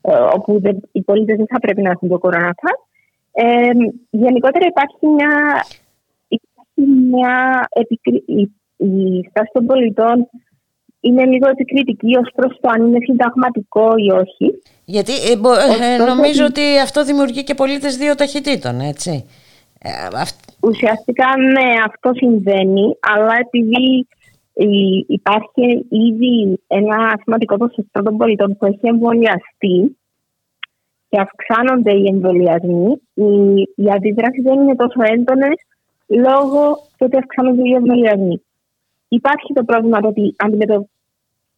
[0.00, 2.78] ε, όπου δεν, οι πολίτες δεν θα πρέπει να έχουν το Corona Pass.
[3.32, 3.70] Ε,
[4.10, 5.64] γενικότερα υπάρχει μια,
[6.28, 6.80] υπάρχει
[7.10, 8.22] μια επικρι...
[8.26, 8.40] η,
[8.76, 10.28] η στάση των πολιτών
[11.00, 14.62] είναι λίγο επικριτική ως προς το αν είναι συνταγματικό ή όχι.
[14.84, 19.24] Γιατί ε, μπο- ε, Ωστόσο, νομίζω ότι- ότι αυτό δημιουργεί και πολίτες δύο ταχυτήτων, έτσι.
[19.82, 24.06] Ε, αυ- Ουσιαστικά ναι, αυτό συμβαίνει, αλλά επειδή η-
[25.06, 29.96] υπάρχει ήδη ένα σημαντικό ποσοστό των πολιτών που έχει εμβολιαστεί
[31.08, 35.48] και αυξάνονται οι εμβολιασμοί, οι, οι αντιδράσει δεν είναι τόσο έντονε
[36.06, 38.42] λόγω του ότι αυξάνονται οι εμβολιασμοί.
[39.08, 40.88] Υπάρχει το πρόβλημα το ότι αντιμετω...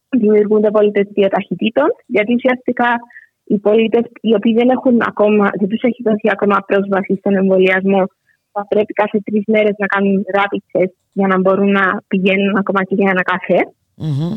[0.09, 2.99] δημιουργούνται πολίτες δύο ταχυτήτων, γιατί ουσιαστικά
[3.43, 8.03] οι πολίτες οι οποίοι δεν, έχουν ακόμα, δεν τους έχει δοθεί ακόμα πρόσβαση στον εμβολιασμό
[8.51, 12.83] θα πρέπει κάθε τρεις μέρες να κάνουν rapid test για να μπορούν να πηγαίνουν ακόμα
[12.83, 13.71] και για ένα καφέ.
[13.95, 14.35] μμμ.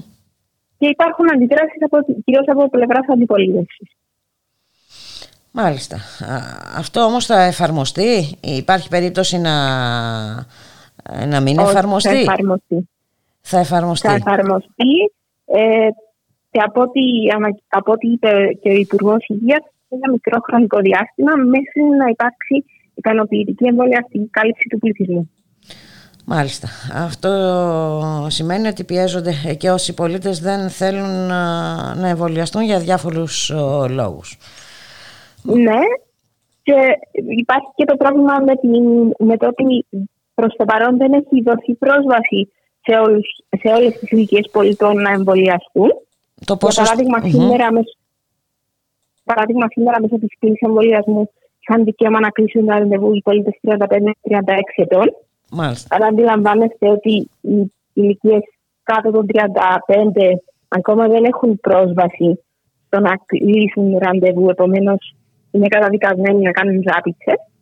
[0.78, 1.78] Και υπάρχουν αντιδράσεις
[2.24, 3.88] κυρίως από πλευράς αντιπολίτευσης.
[5.50, 5.96] Μάλιστα.
[5.96, 6.36] Α,
[6.76, 9.54] Αυτό όμως θα εφαρμοστεί; Υπάρχει περίπτωση να,
[11.26, 12.08] να μην εφαρμοστεί.
[12.08, 12.88] Θα εφαρμοστεί.
[13.40, 14.08] Θα εφαρμοστεί.
[14.08, 14.92] Θα εφαρμοστεί.
[15.46, 15.88] Ε,
[16.50, 17.00] και από ό,τι,
[17.34, 18.30] ανα- από ό,τι είπε
[18.62, 24.78] και ο Υπουργός Υγείας, ένα μικρό χρονικό διάστημα μέχρι να υπάρξει ικανοποιητική εμβολιαστική κάλυψη του
[24.78, 25.30] πληθυσμού.
[26.26, 26.68] Μάλιστα.
[26.94, 27.30] Αυτό
[28.28, 34.38] σημαίνει ότι πιέζονται και όσοι πολίτες δεν θέλουν να, να εμβολιαστούν για διάφορους ο, λόγους.
[35.42, 35.78] Ναι,
[36.62, 36.74] και
[37.38, 38.82] υπάρχει και το πρόβλημα με, την,
[39.28, 39.86] με το ότι
[40.34, 43.26] προς το παρόν δεν έχει δοθεί πρόσβαση σε, όλους,
[43.60, 45.88] σε όλες τις ηλικίες πολιτών να εμβολιαστούν.
[45.88, 47.30] Το Για ποσοστό- παράδειγμα, Μμμ.
[47.30, 47.96] σήμερα, μέσω,
[49.24, 51.30] παράδειγμα, σήμερα μέσω της κλήσης εμβολιασμού
[51.68, 53.76] είχαν δικαίωμα να κλείσουν ραντεβού οι πολίτες 35-36
[54.74, 55.06] ετών.
[55.50, 55.96] Μάλιστα.
[55.96, 58.42] Αλλά αντιλαμβάνεστε ότι οι ηλικίες
[58.82, 59.38] κάτω των 35
[60.68, 62.40] ακόμα δεν έχουν πρόσβαση
[62.86, 64.48] στο να κλείσουν ραντεβού.
[64.50, 65.14] Επομένως,
[65.50, 67.52] είναι καταδικασμένοι να κάνουν rapid test.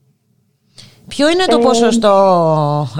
[1.08, 2.14] Ποιο είναι το Ε, ποσοστό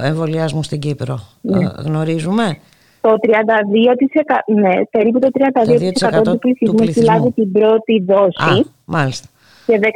[0.02, 1.58] εμβολιασμού στην Κύπρο, Ναι.
[1.64, 2.56] Ε, γνωρίζουμε;
[3.00, 7.04] Το 32%, ναι, περίπου το 32% του πληθυσμού έχει πληθυσμού.
[7.14, 9.28] λάβει την πρώτη δόση Α, μάλιστα.
[9.66, 9.86] Και 13%,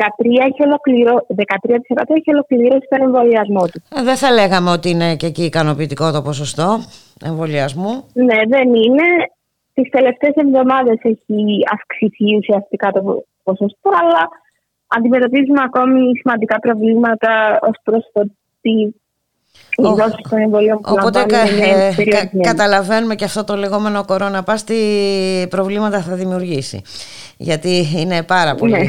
[0.48, 1.26] έχει ολοκληρω...
[1.36, 3.82] 13% έχει ολοκληρώσει τον εμβολιασμό του.
[3.97, 6.78] Ε, δεν θα λέγαμε ότι είναι και εκεί ικανοποιητικό το ποσοστό
[7.24, 7.93] εμβολιασμού.
[8.12, 9.06] Ναι, δεν είναι.
[9.74, 11.38] Τις τελευταίες εβδομάδες έχει
[11.74, 14.22] αυξηθεί ουσιαστικά το ποσοστό, αλλά
[14.86, 18.94] αντιμετωπίζουμε ακόμη σημαντικά προβλήματα ως προς το ότι
[20.83, 24.77] Οπότε ε, καταλαβαίνουμε και αυτό το λεγόμενο κορώνα πας τι
[25.49, 26.83] προβλήματα θα δημιουργήσει.
[27.37, 28.78] Γιατί είναι πάρα ναι.
[28.78, 28.87] Ε,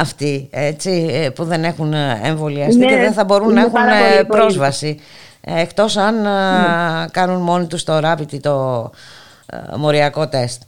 [0.00, 5.00] αυτοί έτσι, ε, που δεν έχουν εμβολιαστεί ναι, και δεν θα μπορούν να έχουν πρόσβαση.
[5.44, 5.60] Πολύ.
[5.60, 6.14] Εκτός αν
[7.10, 8.90] κάνουν μόνοι τους το rapid το
[9.76, 10.62] μοριακό τεστ.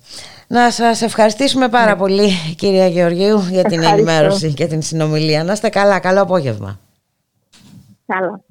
[0.46, 5.44] Να σας ευχαριστήσουμε πάρα πολύ κυρία Γεωργίου για την ενημέρωση και την συνομιλία.
[5.44, 5.98] Να είστε καλά.
[5.98, 6.78] Καλό απόγευμα.
[8.06, 8.44] Καλό.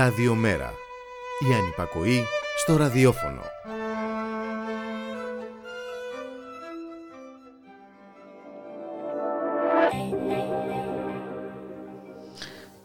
[0.00, 0.72] Ραδιομέρα.
[1.50, 2.24] Η ανυπακοή
[2.56, 3.40] στο ραδιόφωνο.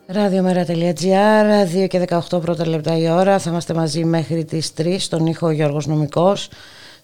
[0.07, 3.39] Ραδιομέρα.gr, 2 και 18 πρώτα λεπτά η ώρα.
[3.39, 6.49] Θα είμαστε μαζί μέχρι τις 3 στον ήχο Γιώργος Νομικός.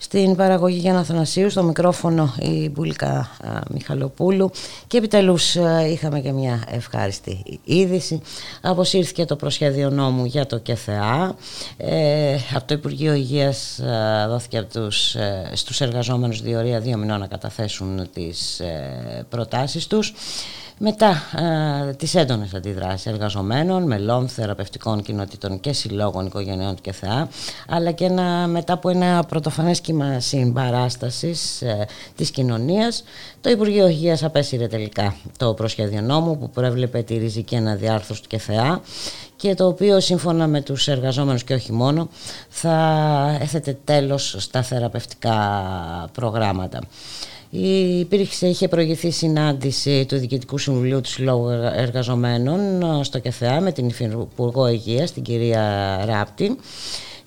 [0.04, 3.30] Στην παραγωγή Γιάννα Θανασίου, στο μικρόφωνο η Μπουλικά
[3.70, 4.52] Μιχαλοπούλου
[4.88, 5.56] και επιτελούς
[5.90, 8.22] είχαμε και μια ευχάριστη είδηση.
[8.62, 11.36] Αποσύρθηκε το προσχέδιο νόμου για το ΚΕΘΕΑ.
[11.78, 17.20] Ε, από το Υπουργείο Υγείας α, δόθηκε από τους, ε, στους εργαζόμενους διορία δύο μηνών
[17.20, 20.14] να καταθέσουν τις ε, προτάσεις τους.
[20.84, 27.30] Μετά α, τις έντονες αντιδράσεις εργαζομένων, μελών, θεραπευτικών κοινοτήτων και συλλόγων οικογενειών του ΚΕΘΑ,
[27.68, 33.04] αλλά και ένα, μετά από ένα πρωτοφανές κύμα συμπαράστασης ε, της κοινωνίας,
[33.42, 38.82] το Υπουργείο Υγείας απέσυρε τελικά το προσχέδιο νόμου που προέβλεπε τη ριζική αναδιάρθρωση του ΚΕΘΑ
[39.36, 42.10] και το οποίο σύμφωνα με τους εργαζόμενους και όχι μόνο
[42.50, 45.36] θα έθετε τέλος στα θεραπευτικά
[46.14, 46.80] προγράμματα.
[48.00, 52.60] Υπήρξε, είχε προηγηθεί συνάντηση του Διοικητικού Συμβουλίου του Συλλόγου Εργαζομένων
[53.04, 56.58] στο ΚΕΘΕΑ με την Υφυπουργό Υγείας, την κυρία Ράπτη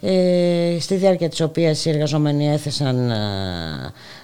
[0.07, 3.11] ε, στη διάρκεια της οποίας οι εργαζόμενοι έθεσαν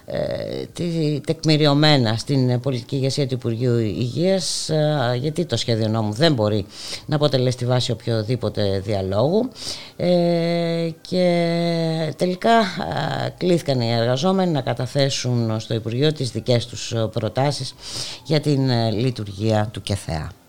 [0.05, 6.33] ε, τη, τεκμηριωμένα στην πολιτική ηγεσία του Υπουργείου Υγείας ε, γιατί το σχέδιο νόμου δεν
[6.33, 6.65] μπορεί
[7.05, 9.49] να αποτελέσει τη βάση οποιοδήποτε διαλόγου
[9.95, 17.73] ε, και τελικά ε, κλήθηκαν οι εργαζόμενοι να καταθέσουν στο Υπουργείο τις δικές τους προτάσεις
[18.25, 20.40] για την ε, λειτουργία του ΚΕΘΕΑ.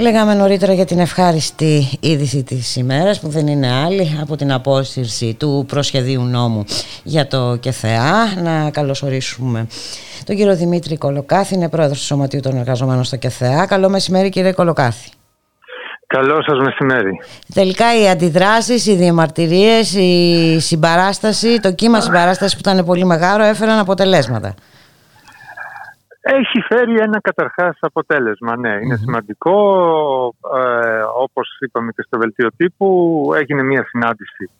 [0.00, 5.36] Λέγαμε νωρίτερα για την ευχάριστη είδηση της ημέρας που δεν είναι άλλη από την απόσυρση
[5.38, 6.64] του προσχεδίου νόμου
[7.02, 8.40] για το ΚΕΘΕΑ.
[8.42, 9.66] Να καλωσορίσουμε
[10.24, 13.66] τον κύριο Δημήτρη Κολοκάθη, είναι πρόεδρος του Σωματείου των Εργαζομένων στο ΚΕΘΕΑ.
[13.66, 15.08] Καλό μεσημέρι κύριε Κολοκάθη.
[16.06, 17.20] Καλό σας μεσημέρι.
[17.54, 23.78] Τελικά οι αντιδράσεις, οι διαμαρτυρίες, η συμπαράσταση, το κύμα συμπαράστασης που ήταν πολύ μεγάλο έφεραν
[23.78, 24.54] αποτελέσματα.
[26.20, 28.78] Έχει φέρει ένα καταρχάς αποτέλεσμα, ναι.
[28.82, 29.56] ειναι σημαντικό.
[30.56, 32.88] Ε, όπως είπαμε και στο Βελτίο Τύπου,
[33.36, 34.50] έγινε μια συνάντηση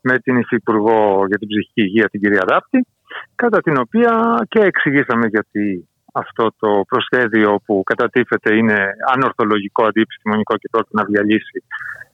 [0.00, 2.86] με την Υφυπουργό για την Ψυχική Υγεία, την κυρία Ράπτη,
[3.34, 8.78] κατά την οποία και εξηγήσαμε γιατί αυτό το προσχέδιο που κατατίθεται είναι
[9.14, 11.64] ανορθολογικό, αντιεπιστημονικό και πρέπει να διαλύσει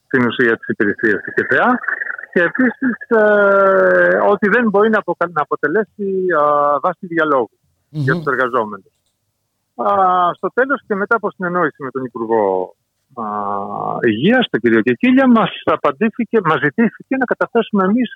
[0.09, 1.78] την ουσία της υπηρεσίας της ΚΕΘΕΑ
[2.32, 6.09] και επίσης ε, ότι δεν μπορεί να, να αποτελέσει
[6.40, 7.57] ε, βάση διαλόγου
[7.90, 8.93] για τους εργαζόμενους.
[9.74, 9.90] Α,
[10.35, 12.74] στο τέλος και μετά από συνεννόηση με τον Υπουργό
[13.15, 13.24] α,
[14.09, 18.10] Υγείας, τον κύριο Κεκίλια, μας απαντήθηκε, μας ζητήθηκε να καταθέσουμε εμείς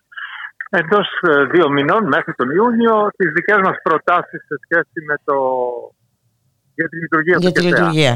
[0.71, 5.37] εντός ε, δύο μηνών μέχρι τον Ιούνιο τις δικές μας προτάσεις σε σχέση με το
[6.75, 7.79] για τη λειτουργία Για του τη ΚΕΘΕΑ.
[7.79, 8.13] λειτουργία.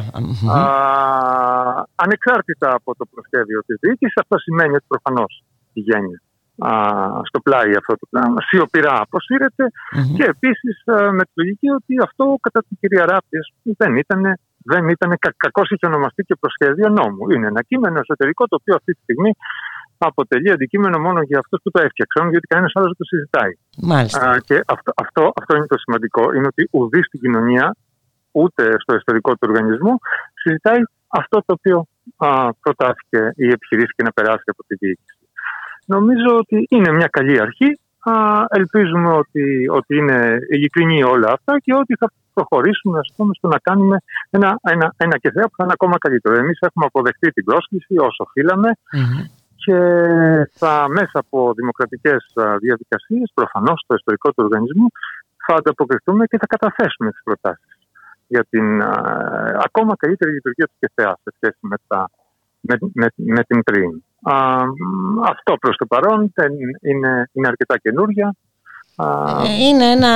[0.59, 0.61] Α,
[1.95, 6.15] ανεξάρτητα από το προσχέδιο της διοίκησης, αυτό σημαίνει ότι προφανώς πηγαίνει
[6.59, 6.71] α,
[7.29, 8.39] στο πλάι αυτό το πράγμα.
[8.49, 9.65] Σιωπηρά αποσύρεται
[10.17, 13.93] και επίσης α, με τη λογική ότι αυτό κατά την κυρία Ράπτης ας πούμε, δεν
[13.97, 14.21] ήταν,
[14.73, 17.31] δεν ήταν κα, κακώς είχε ονομαστεί και προσχέδιο νόμου.
[17.31, 19.31] Είναι ένα κείμενο εσωτερικό το οποίο αυτή τη στιγμή
[19.99, 23.53] αποτελεί αντικείμενο μόνο για αυτούς που το έφτιαξαν, γιατί κανένας άλλος δεν το συζητάει.
[23.93, 24.31] Μάλιστα.
[24.31, 26.33] Α, και αυτό, αυτό, αυτό είναι το σημαντικό.
[26.35, 27.77] Είναι ότι ουδή στην κοινωνία,
[28.31, 29.95] ούτε στο ιστορικό του οργανισμού,
[30.43, 35.26] συζητάει αυτό το οποίο α, προτάθηκε ή επιχειρήθηκε να περάσει από τη διοίκηση.
[35.87, 37.79] Νομίζω ότι είναι μια καλή αρχή.
[37.99, 38.13] Α,
[38.49, 43.59] ελπίζουμε ότι, ότι είναι ειλικρινή όλα αυτά και ότι θα προχωρήσουμε ας πούμε, στο να
[43.59, 43.97] κάνουμε
[44.31, 46.35] ένα, ένα, ένα κεφέα που θα είναι ακόμα καλύτερο.
[46.37, 48.71] Εμείς έχουμε αποδεχτεί την πρόσκληση όσο οφείλαμε
[49.67, 49.79] και
[50.53, 54.87] θα μέσα από δημοκρατικές α, διαδικασίες, προφανώς στο ιστορικό του οργανισμού,
[55.47, 57.79] θα ανταποκριθούμε και θα καταθέσουμε τις προτάσεις
[58.27, 58.93] για την α,
[59.65, 62.11] ακόμα καλύτερη λειτουργία του ΚΕΘΕΑ σε σχέση με, τα,
[62.61, 64.03] με, με, με την πριν.
[64.31, 68.35] Α, μ, αυτό προς το παρόν δεν είναι, είναι αρκετά καινούρια.
[68.99, 69.05] Α,
[69.45, 70.09] Ε, Είναι ένα,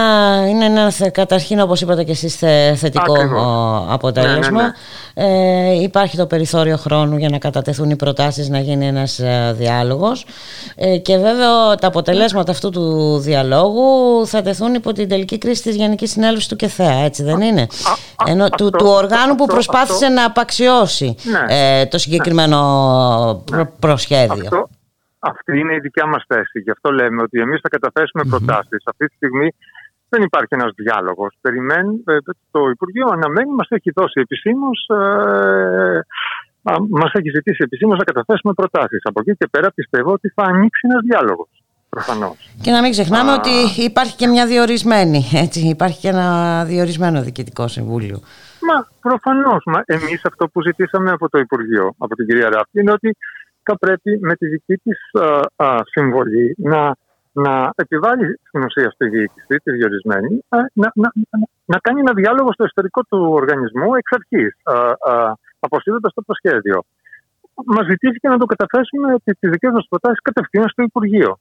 [0.48, 3.42] είναι ένα θε- καταρχήν όπως είπατε και εσείς θε- θετικό Ακριβώς.
[3.42, 4.62] ο, αποτέλεσμα.
[4.62, 4.72] Ναι, ναι,
[5.68, 10.24] Ε, υπάρχει το περιθώριο χρόνου για να κατατεθούν οι προτάσεις να γίνει ένας ε, διάλογος
[10.74, 15.74] ε, και βέβαια τα αποτελέσματα αυτού του διαλόγου θα τεθούν υπό την τελική κρίση της
[15.76, 17.66] Γενικής Συνέλευσης του ΚΕΘΕΑ, έτσι δεν είναι;
[18.26, 21.54] Ενώ, του, του οργάνου που προσπάθησε να απαξιώσει Ναι.
[21.80, 24.68] ε, το συγκεκριμένο προ- προσχέδιο.
[25.20, 26.60] Αυτό, αυτή είναι η δικιά μας θέση.
[26.60, 28.82] Γι' αυτό λέμε ότι εμείς θα καταθέσουμε προτάσεις.
[28.84, 29.48] Αυτή τη στιγμή
[30.08, 31.36] δεν υπάρχει ένας διάλογος.
[31.40, 32.16] Περιμένει, ε,
[32.50, 35.98] το Υπουργείο αναμένει, μας έχει δώσει επισήμως, ε,
[36.62, 39.00] α, μας έχει ζητήσει επισήμως να καταθέσουμε προτάσεις.
[39.04, 41.48] Από εκεί και πέρα πιστεύω ότι θα ανοίξει ένας διάλογος.
[41.88, 42.50] Προφανώς.
[42.62, 43.34] Και να μην ξεχνάμε Α.
[43.34, 48.18] ότι υπάρχει και μια διορισμένη, έτσι, υπάρχει και ένα διορισμένο διοικητικό συμβούλιο.
[48.68, 49.64] Μα προφανώς.
[49.84, 53.16] Εμείς αυτό που ζητήσαμε από το Υπουργείο, από την κυρία Ράφτη, είναι ότι
[53.62, 54.98] θα πρέπει με τη δική της
[55.84, 56.96] συμβολή να,
[57.32, 62.12] να επιβάλλει στην ουσία στη διοίκηση, τη διορισμένη, α, να, να, να, να κάνει ένα
[62.12, 64.56] διάλογο στο ιστορικό του οργανισμού εξ αρχής,
[65.58, 66.82] αποσύροντας το προσχέδιο.
[67.66, 71.38] Μας ζητήθηκε να το καταθέσουμε τις δικές μας προτάσεις κατευθείαν στο Υπουργείο.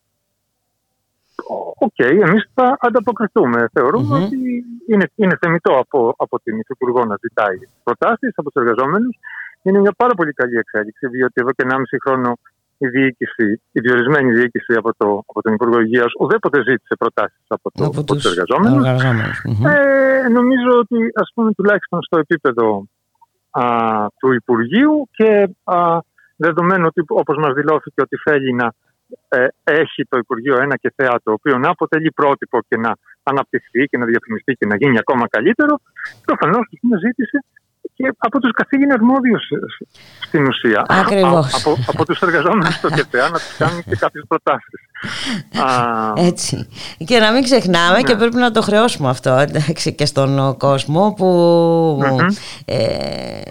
[1.79, 3.69] Οκ, εμείς θα ανταποκριθούμε.
[3.73, 9.19] Θεωρούμε ότι είναι, είναι θεμητό από, από την Υφυπουργό να ζητάει προτάσεις από τους εργαζόμενους.
[9.64, 11.76] Είναι μια πάρα πολύ καλή εξέλιξη, διότι εδώ και 1,5
[12.06, 12.38] χρόνο
[12.77, 17.72] η διοίκηση, η διορισμένη διοίκηση από, το, από τον Υπουργό Υγείας ουδέποτε ζήτησε προτάσεις από,
[17.72, 18.86] το, από, τους εργαζόμενους.
[18.88, 19.41] εργαζόμενους.
[19.45, 19.65] Μμμ.
[19.65, 22.84] Ε, νομίζω ότι ας πούμε τουλάχιστον στο επίπεδο
[23.49, 23.64] α,
[24.19, 25.76] του Υπουργείου και α,
[26.36, 28.73] δεδομένου ότι όπως μας δηλώθηκε ότι θέλει να
[29.30, 32.91] ε, έχει το Υπουργείο ένα και θέα το οποίο να αποτελεί πρότυπο και να
[33.23, 35.80] αναπτυχθεί και να διαφημιστεί και να γίνει ακόμα καλύτερο,
[36.26, 37.44] προφανώς είναι ζήτησε
[38.01, 39.55] και από τους καθήγηνες αρμόδιους ε,
[40.26, 40.85] στην ουσία.
[40.88, 41.53] Ακριβώς.
[41.53, 44.80] Α, από, από τους εργαζόμενους στο ΚΕΤΕΑ να τους κάνουν και κάποιες προτάσεις.
[45.61, 46.67] Α, Έτσι.
[47.05, 48.03] Και να μην ξεχνάμε Ναι.
[48.03, 51.27] και πρέπει να το χρεώσουμε αυτό εντάξει, και στον ο, κόσμο που
[52.65, 53.41] ε,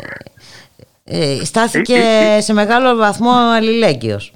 [1.05, 4.33] ε, στάθηκε Ε, ε, σε μεγάλο βαθμό αλληλέγγυος.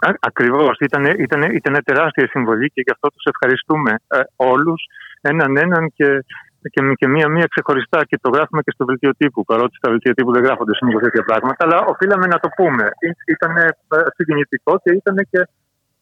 [0.00, 0.78] Α- Ακριβώς.
[0.80, 4.82] Ήταν, ήταν, ήταν τεράστια συμβολή και γι' αυτό τους ευχαριστούμε ε, όλους
[5.20, 6.04] έναν έναν και,
[6.74, 10.32] και, και μία-μία ξεχωριστά και το γράφουμε και στο βελτίο τύπου παρότι στα βελτίο τύπου
[10.32, 12.84] δεν γράφονται συνήθως τέτοια πράγματα αλλά οφείλαμε να το πούμε.
[13.34, 13.68] Ήταν ε,
[14.16, 15.40] συγκινητικό και ήταν και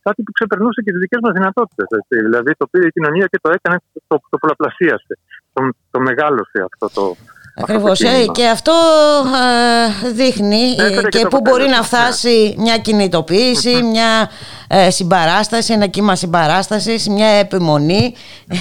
[0.02, 1.88] κάτι που ξεπερνούσε και τις δικές μας δυνατότητες.
[1.98, 2.16] Έτσι.
[2.26, 3.76] Δηλαδή το πήρε η κοινωνία και το έκανε,
[4.08, 5.12] το, το πολλαπλασίασε,
[5.52, 5.60] το,
[5.90, 7.04] το μεγάλωσε αυτό το,
[7.62, 8.00] Ακριβώς.
[8.00, 8.32] αυτό το Ε, κίνημα.
[8.32, 8.72] και αυτό
[10.04, 12.04] ε, δείχνει ε, Έφερε και και το πού μπορεί να αποτέλεσμα, ναι.
[12.04, 14.30] φτάσει μια κινητοποίηση, μια
[14.68, 18.14] ε, συμπαράσταση, ένα κύμα συμπαράστασης, μια επιμονή.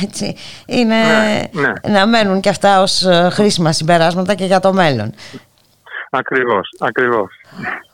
[0.04, 0.36] Έτσι.
[0.66, 1.74] Είναι Ναι, ναι.
[2.00, 5.14] να μένουν και αυτά ως ε, χρήσιμα συμπεράσματα και για το μέλλον.
[6.12, 7.32] Ακριβώς, ακριβώς.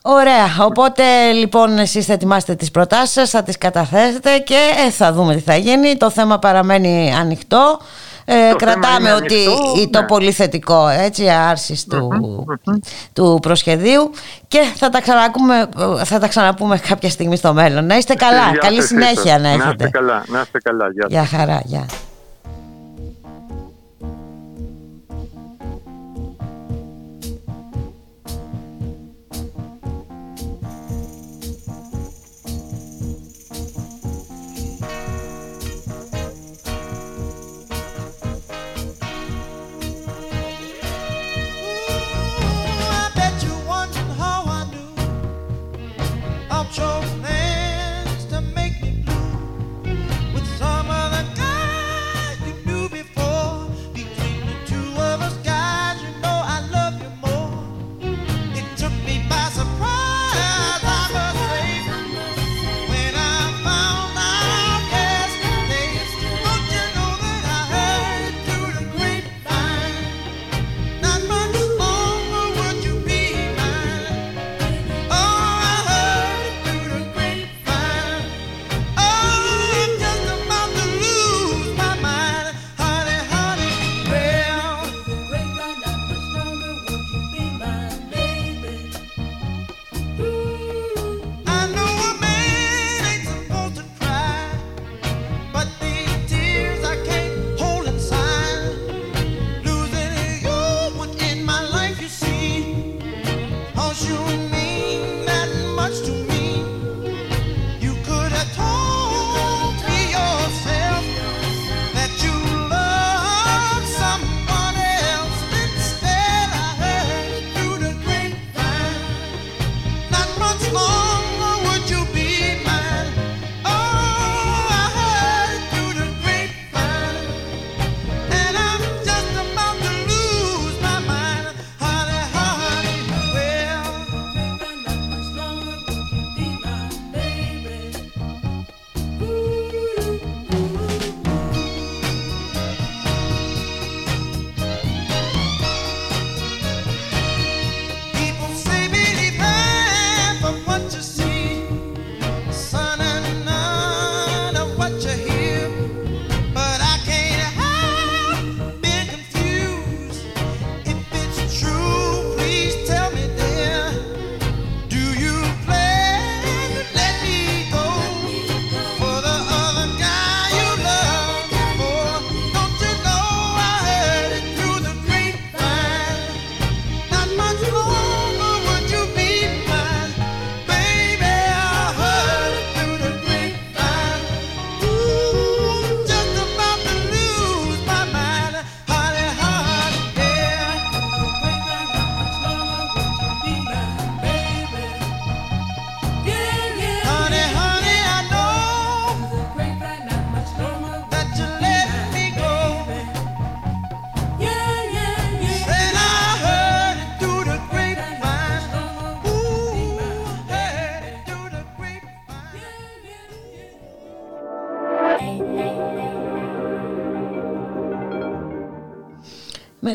[0.02, 5.12] Ωραία, οπότε λοιπόν εσείς θα ετοιμάσετε τις προτάσεις σας, θα τις καταθέσετε και ε, θα
[5.12, 5.96] δούμε τι θα γίνει.
[5.96, 7.80] Το θέμα παραμένει ανοιχτό.
[8.28, 10.06] Ε, Το κρατάμε θέμα είναι ότι ανοιχτό, το ναι.
[10.06, 12.08] πολύ θετικό έτσι, άρσης του,
[13.12, 14.10] του προσχεδίου
[14.48, 15.68] και θα τα, ξανακούμε,
[16.04, 17.86] θα τα ξαναπούμε κάποια στιγμή στο μέλλον.
[17.86, 19.40] Να είστε καλά, Στη καλή διάθεσή συνέχεια σας.
[19.40, 19.66] να Να έχετε.
[19.84, 20.88] είστε καλά, να είστε καλά.
[20.92, 21.10] Γεια σας.
[21.10, 21.86] Γεια χαρά, γεια.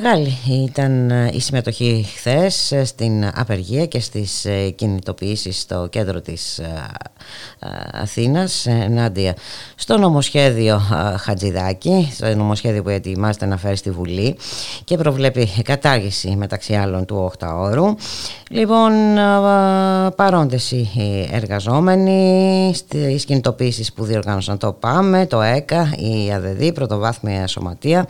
[0.04, 6.60] Μεγάλη ήταν ε, η συμμετοχή χθες στην απεργία και στις ε, κινητοποιήσεις στο κέντρο της
[6.60, 6.86] ε,
[7.60, 9.36] ε, Αθήνας ενάντια
[9.76, 14.38] στο νομοσχέδιο ε, Χατζηδάκη, στο νομοσχέδιο που ετοιμάζεται να φέρει στη Βουλή
[14.84, 17.96] και προβλέπει κατάργηση μεταξύ άλλων του 8 ώρου.
[18.54, 19.22] Λοιπόν, ε,
[20.16, 28.08] παρόντες οι εργαζόμενοι στις κινητοποιήσεις που διοργάνωσαν το ΠΑΜΕ, το ΕΚΑ, η ΑΔΔ, Πρωτοβάθμια Σωματεία,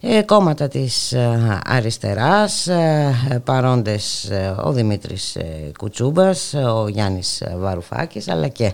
[0.00, 8.28] ε, κόμματα της ε, αριστεράς, ε, παρόντες ε, ο Δημήτρης ε, Κουτσούμπας, ο Γιάννης Βαρουφάκης,
[8.28, 8.72] αλλά και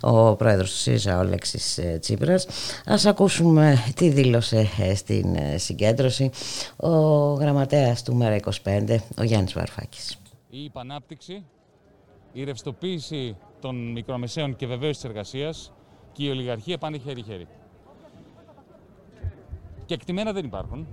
[0.00, 2.46] ο πρόεδρος του ΣΥΡΙΖΑ, ο Λέξης ε, Τσίπρας.
[2.86, 6.30] Ας ακούσουμε τι δήλωσε ε, στην ε, συγκέντρωση
[6.76, 6.88] ο
[7.32, 10.18] γραμματέας του ΜΕΡΑ25, ο Γιάννης Βαρουφάκης.
[10.56, 11.44] Η υπανάπτυξη,
[12.32, 15.72] η ρευστοποίηση των μικρομεσαίων και βεβαίω της εργασίας
[16.12, 17.46] και η ολιγαρχία πάνε χέρι-χέρι.
[19.84, 20.86] Και εκτιμένα δεν υπάρχουν.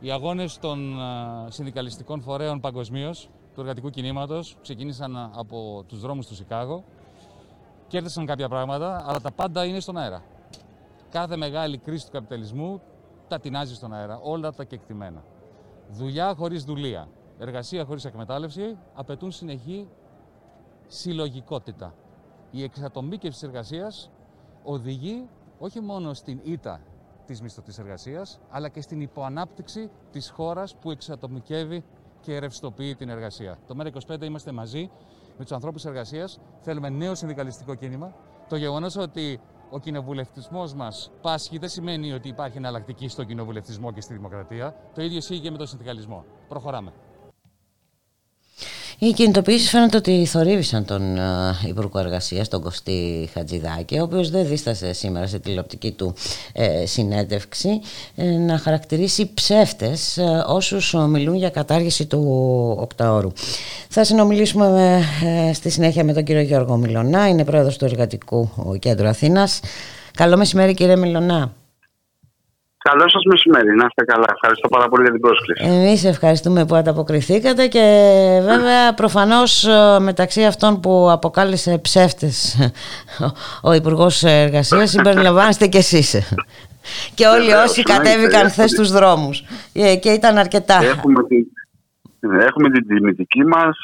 [0.00, 6.26] Οι αγώνες των α, συνδικαλιστικών φορέων παγκοσμίως του εργατικού κινήματος ξεκίνησαν α, από τους δρόμους
[6.26, 6.84] του Σικάγο.
[7.86, 10.24] Κέρδισαν κάποια πράγματα, αλλά τα πάντα είναι στον αέρα.
[11.10, 12.80] Κάθε μεγάλη κρίση του καπιταλισμού
[13.28, 15.24] τα τεινάζει στον αέρα, όλα τα κεκτημένα.
[15.90, 17.08] Δουλειά χωρίς δουλεία,
[17.38, 19.88] εργασία χωρίς εκμετάλλευση απαιτούν συνεχή
[20.86, 21.94] συλλογικότητα.
[22.50, 24.10] Η εξατομίκευση της εργασίας
[24.62, 25.28] οδηγεί
[25.58, 26.80] όχι μόνο στην ήττα
[27.26, 31.84] της μισθωτής εργασίας, αλλά και στην υποανάπτυξη της χώρας που εξατομικεύει
[32.20, 33.58] και ρευστοποιεί την εργασία.
[33.66, 34.90] Το ΜΕΡΑ25 είμαστε μαζί
[35.38, 38.14] με τους ανθρώπους εργασίας, θέλουμε νέο συνδικαλιστικό κίνημα.
[38.48, 39.40] Το γεγονός ότι
[39.70, 44.76] ο κοινοβουλευτισμός μας πάσχει δεν σημαίνει ότι υπάρχει εναλλακτική στον κοινοβουλευτισμό και στη δημοκρατία.
[44.94, 46.24] Το ίδιο ισχύει και με τον συνδικαλισμό.
[46.48, 46.92] Προχωράμε.
[48.98, 54.46] Οι κινητοποιήσεις φαίνεται ότι θορύβησαν τον uh, Υπουργό Εργασίας, τον Κωστή Χατζηδάκη, ο οποίος δεν
[54.46, 56.14] δίστασε σήμερα σε τηλεοπτική του
[56.52, 57.80] ε, συνέντευξη
[58.14, 62.20] ε, να χαρακτηρίσει ψεύτες ε, όσους μιλούν για κατάργηση του
[62.78, 63.32] οκταώρου.
[63.88, 65.00] Θα συνομιλήσουμε
[65.48, 69.60] ε, στη συνέχεια με τον κύριο Γιώργο Μιλωνά, είναι πρόεδρος του Εργατικού Κέντρου Αθήνας.
[70.16, 71.52] Καλό μεσημέρι, κύριε Μιλωνά.
[72.90, 74.24] Καλό σας μεσημέρι, να είστε καλά.
[74.32, 75.64] Ευχαριστώ πάρα πολύ για την πρόσκληση.
[75.64, 77.84] Εμείς ευχαριστούμε που ανταποκριθήκατε και
[78.42, 82.58] βέβαια προφανώς ε, μεταξύ αυτών που αποκάλεσε ψεύτες
[83.62, 86.08] ο Υπουργός Εργασίας συμπεριλαμβάνεστε και εσείς.
[87.14, 88.10] Και όλοι Βεβαίως, όσοι εννοείται.
[88.10, 90.74] κατέβηκαν χθες Έχουμε- στους δρόμους Ε, και ήταν αρκετά.
[90.82, 91.46] Έχουμε την,
[92.48, 93.76] έχουμε την τιμητική μας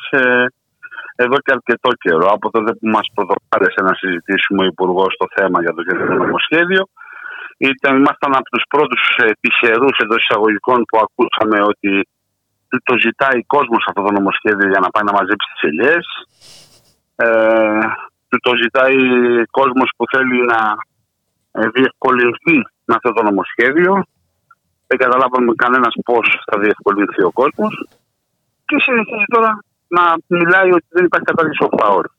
[1.16, 2.26] εδώ και αρκετό καιρό.
[2.32, 6.82] Από τότε που μας πρωτοπάρεσε να συζητήσουμε ο Υπουργός το θέμα για το κεντρικό νομοσχέδιο.
[7.68, 9.02] Ήταν, ήμασταν από τους πρώτους
[9.40, 12.08] τυχερού εντός εισαγωγικών που ακούσαμε ότι
[12.88, 16.04] το ζητάει κόσμος αυτό το νομοσχέδιο για να πάει να μαζέψει τις ελιές.
[17.16, 17.26] Ε,
[18.28, 18.96] του το ζητάει
[19.50, 20.60] κόσμος που θέλει να
[21.52, 23.92] ε, διευκολυνθεί με αυτό το νομοσχέδιο.
[24.86, 27.72] Δεν καταλάβαμε κανένας πώς θα διευκολυνθεί ο κόσμος.
[28.66, 29.58] Και συνεχίζει τώρα
[29.96, 32.12] να μιλάει ότι δεν υπάρχει κατάργηση οχτάωρου.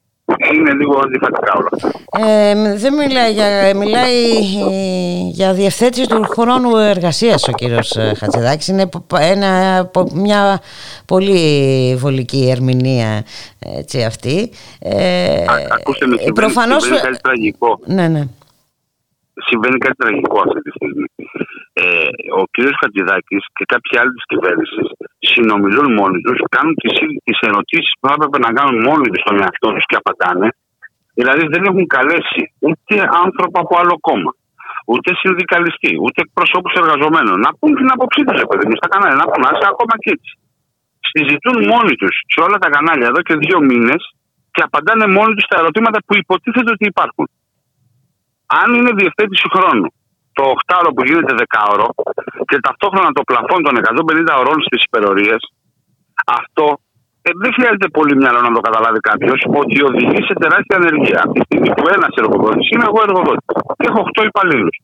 [0.56, 1.92] Είναι λίγο αντιφατικά όλα αυτά.
[2.28, 4.24] Ε, δεν μιλάει για, μιλάει
[4.72, 8.68] ε, για διευθέτηση του χρόνου εργασίας ο κύριος ε, Χατζηδάκης.
[8.68, 10.62] Είναι πο- ένα, πο- μια
[11.06, 13.24] πολύ βολική ερμηνεία
[13.60, 14.52] έτσι, αυτή.
[14.80, 17.80] Ε, Ακούστε με, συμβαίνει, προφανώς- συμβαίνει κάτι τραγικό.
[17.86, 18.24] ναι, ναι.
[19.50, 20.91] Συμβαίνει κάτι τραγικό αυτή τη στιγμή.
[21.84, 22.10] Ε,
[22.40, 22.56] ο κ.
[22.80, 24.88] Χατζηδάκης και κάποιοι άλλοι της κυβέρνησης
[25.32, 26.74] συνομιλούν μόνοι τους, κάνουν
[27.28, 30.48] τις ερωτήσεις που θα έπρεπε να κάνουν μόνοι τους στον εαυτό τους και απαντάνε.
[31.20, 34.32] Δηλαδή δεν έχουν καλέσει ούτε άνθρωπο από άλλο κόμμα,
[34.92, 39.18] ούτε συνδικαλιστή, ούτε εκπροσώπους εργαζομένων να πούν την άποψή τους, παιδί μου, στα κανάλια.
[39.22, 40.32] Να πούν, άσε ακόμα και έτσι.
[41.12, 44.02] Συζητούν μόνοι τους σε όλα τα κανάλια εδώ και δύο μήνες
[44.54, 47.26] και απαντάνε μόνοι τους στα ερωτήματα που υποτίθεται ότι υπάρχουν.
[48.62, 49.90] Αν είναι διευθέτηση χρόνου
[50.38, 51.88] το 8ωρο που γίνεται 10ωρο
[52.50, 53.74] και ταυτόχρονα το πλαφόν των
[54.34, 55.42] 150 ωρών στις υπερορίες,
[56.40, 56.66] αυτό
[57.28, 61.20] ε, δεν χρειάζεται πολύ μυαλό να το καταλάβει κάποιος ότι οδηγεί σε τεράστια ανεργία.
[61.26, 63.46] Από τη στιγμή που ένας εργοδότης είναι εγώ εργοδότης
[63.80, 64.76] και έχω 8 υπαλλήλους.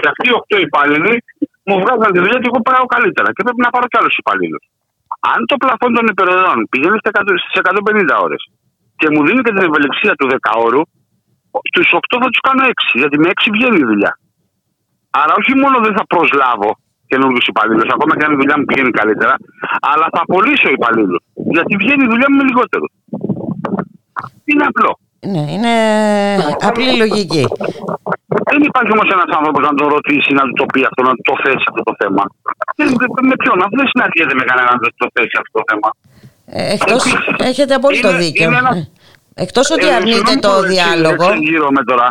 [0.00, 1.14] Και αυτοί οι 8 υπάλληλοι
[1.66, 4.64] μου βγάζουν τη δουλειά και εγώ πάω καλύτερα και πρέπει να πάρω κι άλλους υπαλλήλους.
[5.32, 6.98] Αν το πλαφόν των υπερορών πηγαίνει
[7.42, 7.54] στις
[8.12, 8.42] 150 ώρες
[9.00, 10.36] και μου δίνει και την ευελιξία του 10
[10.66, 10.82] ώρου,
[11.74, 14.12] του 8 θα τους κάνω 6, γιατί με 6 βγαίνει η δουλειά.
[15.22, 16.70] Άρα όχι μόνο δεν θα προσλάβω
[17.10, 19.34] καινούριου υπαλλήλους, ακόμα και αν η δουλειά μου πηγαίνει καλύτερα,
[19.92, 21.20] αλλά θα απολύσω υπαλλήλους.
[21.54, 22.86] Γιατί βγαίνει η δουλειά μου με λιγότερο.
[24.50, 24.92] Είναι απλό.
[25.32, 25.72] Ναι, είναι
[26.68, 27.44] απλή λογική.
[28.50, 31.22] Δεν υπάρχει όμως ένας άνθρωπος να τον ρωτήσει, να του το πει αυτό, να του
[31.30, 32.22] το θέσει αυτό το θέμα.
[32.78, 35.88] Δεν- δεν- Με ποιον, δεν συναντιέται με κανέναν να του το θέσει αυτό το θέμα.
[36.58, 37.02] Ε, Εκτός,
[37.50, 38.44] έχετε απόλυτο Είναι- δίκιο.
[38.48, 41.24] είναι ένα- Ε, Εκτός ότι Ε, αρνείται συγγνώμη το που έτσι διάλογο.
[41.30, 42.06] εξεγείρομαι τώρα.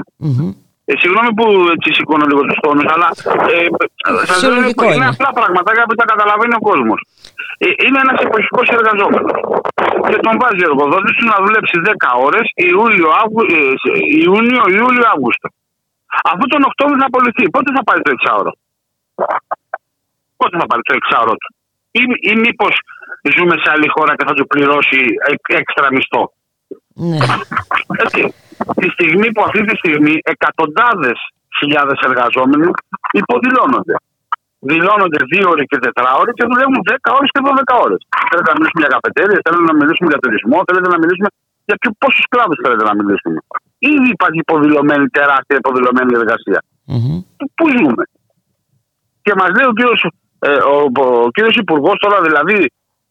[0.89, 0.95] Μμμ.
[0.95, 1.45] Ε, συγγνώμη που
[1.75, 3.07] έτσι σηκώνω λίγο τους τόνου, αλλά
[3.53, 3.67] ε,
[4.01, 5.11] σας λέω, Φυσιολογικό είναι, είναι.
[5.13, 6.99] απλά πραγματάκια που τα καταλαβαίνει ο κόσμος.
[7.63, 9.31] Ε, είναι ένας εποχικός εργαζόμενος.
[10.09, 14.63] Και τον βάζει ο εργοδότης του να δουλέψει 10 ώρες Ιούλιο, Αύγου, ε, σε- Ιούνιο,
[14.79, 15.47] Ιούλιο, Αύγουστο.
[16.31, 18.51] Αφού τον Οκτώβριο θα απολυθεί, πότε θα πάρει το εξάωρο;
[20.39, 21.49] Πότε θα πάρει το εξάωρο του;
[21.99, 22.01] Ή,
[22.31, 22.73] ή μήπως
[23.35, 24.99] ζούμε σε άλλη χώρα και θα του πληρώσει
[25.31, 26.23] εκ- έξτρα μισθό;
[27.09, 27.17] Ναι.
[28.05, 28.21] Έτσι.
[28.81, 31.19] Τη στιγμή που αυτή τη στιγμή εκατοντάδες
[31.59, 32.67] χιλιάδες εργαζόμενοι
[33.21, 33.95] υποδηλώνονται.
[34.71, 37.99] Δηλώνονται δύο ώρες και τετράωρε και δουλεύουν 10 ώρες και 12 ώρες.
[38.29, 41.29] Θέλετε να μιλήσουμε για καφετέρειες, θέλετε να μιλήσουμε για τουρισμό, θέλετε να μιλήσουμε
[41.67, 43.39] για ποιου πόσους κλάδους θέλετε να μιλήσουμε.
[43.93, 46.59] Ήδη υπάρχει υποδηλωμένη, τεράστια υποδηλωμένη εργασία.
[47.37, 48.03] Πού- Πού ζούμε;
[49.25, 50.01] Και μας λέει ο κύριος
[50.49, 50.75] ε, ο,
[51.25, 52.59] ο κύριος Υπουργός τώρα δηλαδή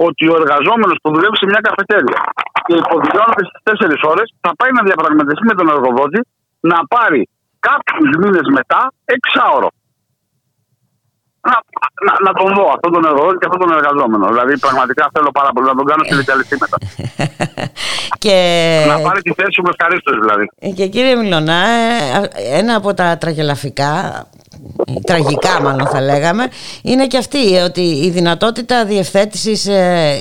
[0.07, 2.19] ότι ο εργαζόμενος που δουλεύει σε μια καφετέρια
[2.67, 3.63] και υποδηλώνεται στις
[4.05, 6.21] 4 ώρες θα πάει να διαπραγματευτεί με τον εργοδότη
[6.71, 7.23] να πάρει
[7.69, 8.81] κάποιους μήνες μετά
[9.17, 9.71] εξάωρο.
[11.49, 11.57] να,
[12.07, 14.25] να, να τον δω αυτόν τον εργοδότη και αυτόν τον εργαζόμενο.
[14.33, 16.77] Δηλαδή, πραγματικά θέλω πάρα πολύ να τον κάνω συνδικαλιστή μετά.
[18.25, 18.37] Και...
[18.93, 20.45] Να πάρει τη θέση μου ευχαρίστω δηλαδή.
[20.77, 23.93] Και κύριε Μιλωνά, ε, ένα από τα τραγελαφικά,
[25.07, 26.49] τραγικά μάλλον θα λέγαμε,
[26.83, 30.17] είναι και αυτή ότι η δυνατότητα διευθέτησης ε,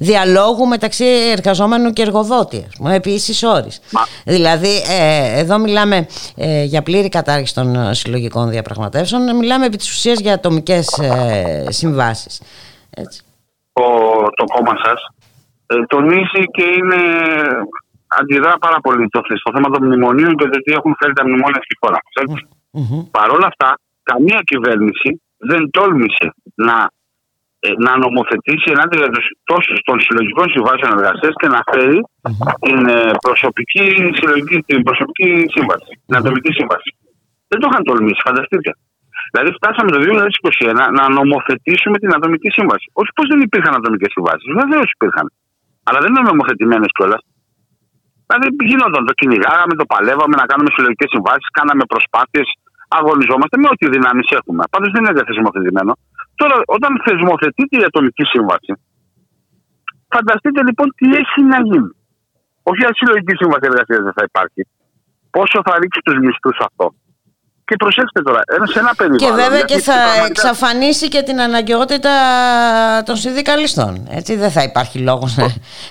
[0.00, 3.80] διαλόγου μεταξύ εργαζόμενου και εργοδότη, ας πούμε, επί ίσης όρης.
[4.24, 9.90] Δηλαδή, ε, εδώ μιλάμε ε, για πλήρη κατάργηση των ε, συλλογικών διαπραγματεύσεων, μιλάμε επί της
[9.90, 12.40] ουσίας για ατομικές ε, συμβάσεις.
[12.90, 13.22] Έτσι.
[13.72, 13.84] Το,
[14.36, 15.00] το κόμμα σας
[15.66, 17.00] ε, τονίζει και είναι
[18.20, 21.60] αντιδρά πάρα πολύ το, στο θέμα των μνημονίων και το τι έχουν φέρει τα μνημόνια
[21.64, 22.40] στη χώρα μας.
[22.72, 23.08] Έτσι.
[23.10, 23.68] Παρ' όλα αυτά,
[24.02, 26.76] καμία κυβέρνηση δεν τόλμησε να,
[27.58, 31.98] ε, να νομοθετήσει ενάντια τους, τόσο των συλλογικών συμβάσεων εργασίας και να φέρει
[32.66, 33.86] την ε, προσωπική,
[34.16, 36.90] συλλογική, την προσωπική σύμβαση, την ατομική σύμβαση.
[37.50, 38.70] Δεν το είχαν τολμήσει, φανταστείτε.
[39.32, 42.86] Δηλαδή, φτάσαμε το 2021 να νομοθετήσουμε την ατομική σύμβαση.
[43.00, 44.48] Όχι πως δεν υπήρχαν ατομικές συμβάσεις.
[44.60, 45.26] Βεβαίως υπήρχαν.
[45.86, 47.22] Αλλά δεν είναι νομοθετημένες κιόλας.
[48.26, 52.48] Δηλαδή, γινόταν, το κυνηγάγαμε, το παλεύαμε να κάνουμε συλλογικές συμβάσεις, κάναμε προσπάθειες,
[52.98, 54.62] αγωνιζόμαστε με ό,τι δυνάμεις έχουμε.
[54.72, 55.92] Πάντως δεν είναι θεσμοθετημένο.
[56.40, 58.72] Τώρα, όταν θεσμοθετείται η ατομική σύμβαση,
[60.14, 61.90] φανταστείτε λοιπόν τι έχει να γίνει.
[62.70, 64.60] Όχι η συλλογική σύμβαση εργασίας δεν θα υπάρχει.
[65.36, 66.86] Πόσο θα ρίξει τους μισθούς αυτό.
[67.68, 68.40] Και προσέξτε τώρα,
[68.72, 69.36] σε ένα περιβάλλον.
[69.36, 72.12] Και βέβαια γιατί και θα πραγματικά- εξαφανίσει και την αναγκαιότητα
[73.06, 74.06] των συνδικαλιστών.
[74.10, 75.36] Έτσι δεν θα υπάρχει λόγος.
[75.38, 75.42] ε,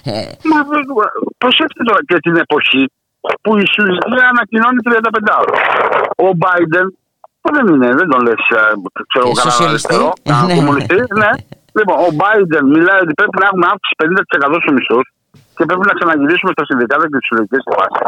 [0.03, 0.11] ε,
[0.51, 0.85] Μα βε-
[1.37, 2.83] προσέξτε τώρα και την εποχή
[3.43, 5.53] που η Σουηδία ανακοινώνει 35 ώρα.
[6.25, 6.87] Ο Biden,
[7.41, 8.61] που δεν είναι, δεν τον λες, ε,
[9.11, 9.93] ξέρω εγώ, κανένα Σοσιαλιστή.
[9.93, 10.55] αριστερό, κανένα Ναι.
[10.59, 11.31] κομμουνιστής, ναι.
[11.77, 15.05] Λοιπόν, ο Biden μιλάει ότι πρέπει να έχουμε αύξηση 50% στους μισθούς
[15.55, 17.99] και πρέπει να ξαναγυρίσουμε στα συνδικάτα και τις συλλογικές συμβάσεις.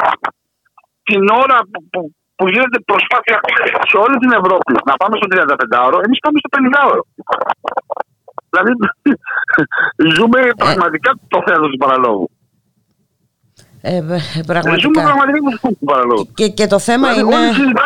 [1.10, 1.99] Την ώρα που, που,
[2.38, 3.38] που γίνεται προσπάθεια
[3.90, 7.02] σε όλη την Ευρώπη να πάμε στο 35ωρο, εμείς πάμε στο 50ωρο.
[8.52, 8.72] Δηλαδή,
[10.15, 12.27] ζούμε πραγματικά το θέατρο του παραλόγου.
[13.81, 15.01] Ε, ε, Ζούμε πραγματικά.
[15.03, 16.27] πραγματικά το θέατρο του παραλόγου.
[16.35, 17.35] Και, και το θέμα Δηλαδή, είναι...
[17.35, 17.81] Όλοι συζητάμε,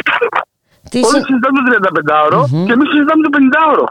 [0.89, 3.85] Τι όλοι συ- συζητάμε το 35ωρο και εμείς συζητάμε το 50ωρο.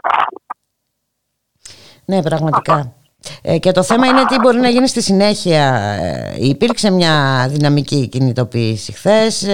[2.05, 2.93] Ναι, πραγματικά.
[3.41, 5.73] Ε, και το θέμα είναι τι μπορεί να γίνει στη συνέχεια.
[6.01, 9.45] Ε, υπήρξε μια δυναμική κινητοποίηση χθες,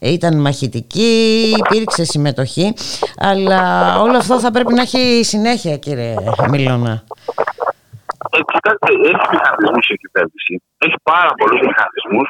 [0.00, 2.74] ήταν μαχητική, υπήρξε συμμετοχή,
[3.18, 3.60] αλλά
[4.00, 6.14] όλο αυτό θα πρέπει να έχει συνέχεια, κύριε
[6.50, 7.04] Μιλώνα.
[8.34, 10.52] Ε, κοιτάξτε, έχει μηχανισμούς η κυβέρνηση.
[10.84, 12.28] Έχει πάρα πολλούς μηχανισμούς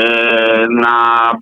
[0.00, 0.94] ε, να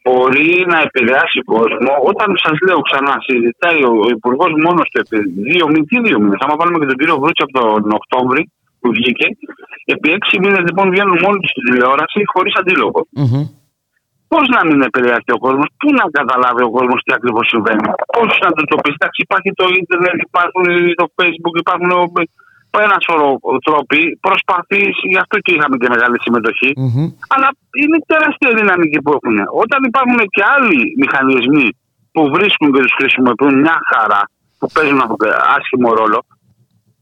[0.03, 1.93] μπορεί να επηρεάσει κόσμο.
[2.11, 6.19] Όταν σας λέω ξανά, συζητάει ο, ο Υπουργός μόνος του επί δύο μήνε, τι δύο
[6.23, 6.41] μήνες.
[6.45, 8.43] Άμα βάλουμε και τον κύριο Βρούτση από τον Οκτώβρη
[8.81, 9.27] που βγήκε,
[9.95, 13.01] επί έξι μήνες λοιπόν βγαίνουν μόνοι τους στην τηλεόραση χωρίς αντίλογο.
[14.33, 17.85] Πώς να μην επηρεαστεί ο κόσμος, πού να καταλάβει ο κόσμος τι ακριβώς συμβαίνει,
[18.15, 18.99] πώς να το τοπίσει.
[19.01, 20.67] Εντάξει, υπάρχει το ίντερνετ, υπάρχουν
[21.01, 21.91] το facebook, υπάρχουν
[22.87, 23.29] ένα σωρό
[23.67, 24.01] τρόποι.
[24.27, 24.83] Προσπαθεί,
[25.13, 26.71] γι' αυτό και είχαμε και μεγάλη συμμετοχή.
[27.35, 27.49] Αλλά
[27.83, 29.37] είναι τεράστια η δυναμική που έχουν.
[29.63, 31.67] Όταν υπάρχουν και άλλοι μηχανισμοί
[32.15, 34.23] που βρίσκουν και τους χρησιμοποιούν μια χαρά,
[34.59, 36.19] που παίζουν αυτό το άσχημο ρόλο.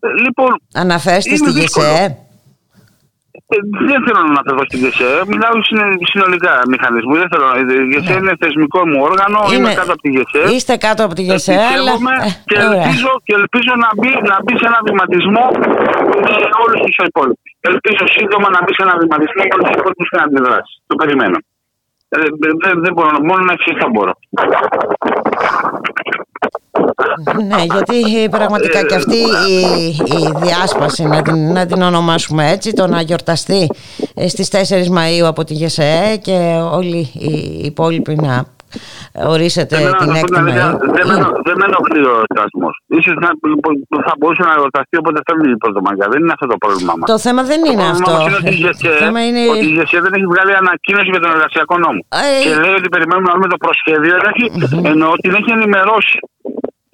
[0.01, 0.53] ε, Λοιπόν,
[0.85, 1.87] Αναφέρεστε είναι στη δύσκολο.
[1.87, 2.19] ΓΕΣΕ.
[3.55, 3.57] Ε,
[3.91, 5.11] δεν θέλω να αναφερθώ στην ΓΕΣΕ.
[5.33, 7.13] Μιλάω συνε- συνολικά μηχανισμού.
[7.23, 7.47] Δεν θέλω.
[7.63, 9.39] Η ΓΕΣΕ είναι θεσμικό μου όργανο.
[9.43, 9.49] Ναι.
[9.55, 10.41] Είναι- Είμαι κάτω από τη ΓΕΣΕ.
[10.57, 11.93] Είστε κάτω από τη ΓΕΣΕ, αλλά...
[11.93, 12.85] Πιστεύομαι ε, και, ωραία.
[12.89, 15.45] ελπίζω, και ελπίζω να μπει, να μπει σε ένα βηματισμό
[16.27, 16.35] με
[16.65, 17.51] όλους τους υπόλοιπους.
[17.71, 20.73] Ελπίζω σύντομα να μπει σε ένα βηματισμό με όλους τους υπόλοιπους και να αντιδράσει.
[20.91, 21.39] Το περιμένω.
[22.15, 24.13] Ε, δεν- δεν- δεν μπορώ, μόνο να ευχηθώ μπορώ.
[27.47, 29.17] Ναι, γιατί πραγματικά και αυτή
[29.49, 29.59] η,
[29.97, 33.69] η διάσπαση, να την, να την ονομάσουμε έτσι, το να γιορταστεί
[34.15, 34.57] ε, στις 4
[34.97, 36.39] Μαΐου από τη ΓΕΣΕΕ και
[36.73, 38.45] όλοι οι υπόλοιποι να
[39.35, 40.79] ορίσετε Εμένα, την να πω 6η την αλήθεια, Μαΐου.
[40.97, 42.69] Δεν με, ενο- δεν με ενοχλεί ο εορτασμό.
[43.05, 43.13] σω
[44.09, 46.07] θα μπορούσε να εορταστεί όποτε θέλει η Πρωτομαγιά.
[46.13, 47.07] Δεν είναι αυτό το πρόβλημά μας.
[47.13, 48.13] Το θέμα δεν είναι αυτό.
[48.27, 49.43] Είναι ότι η Το ΓΕΣΕ, θέμα είναι...
[49.55, 52.01] ότι η ΓΕΣΕ δεν έχει βγάλει ανακοίνωση για τον εργασιακό νόμο.
[52.23, 54.13] Ε, και λέει ότι περιμένουμε να δούμε το προσχέδιο.
[54.23, 54.45] Δεν έχει,
[54.93, 56.17] ενώ την έχει ενημερώσει.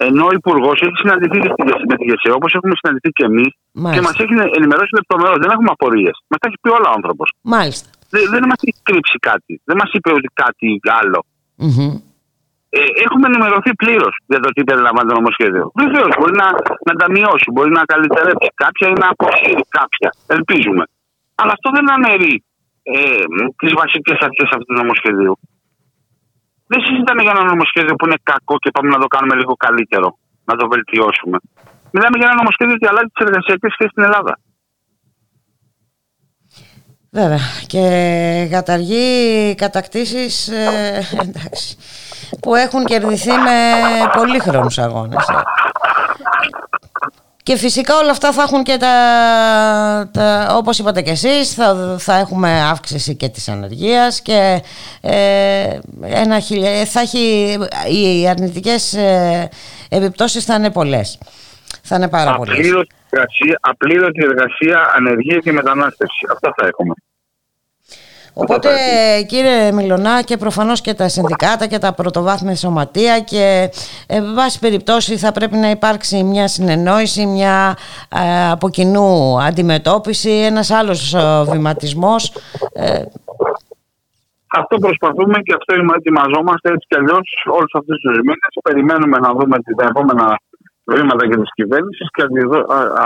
[0.07, 3.25] Ενώ ο Υπουργός έχει συναντηθεί και στη ΓΕΣΕ- με τη ΓΕΣΕ όπως έχουμε συναντηθεί και
[3.31, 4.03] εμείς και Μάλιστα.
[4.07, 5.33] μας έχει ενημερώσει λεπτομερώ.
[5.43, 6.15] Δεν έχουμε απορίες.
[6.29, 7.27] Μας τα έχει πει όλα ο άνθρωπος.
[7.55, 7.87] Μάλιστα.
[8.13, 9.53] Δεν, δεν μας έχει κρύψει κάτι.
[9.67, 10.69] Δεν μας είπε ότι κάτι
[10.99, 11.19] άλλο.
[11.65, 11.93] Μμμ.
[12.79, 15.65] Ε, έχουμε ενημερωθεί πλήρως για το τι περιλαμβάνει το νομοσχέδιο.
[15.83, 16.47] Βεβαίως μπορεί να,
[16.87, 20.09] να τα μειώσει, μπορεί να καλυτερέψει κάποια ή να αποσύρει κάποια.
[20.37, 20.83] Ελπίζουμε.
[21.39, 22.33] Αλλά αυτό δεν αναιρεί
[22.83, 23.23] ε,
[23.61, 25.33] τις βασικές αρχές αυτού του νομοσχεδίου.
[26.71, 30.07] Δεν συζητάμε για ένα νομοσχέδιο που είναι κακό και πάμε να το κάνουμε λίγο καλύτερο,
[30.49, 31.37] να το βελτιώσουμε.
[31.91, 34.33] Μιλάμε για ένα νομοσχέδιο που αλλάζει τις εργασιακές σχέσεις στην Ελλάδα.
[37.19, 37.45] Βέβαια.
[37.67, 37.83] Και
[38.51, 39.07] καταργεί
[39.55, 41.77] κατακτήσεις ε, εντάξει,
[42.41, 43.57] που έχουν κερδιθεί με
[44.17, 45.25] πολύχρονους αγώνες.
[47.41, 47.43] Ε.
[47.43, 52.17] Και φυσικά όλα αυτά θα έχουν και τα, τα όπως είπατε και εσείς, θα, θα
[52.17, 54.61] έχουμε αύξηση και της ανεργίας και
[55.01, 57.57] ε, ένα, χιλια- θα έχει,
[57.91, 59.49] οι αρνητικές ε,
[59.89, 61.17] επιπτώσεις θα είναι πολλές.
[61.83, 62.55] Θα είναι πάρα πολλές.
[62.57, 66.25] Απλήρωτη εργασία, απλήρωτη εργασία, ανεργία και μετανάστευση.
[66.31, 66.93] Αυτά θα έχουμε.
[68.33, 68.69] Οπότε
[69.27, 73.69] κύριε Μιλωνά και προφανώς και τα συνδικάτα και τα πρωτοβάθμια σωματεία και
[74.07, 77.77] ε, εν πάση περιπτώσει θα πρέπει να υπάρξει μια συνεννόηση, μια
[78.09, 82.33] ε, από κοινού αντιμετώπιση, ένας άλλος ε, βηματισμός.
[82.73, 83.01] Ε,
[84.59, 87.25] Αυτό προσπαθούμε και αυτό είμαστε- ετοιμαζόμαστε έτσι κι αλλιώς
[87.57, 88.51] όλους αυτούς τους μήνες.
[88.63, 90.25] Περιμένουμε να δούμε τα επόμενα
[90.85, 92.23] βήματα και της κυβέρνησης και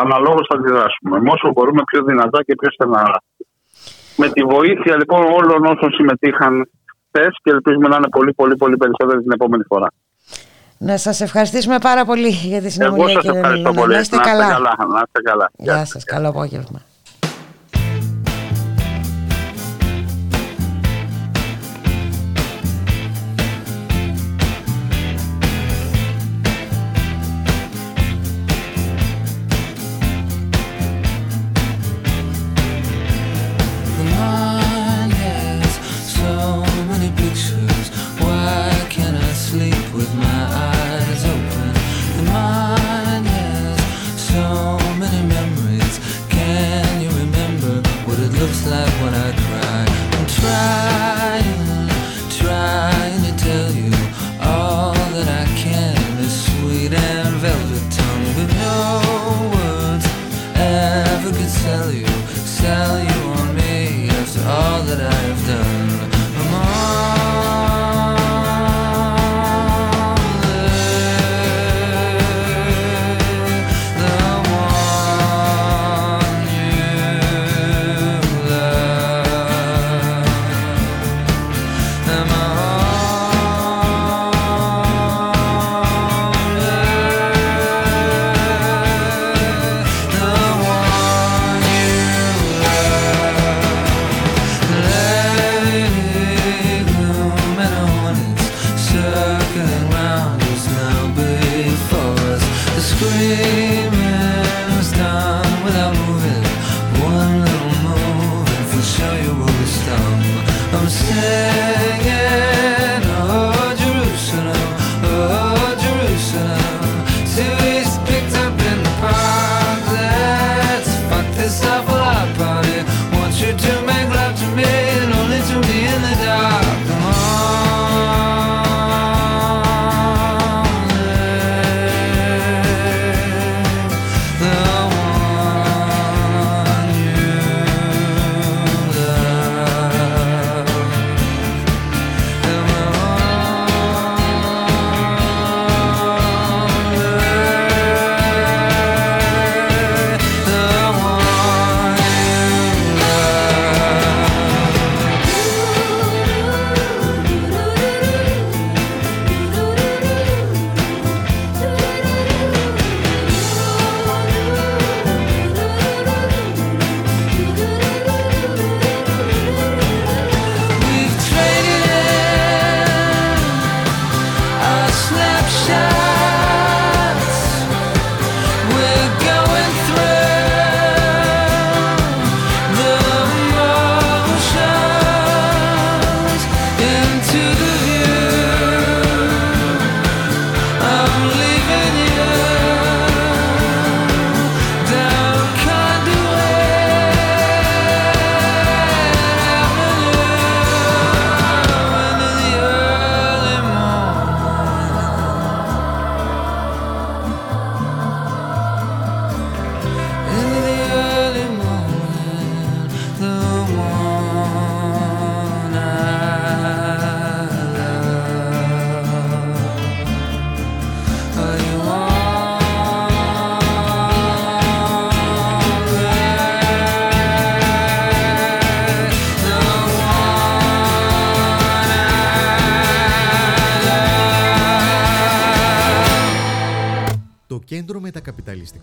[0.02, 1.16] αναλόγως θα αντιδράσουμε.
[1.24, 3.20] Με όσο μπορούμε πιο δυνατά και πιο στεναρά.
[4.16, 6.70] Με τη βοήθεια λοιπόν όλων όσων συμμετείχαν
[7.08, 9.88] χθες και ελπίζουμε να είναι πολύ, πολύ, πολύ περισσότεροι την επόμενη φορά.
[10.78, 13.82] να σας ευχαριστήσουμε πάρα πολύ για τη Εγώ συνομιλία σα κύριε ευχαριστώ Μιλωνά.
[13.82, 13.94] πολύ.
[13.94, 14.48] Να είστε Να είστε καλά.
[14.54, 14.76] καλά.
[14.94, 15.50] Να είστε καλά.
[15.58, 16.82] Γεια σας, καλό απόγευμα.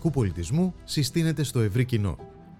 [0.03, 2.17] Το κέντρο μετακαπιταλιστικού πολιτισμού συστήνεται στο ευρύ κοινό.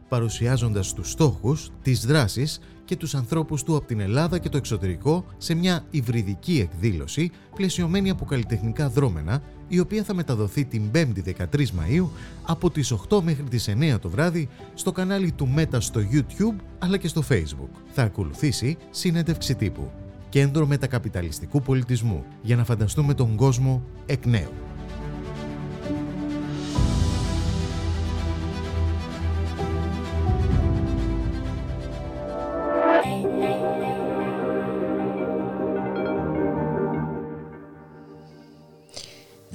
[0.10, 5.26] παρουσιάζοντας τους στόχους, τις δράσεις και τους ανθρώπους του από την Ελλάδα και το εξωτερικό
[5.38, 11.72] σε μια υβριδική εκδήλωση πλαισιωμένη από καλλιτεχνικά δρόμενα, η οποία θα μεταδοθεί την 5η 13
[11.72, 12.08] Μαΐου
[12.46, 16.98] από τις 8 μέχρι τις 9 το βράδυ στο κανάλι του Μέτα στο YouTube αλλά
[16.98, 17.74] και στο Facebook.
[17.94, 19.92] Θα ακολουθήσει συνέντευξη τύπου.
[20.30, 24.63] Κέντρο Μετακαπιταλιστικού Πολιτισμού για να φανταστούμε τον κόσμο εκ νέου.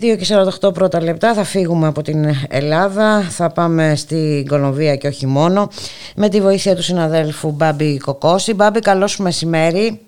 [0.00, 0.26] Δύο και
[0.60, 5.68] 48 πρώτα λεπτά θα φύγουμε από την Ελλάδα, θα πάμε στην Κολομβία και όχι μόνο,
[6.16, 8.54] με τη βοήθεια του συναδέλφου Μπάμπη Κοκόση.
[8.54, 10.00] Μπάμπη, καλό σου μεσημέρι.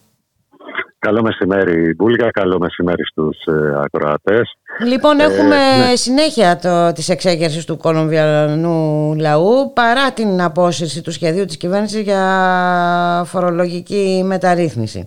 [0.99, 2.31] Καλό μεσημέρι, Μπούλγα.
[2.31, 4.55] Καλό μεσημέρι στους ε, ακροατές.
[4.87, 5.97] Λοιπόν, Ε, έχουμε ναι.
[5.97, 13.23] συνέχεια το, της εξέγερσης του Κολομβιανού λαού παρά την απόσυρση του σχεδίου της κυβέρνησης για
[13.27, 15.07] φορολογική μεταρρύθμιση.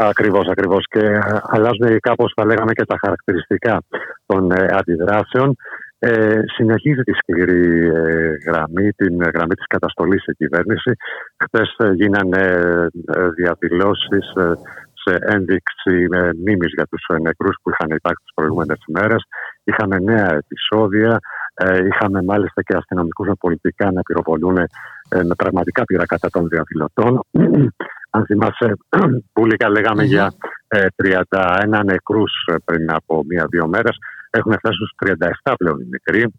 [0.00, 0.86] Ακριβώς, ακριβώς.
[0.90, 3.82] Και ε, αλλάζουν κάπως, θα λέγαμε, και τα χαρακτηριστικά
[4.26, 5.56] των ε, αντιδράσεων.
[5.98, 10.92] Ε, συνεχίζει τη σκληρή ε, γραμμή, την γραμμή της καταστολής σε κυβέρνηση.
[11.44, 12.42] Χθες ε, γίνανε
[13.06, 14.52] ε, διαδηλώσεις ε,
[15.02, 19.22] σε ένδειξη ε, μνήμης για τους ε, νεκρούς που είχαν υπάρξει τις προηγούμενες ημέρες.
[19.64, 21.18] Είχαμε νέα επεισόδια.
[21.54, 24.58] Ε, είχαμε μάλιστα και αστυνομικούς με πολιτικά να πυροβολούν
[25.08, 27.20] ε, με πραγματικά πειρα κατά των διαδηλωτών.
[28.10, 28.76] Αν θυμάσαι,
[29.32, 30.32] πουλικα λέγαμε για
[30.68, 33.96] ε, 31 νεκρούς ε, πριν από μία-δύο μέρες.
[34.30, 36.32] Έχουν φτάσει στους 37 πλέον οι νεκροί.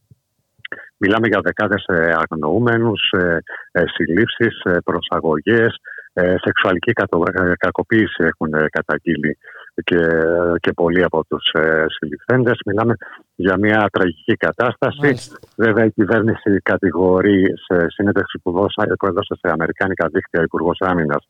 [0.97, 3.37] Μιλάμε για δεκάδες ε, αγνοούμενους, ε,
[3.71, 5.75] ε, συλλήψεις, ε, προσαγωγές,
[6.13, 9.37] ε, σεξουαλική κατο- ε, κακοποίηση έχουν ε, καταγγείλει
[9.83, 9.99] και,
[10.59, 12.59] και πολλοί από τους ε, συλληφθέντες.
[12.65, 12.95] Μιλάμε
[13.35, 15.31] για μια τραγική κατάσταση.
[15.55, 20.77] Βέβαια η κυβέρνηση κατηγορεί σε συνέντευξη που, δώσα, που έδωσε σε αμερικάνικα δίκτυα ο Υπουργός
[20.79, 21.23] Άμυνας,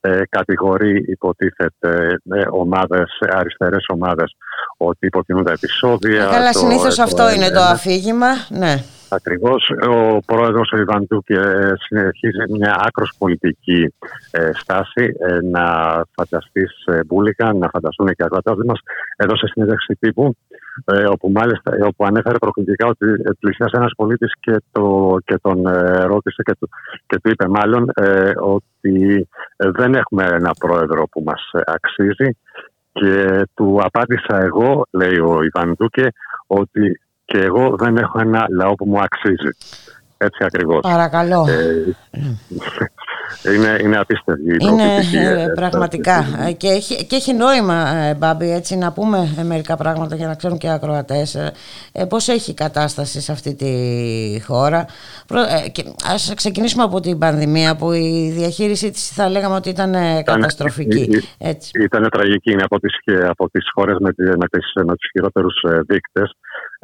[0.00, 4.36] ε, κατηγορεί υποτίθεται ε, ομάδες, αριστερές ομάδες
[4.76, 6.24] ότι υποτιμούν τα επεισόδια.
[6.24, 8.28] Καλά, το- συνήθως αυτό είναι το ε, αφήγημα.
[8.48, 8.74] Ναι.
[9.08, 9.70] Ακριβώς.
[9.88, 13.94] Ο πρόεδρος ο Ιβαντούκ ε, συνεχίζει μια άκρος πολιτική
[14.30, 15.64] ε, στάση ε, να
[16.16, 18.80] φανταστείς ε, μπουλικα, να φανταστούν και ακροατές μας.
[19.16, 20.36] Έδωσε συνέντευξη τύπου
[20.84, 25.38] ε, όπου μάλιστα ε, όπου ανέφερε προκλητικά ότι ε, πλησίασε ένας πολίτης και, το, και
[25.42, 26.68] τον ε, ρώτησε και του,
[27.06, 32.36] και του είπε μάλλον ε, ότι ε, δεν έχουμε ένα πρόεδρο που μας ε, αξίζει
[32.92, 36.08] και του απάντησα εγώ, λέει ο Ιβαντούκε,
[36.46, 39.56] ότι και εγώ δεν έχω ένα λαό που μου αξίζει.
[40.18, 40.80] Έτσι ακριβώς.
[40.82, 41.46] Παρακαλώ.
[41.48, 41.96] Ε,
[43.54, 47.88] είναι, είναι απίστευτη η Είναι προκλητική, ε, ε, πραγματικά Ε, και έχει, και έχει νόημα
[47.88, 51.52] ε, Μπάμπη έτσι να πούμε ε, μερικά πράγματα για να ξέρουν και οι ακροατές ε,
[51.92, 53.70] ε, πώς έχει η κατάσταση σε αυτή τη
[54.46, 54.86] χώρα
[55.26, 59.68] Προ- ε, και ας ξεκινήσουμε από την πανδημία που η διαχείρισή της θα λέγαμε ότι
[59.68, 61.70] ήταν ε, καταστροφική έτσι.
[61.82, 62.50] Ήταν τραγική.
[62.52, 65.80] Είναι από τις, και από τις χώρες με, τη- με, τις, με τους χειρότερους ε,
[65.86, 66.30] δείκτες.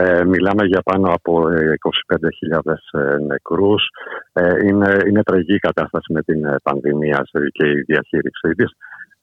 [0.04, 1.72] Ε, μιλάμε για πάνω από ε,
[2.64, 3.82] 25.000 ε, νεκρούς.
[4.32, 8.70] Ε, είναι, είναι τραγική η κατάσταση με την ε, πανδημία σε- και η διαχείρισή της.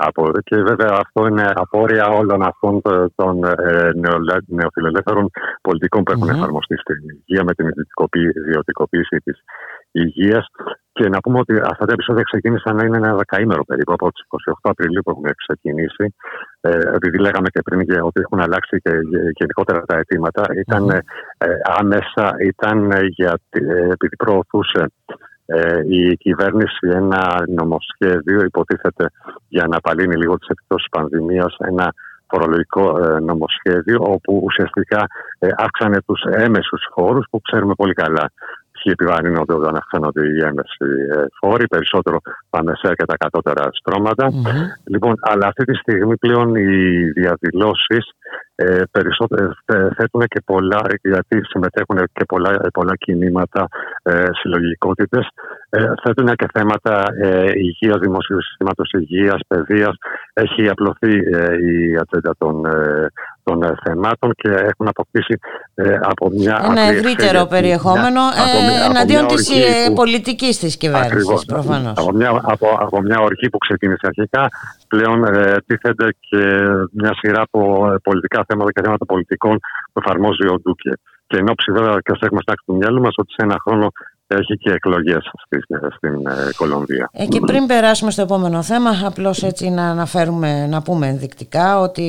[0.01, 5.29] Από, και βέβαια αυτό είναι απόρρια όλων αυτών των- των ε, νεολα- νεοφιλελεύθερων
[5.61, 6.95] πολιτικών που έχουν εφαρμοστεί στην
[7.25, 9.37] υγεία με την ιδιωτικοποίη- ιδιωτικοποίηση της
[9.91, 10.45] υγείας.
[10.91, 14.21] Και να πούμε ότι αυτά τα επεισόδια ξεκίνησαν να είναι ένα δεκαήμερο περίπου από τις
[14.27, 16.05] 28 Απριλίου που έχουν ξεκινήσει.
[16.61, 20.89] Ε, επειδή λέγαμε και πριν και ότι έχουν αλλάξει και γε- γενικότερα τα αιτήματα, ήταν
[20.89, 20.99] ε,
[21.79, 24.83] άμεσα, ήταν ε, γιατί, ε, επειδή προωθούσε
[25.51, 29.11] ε, η κυβέρνηση ένα νομοσχέδιο, υποτίθεται
[29.47, 31.93] για να απαλύνει λίγο τις επιπτώσεις της πανδημίας, ένα
[32.27, 35.07] φορολογικό ε, νομοσχέδιο όπου ουσιαστικά
[35.39, 38.31] ε, αύξανε τους έμεσους φόρους που ξέρουμε πολύ καλά
[38.79, 42.17] ποιοι επιβαρύνονται όταν αυξάνονται οι έμεσοι ε, φόροι, περισσότερο
[42.49, 44.25] τα μεσαία και τα κατώτερα στρώματα.
[44.83, 46.69] Λοιπόν, αλλά αυτή τη στιγμή πλέον οι
[47.19, 48.05] διαδηλώσεις
[48.61, 53.67] ε, περισσότερο, ε, θέτουν και πολλά, γιατί συμμετέχουν και πολλά, πολλά κινήματα,
[54.03, 55.27] ε, συλλογικότητες,
[55.69, 59.95] ε, θέτουν και θέματα ε, υγείας, δημοσίου συστήματος υγείας, παιδείας.
[60.33, 63.07] Έχει απλωθεί ε, η ατζέντα των, ε,
[63.49, 65.35] των ε, θεμάτων και έχουν αποκτήσει
[65.75, 66.55] ε, από μια...
[66.63, 69.87] Ένα απλή ευρύτερο εξέγερση, περιεχόμενο μια- από ε, μια- από εναντίον μια της οργή ε,
[69.87, 71.45] που- πολιτικής της κυβέρνησης Ακριβώς.
[71.45, 71.93] προφανώς.
[72.01, 74.43] Από μια, από, από μια οργή που ξεκίνησε αρχικά,
[74.87, 76.41] πλέον ε, τίθενται και
[76.99, 77.61] μια σειρά από
[77.91, 79.55] ε, πολιτικά θέματα και θέματα πολιτικών
[79.91, 80.93] που εφαρμόζει ο Ντούκε.
[81.27, 83.87] Και εν ώψη βέβαια και όσο έχουμε στάξει του μυαλού μας ότι σε ένα χρόνο
[84.31, 85.61] έχει και εκλογές στην,
[85.95, 87.09] στην ε, Κολομβία.
[87.13, 92.03] Ε, και πριν περάσουμε στο επόμενο θέμα, απλώς έτσι να αναφέρουμε, να πούμε ενδεικτικά ότι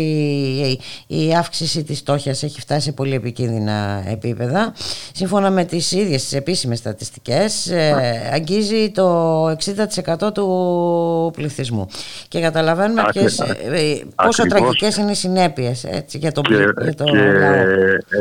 [1.07, 4.73] η αύξηση της στόχιας έχει φτάσει σε πολύ επικίνδυνα επίπεδα.
[5.13, 11.87] Σύμφωνα με τις ίδιες τις επίσημες στατιστικές, ε, αγγίζει το 60% του πληθυσμού.
[12.29, 14.49] Και καταλαβαίνουμε Άκρι- ποιες, ε, ε, πόσο ακριβώς.
[14.79, 17.53] τραγικές είναι οι συνέπειες έτσι, για τον, Και, πλη- για τον και λαό.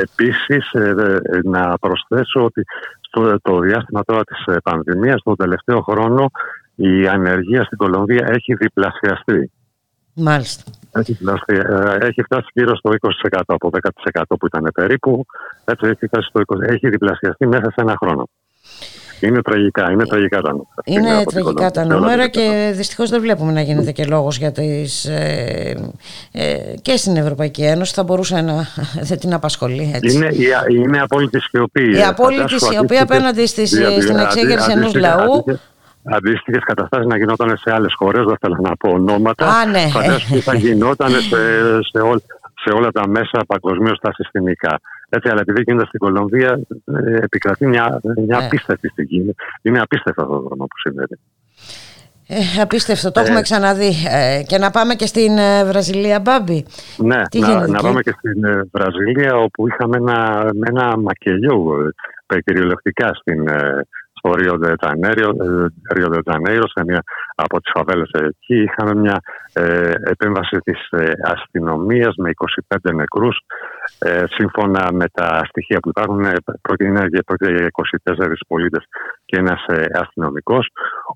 [0.02, 2.64] επίσης ε, ε, να προσθέσω ότι
[3.10, 6.32] στο το διάστημα τώρα της ε, πανδημίας, τον τελευταίο χρόνο,
[6.76, 9.52] η ανεργία στην Κολομβία έχει διπλασιαστεί.
[10.14, 10.64] Μάλιστα.
[10.92, 11.56] Έχει, διπλασιαστεί.
[11.56, 13.70] Ε, έχει φτάσει γύρω στο 20% από
[14.14, 15.26] 10% που ήταν περίπου.
[15.66, 16.62] Έτσι έχει φτάσει στο 20%.
[16.62, 18.30] Έχει διπλασιαστεί μέσα σε ένα χρόνο.
[19.20, 20.70] Είναι τραγικά, είναι τραγικά τα νούμερα.
[20.84, 22.00] Είναι από την τραγικά τα Κολομβία.
[22.00, 25.92] νούμερα και δυστυχώς δεν βλέπουμε να γίνεται και λόγος για τις, ε,
[26.32, 28.68] ε, και στην Ευρωπαϊκή Ένωση θα μπορούσε να
[29.10, 30.16] δεν την απασχολεί έτσι.
[30.16, 30.46] Είναι, η,
[30.86, 31.98] είναι απόλυτη σιωπή.
[31.98, 35.32] Η απόλυτη Φαντάσου σιωπή αντίστοιχες- απέναντι στις- δια- στην δια- εξέγερση ενός αντίστοιχες- λαού.
[35.34, 35.60] αντίστοιχες-
[36.12, 39.46] Αντίστοιχες καταστάσεις να γινόταν σε άλλες χώρες, δεν θέλω να πω ονόματα.
[39.48, 39.88] Α, ναι.
[39.92, 41.38] Φαντάσου τι θα γινόταν σε,
[41.92, 42.22] σε, όλ-
[42.64, 44.80] σε όλα τα μέσα παγκοσμίως τα συστημικά.
[45.10, 48.46] Έτσι, αλλά επειδή γίνεται στην Κολομβία, ε, επικρατεί μια, μια Ναι.
[48.46, 49.34] απίστευτη στιγμή.
[49.62, 51.20] Είναι απίστευτος αυτό το δρόμο που συμβαίνει.
[52.32, 53.24] Ε, απίστευτο, το Ε.
[53.24, 53.92] έχουμε ξαναδεί.
[54.10, 56.66] Ε, και να πάμε και στην ε, Βραζιλία, Μπάμπη.
[56.98, 60.68] Ναι, Τι να, γίνεται να εκεί; πάμε και στην ε, Βραζίλια όπου είχαμε ένα, με
[60.70, 61.76] ένα μακελιό
[62.36, 63.82] ε, κυριολεκτικά στην, ε,
[64.14, 67.04] στο Ρίο Δε Τζανέιρο, ε, Ρίο Δε Τζανέιρο, σε μια
[67.36, 68.56] από τις φαβέλες εκεί.
[68.62, 69.20] Είχαμε μια
[69.54, 72.30] ε, επέμβαση της ε, αστυνομίας με
[72.70, 73.38] 25 νεκρούς.
[74.00, 78.84] Ε, σύμφωνα με τα στοιχεία που υπάρχουν, ε, πρόκειται είναι για- πρόκειται για 24 πολίτες
[79.26, 80.68] και ένας ε, αστυνομικός,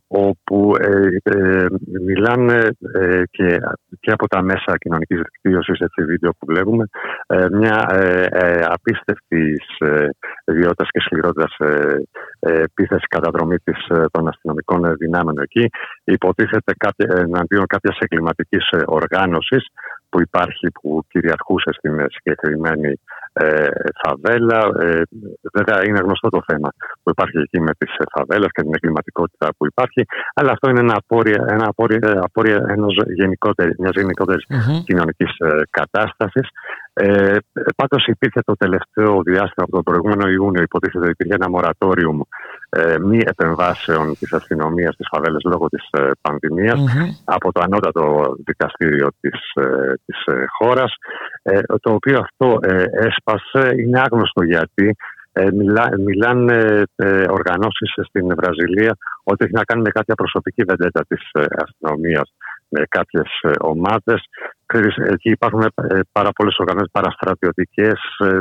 [0.08, 1.66] όπου ε, ε,
[2.06, 3.58] μιλάνε ε, και,
[4.00, 6.86] και από τα μέσα κοινωνικής δικτύωσης, έτσι βίντεο που βλέπουμε,
[7.28, 10.08] ε, μια ε, ε, απίστευτης ε,
[10.46, 12.02] ιδιότητας και σκληρότητας ε,
[12.40, 15.70] ε, επίθεση καταδρομή της, ε, των αστυνομικών ε, δυνάμεων εκεί.
[16.04, 18.22] Υποτίθεται κάποια, εναντίον κάποιας εγκληματικής
[18.70, 19.66] ε, οργάνωσης
[20.10, 23.00] που υπάρχει, που κυριαρχούσε στην ε, συγκεκριμένη
[23.34, 23.68] ε,
[24.04, 24.60] φαβέλα.
[24.80, 25.02] Ε,
[25.54, 26.70] βέβαια είναι γνωστό το θέμα
[27.04, 30.80] που υπάρχει εκεί με τις ε, φαβέλες και την εγκληματικότητα που υπάρχει, αλλά αυτό είναι
[30.80, 34.84] ένα απόρρια, ένα απόρρια, απόρρια ενός γενικότερη, μιας γενικότερης Μμμ.
[34.84, 36.48] κοινωνικής ε, κατάστασης.
[36.94, 37.38] Ε,
[37.76, 42.20] Πάντως υπήρχε το τελευταίο διάστημα από τον προηγούμενο Ιούνιο, υποτίθεται ότι υπήρχε ένα μορατόριουμ
[42.70, 47.10] ε, μη επεμβάσεων της αστυνομίας στις φαβέλες λόγω της ε, πανδημίας Μμμ.
[47.24, 50.96] από το ανώτατο δικαστήριο της, ε, της ε, χώρας
[51.42, 52.60] ε, το οποίο αυτό
[53.24, 54.96] ε, έσπασε είναι άγνωστο γιατί
[55.32, 61.06] ε, μιλά, μιλάνε ε, οργανώσεις στην Βραζιλία ότι έχει να κάνει με κάποια προσωπική βεντέτα
[61.08, 62.34] της ε, αστυνομίας
[62.70, 64.22] με κάποιες ε, ομάδες
[64.74, 68.38] Ξέρεις, εκεί υπάρχουν ε, πάρα πολλές οργανώσεις παραστρατιωτικές ε,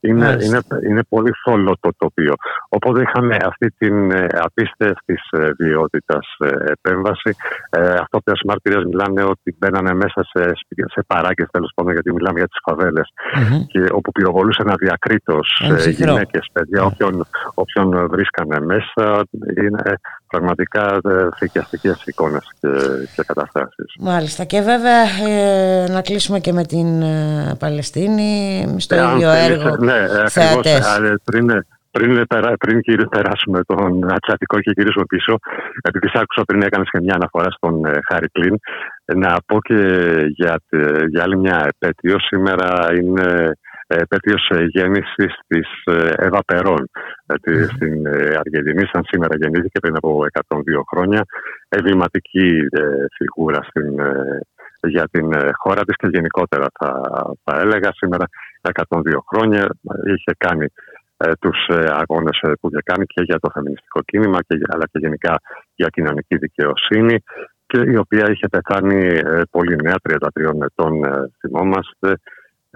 [0.00, 0.60] είναι, Μάλιστα.
[0.80, 2.34] είναι, είναι πολύ θόλο το τοπίο
[2.68, 7.30] οπότε είχαμε αυτή την ε, απίστευτη ε, βιότητας ε, επέμβαση
[7.70, 11.92] ε, αυτό που οι μαρτυρίες μιλάνε ότι μπαίνανε μέσα σε, σπίτια, σε παράγκες τέλος πάντων
[11.92, 13.66] γιατί μιλάμε για τις φαβέλες Μμμ.
[13.66, 16.12] και όπου πυροβολούσαν αδιακρίτως Ένα ε, ψυχρό.
[16.12, 19.24] γυναίκες, παιδιά, όποιον, όποιον βρίσκανε μέσα.
[19.56, 19.92] Είναι ε,
[20.26, 22.68] πραγματικά ε, φρικιαστικές εικόνες και,
[23.16, 23.94] και καταστάσεις.
[24.00, 28.30] Μάλιστα και βέβαια ε, να κλείσουμε και με την ε, Παλαιστίνη
[28.78, 30.96] στο Ε, αν ίδιο θέλεις, έργο Ναι, ακριβώς, θεατές.
[30.98, 35.38] ε, πριν, πριν, περα- πριν κύριε, περάσουμε τον Ατσατικό και γυρίσουμε πίσω,
[35.82, 38.54] επειδή σ' άκουσα πριν έκανες και μια αναφορά στον ε, Χάρη Κλίν,
[39.04, 39.78] ε, να πω και
[40.28, 42.16] για, τε- για άλλη μια επέτειο.
[42.20, 43.50] Σήμερα είναι
[43.86, 46.90] ε, επέτειος ε, γέννησης της ε, Εύα Περόν
[47.26, 50.58] ε, τη- στην ε, Αργεντινή, σαν σήμερα γεννήθηκε πριν από 102
[50.90, 51.24] χρόνια.
[51.68, 52.82] Εμβληματική ε,
[53.16, 54.40] φιγούρα στην, ε,
[54.82, 57.00] για την ε, χώρα της και γενικότερα θα,
[57.44, 57.90] θα έλεγα.
[57.94, 58.24] Σήμερα
[58.88, 59.00] 102
[59.32, 60.66] χρόνια ε, είχε κάνει
[61.16, 64.68] ε, τους ε, αγώνες ε, που είχε κάνει και για το φεμινιστικό κίνημα και, για-
[64.74, 65.34] αλλά και γενικά
[65.74, 67.16] για κοινωνική δικαιοσύνη
[67.66, 70.18] και η οποία είχε πεθάνει ε, πολύ νέα, 33
[70.62, 71.10] ετών ε,
[71.40, 72.16] θυμόμαστε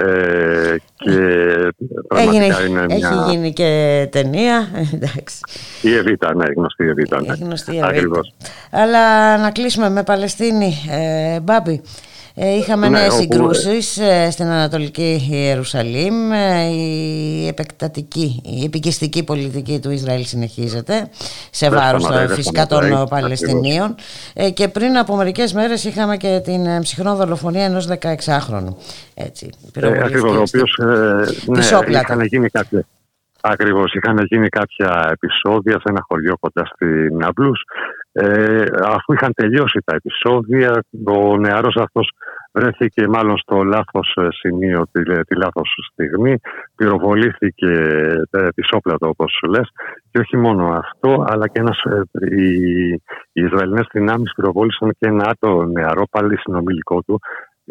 [0.06, 1.72] ε, και Έγινε,
[2.08, 3.08] πραγματικά είναι μια...
[3.08, 5.38] έχει γίνει και ταινία, ε, εντάξει.
[5.82, 7.20] Η Εβίτα, ναι, η γνωστή Εβίτα.
[7.20, 7.32] Ναι.
[7.32, 7.86] Η γνωστή Εβίτα.
[7.86, 8.34] Ακριβώς.
[8.70, 11.82] Αλλά να κλείσουμε με Παλαιστίνη, ε, Μπάμπη.
[12.34, 16.32] Ε, είχαμε Ναι, νέες όπου- συγκρούσεις ε, στην Ανατολική Ιερουσαλήμ.
[16.32, 21.08] Ε, η επεκτατική, η επικιστική πολιτική του Ισραήλ συνεχίζεται
[21.50, 23.02] σε Δεν βάρος σταματάει, ε, δεν φυσικά των σταματάει.
[23.02, 23.94] ε, Παλαιστινίων.
[24.34, 28.74] Ε, και πριν από μερικές μέρες είχαμε και την ε, ψυχρό δολοφονία ενός 16χρονου.
[29.14, 32.00] Έτσι, Ε, πυροβολήθηκε ακριβώς, ο στη- οποίος ε, ναι, Πισόπλατα.
[32.14, 32.86] είχαν γίνει κάποια,
[33.40, 37.60] ακριβώς, είχαν γίνει κάποια επεισόδια σε ένα χωριό κοντά στην Ναμπλούς.
[38.14, 42.10] Ε, αφού είχαν τελειώσει τα επεισόδια, ο νεαρός αυτός
[42.52, 46.34] βρέθηκε μάλλον στο λάθος ε, σημείο τη, τη λάθος στιγμή,
[46.76, 47.70] πυροβολήθηκε
[48.30, 49.68] ε, πισόπλατο όπως λες.
[50.10, 52.02] Και όχι μόνο αυτό αλλά και ένας, ε,
[52.36, 52.88] οι,
[53.32, 57.20] οι Ισραηλινές δυνάμεις πυροβόλησαν και ένα άλλο νεαρό πάλι συνομιλικό του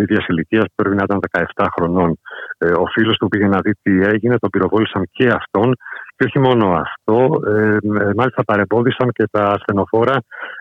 [0.02, 1.20] ίδιας ηλικίας που πρέπει να ήταν
[1.56, 2.20] 17 χρονών.
[2.58, 5.76] Ε, ο φίλος του πήγε να δει τι έγινε, τον πυροβόλησαν και αυτόν.
[6.16, 10.18] Και όχι μόνο αυτό, ε, ε, μάλιστα παρεμπόδισαν και τα ασθενοφόρα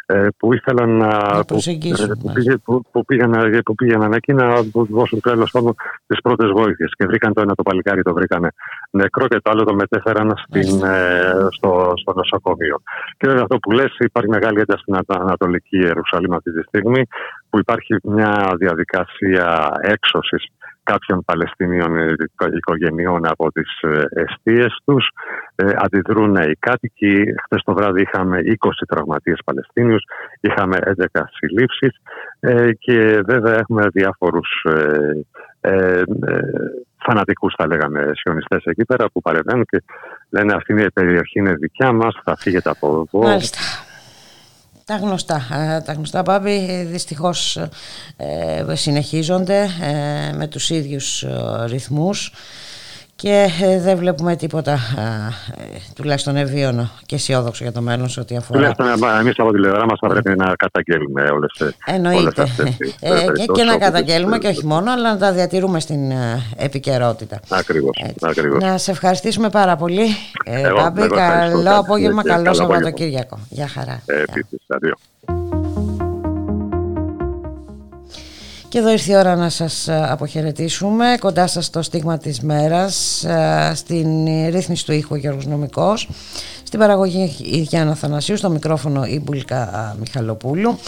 [0.07, 1.07] ε, που ήθελαν να.
[1.07, 5.21] Να που, προσεγγίσουν, ε, που, πήγε- που, που πήγαιναν, που πήγαιναν εκεί να τους δώσουν
[5.21, 5.75] τέλος πάντων
[6.07, 6.91] τις πρώτες βοήθειες.
[6.97, 8.49] Και βρήκαν το ένα το παλικάρι, το βρήκαν
[8.91, 12.77] νεκρό και το άλλο το μετέφεραν στην, ε, στο, στο νοσοκομείο.
[13.17, 17.03] Και βέβαια αυτό που λες υπάρχει μεγάλη ένταση στην Ανα- Ανατολική Ιερουσαλήμ αυτή τη στιγμή
[17.51, 20.47] που υπάρχει μια διαδικασία έξωσης
[20.83, 25.09] κάποιων Παλαιστινίων ε, οικο- οικογενειών από τις ε, αιστείες τους.
[25.55, 27.15] Ε, αντιδρούν οι κάτοικοι.
[27.45, 30.03] Χθες το βράδυ είχαμε 20 τραυματίες Παλαιστίνιους,
[30.41, 30.79] είχαμε
[31.13, 32.01] 11 συλλήψεις
[32.41, 35.11] ε, και βέβαια έχουμε διάφορους ε,
[35.61, 36.41] ε, ε,
[36.97, 39.83] φανατικούς θα λέγαμε σιωνιστές εκεί πέρα που παρεμβαίνουν και
[40.31, 43.29] λένε αυτή είναι η περιοχή είναι δικιά μας, θα φύγετε από εδώ.
[43.29, 43.59] Μάλιστα.
[44.91, 47.57] Τα γνωστά, ε, τα γνωστά Μπάμπη ε, δυστυχώς
[48.17, 52.33] ε, συνεχίζονται ε, με τους ίδιους ε, ρυθμούς
[53.21, 58.21] και ε, δεν βλέπουμε τίποτα ε, ε, τουλάχιστον ευίωνο και αισιόδοξο για το μέλλον σε
[58.21, 61.51] ό,τι αφορά Τουλάχιστον εμείς από τη πλευρά μας θα πρέπει να καταγγέλουμε όλες
[61.87, 62.43] Εννοείται.
[62.43, 66.11] αυτές τι Ε, και, και να καταγγέλουμε και όχι μόνο, αλλά να τα διατηρούμε στην
[66.11, 67.41] ε, επικαιρότητα.
[67.49, 68.05] Ακριβώς.
[68.21, 68.63] Ακριβώς.
[68.63, 70.07] Να σε ευχαριστήσουμε πάρα πολύ.
[70.45, 71.63] Ε, Εγώ- Μπάμπη, εγώ ευχαριστώ.
[71.63, 72.75] καλό απόγευμα, Και καλό καλό απόγευμα.
[72.75, 73.39] Σαββατοκύριακο.
[73.49, 74.03] Γεια χαρά.
[74.07, 74.61] Ε, Επίσης,
[78.71, 81.17] Και εδώ ήρθε η ώρα να σας ε, αποχαιρετήσουμε.
[81.21, 86.09] Κοντά σας στο στίγμα της μέρας, ε, στην ρύθμιση του ήχου Γιώργος Νομικός,
[86.63, 90.79] στην παραγωγή η Γιάννα Θανασίου, στο μικρόφωνο η Μπουλικά Μιχαλοπούλου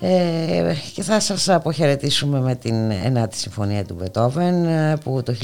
[0.00, 5.34] ε, και θα σας αποχαιρετήσουμε με την 9η Συμφωνία του Μπετόβεν ε, που το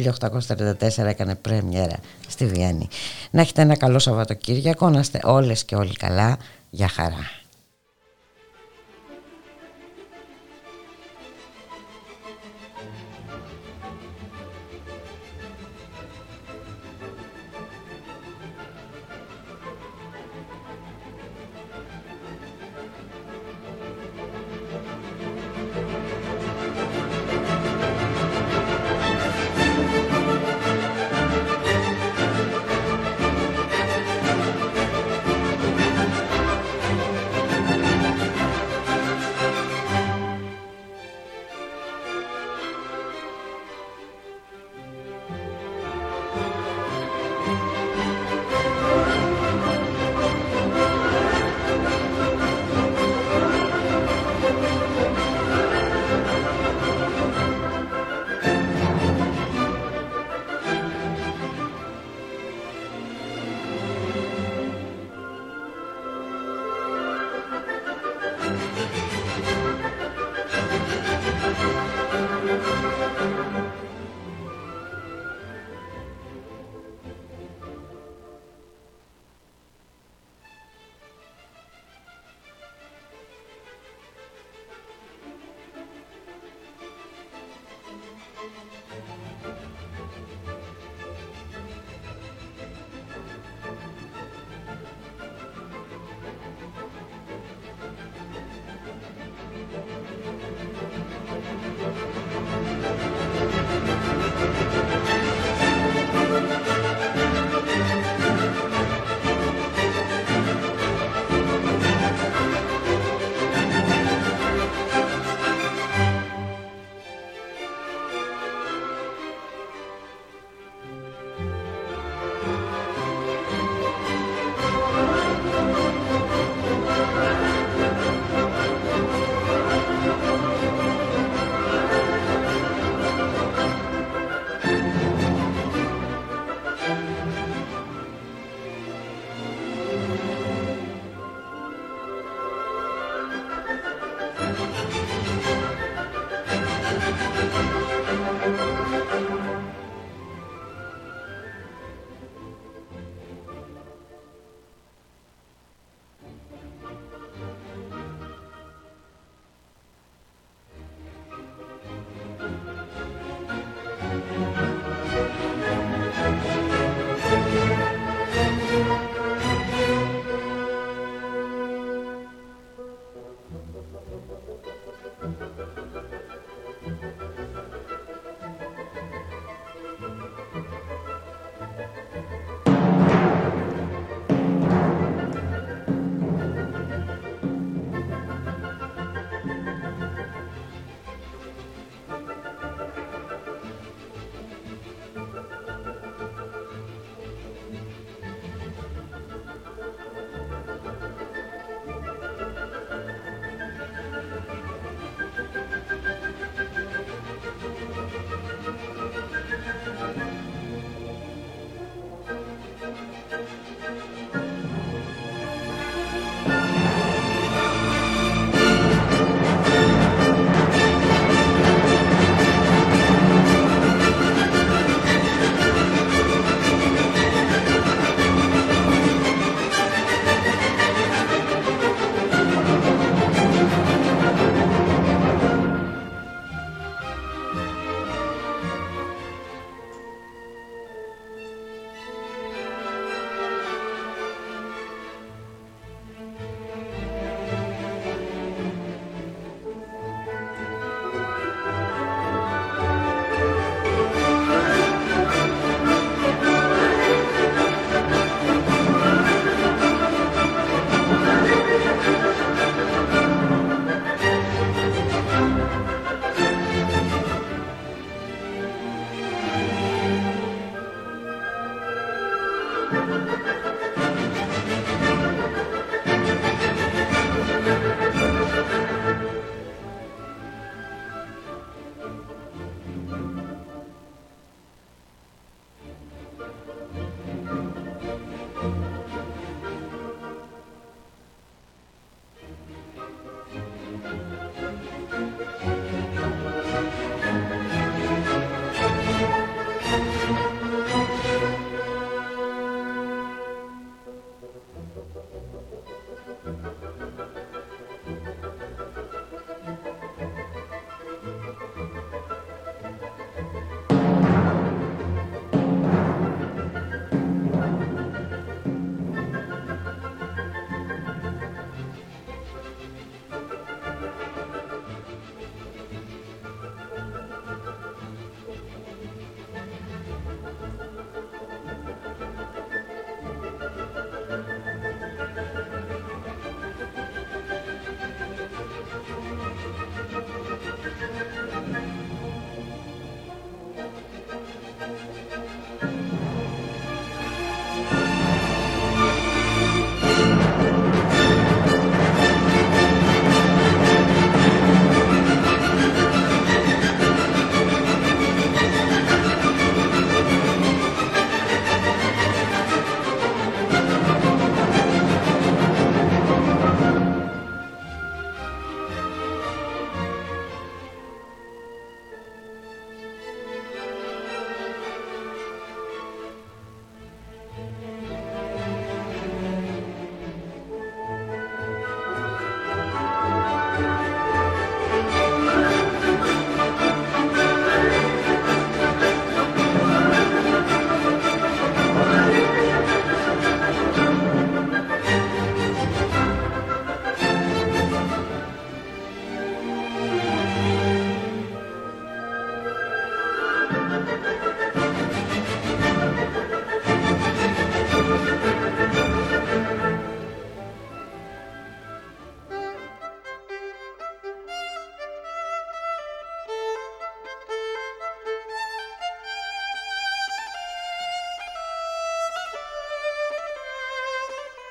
[0.48, 1.96] 1834 έκανε πρέμιερα
[2.28, 2.88] στη Βιέννη.
[3.30, 6.36] Να έχετε ένα καλό Σαββατοκύριακο, να είστε όλες και όλοι καλά.
[6.70, 7.39] Γεια χαρά.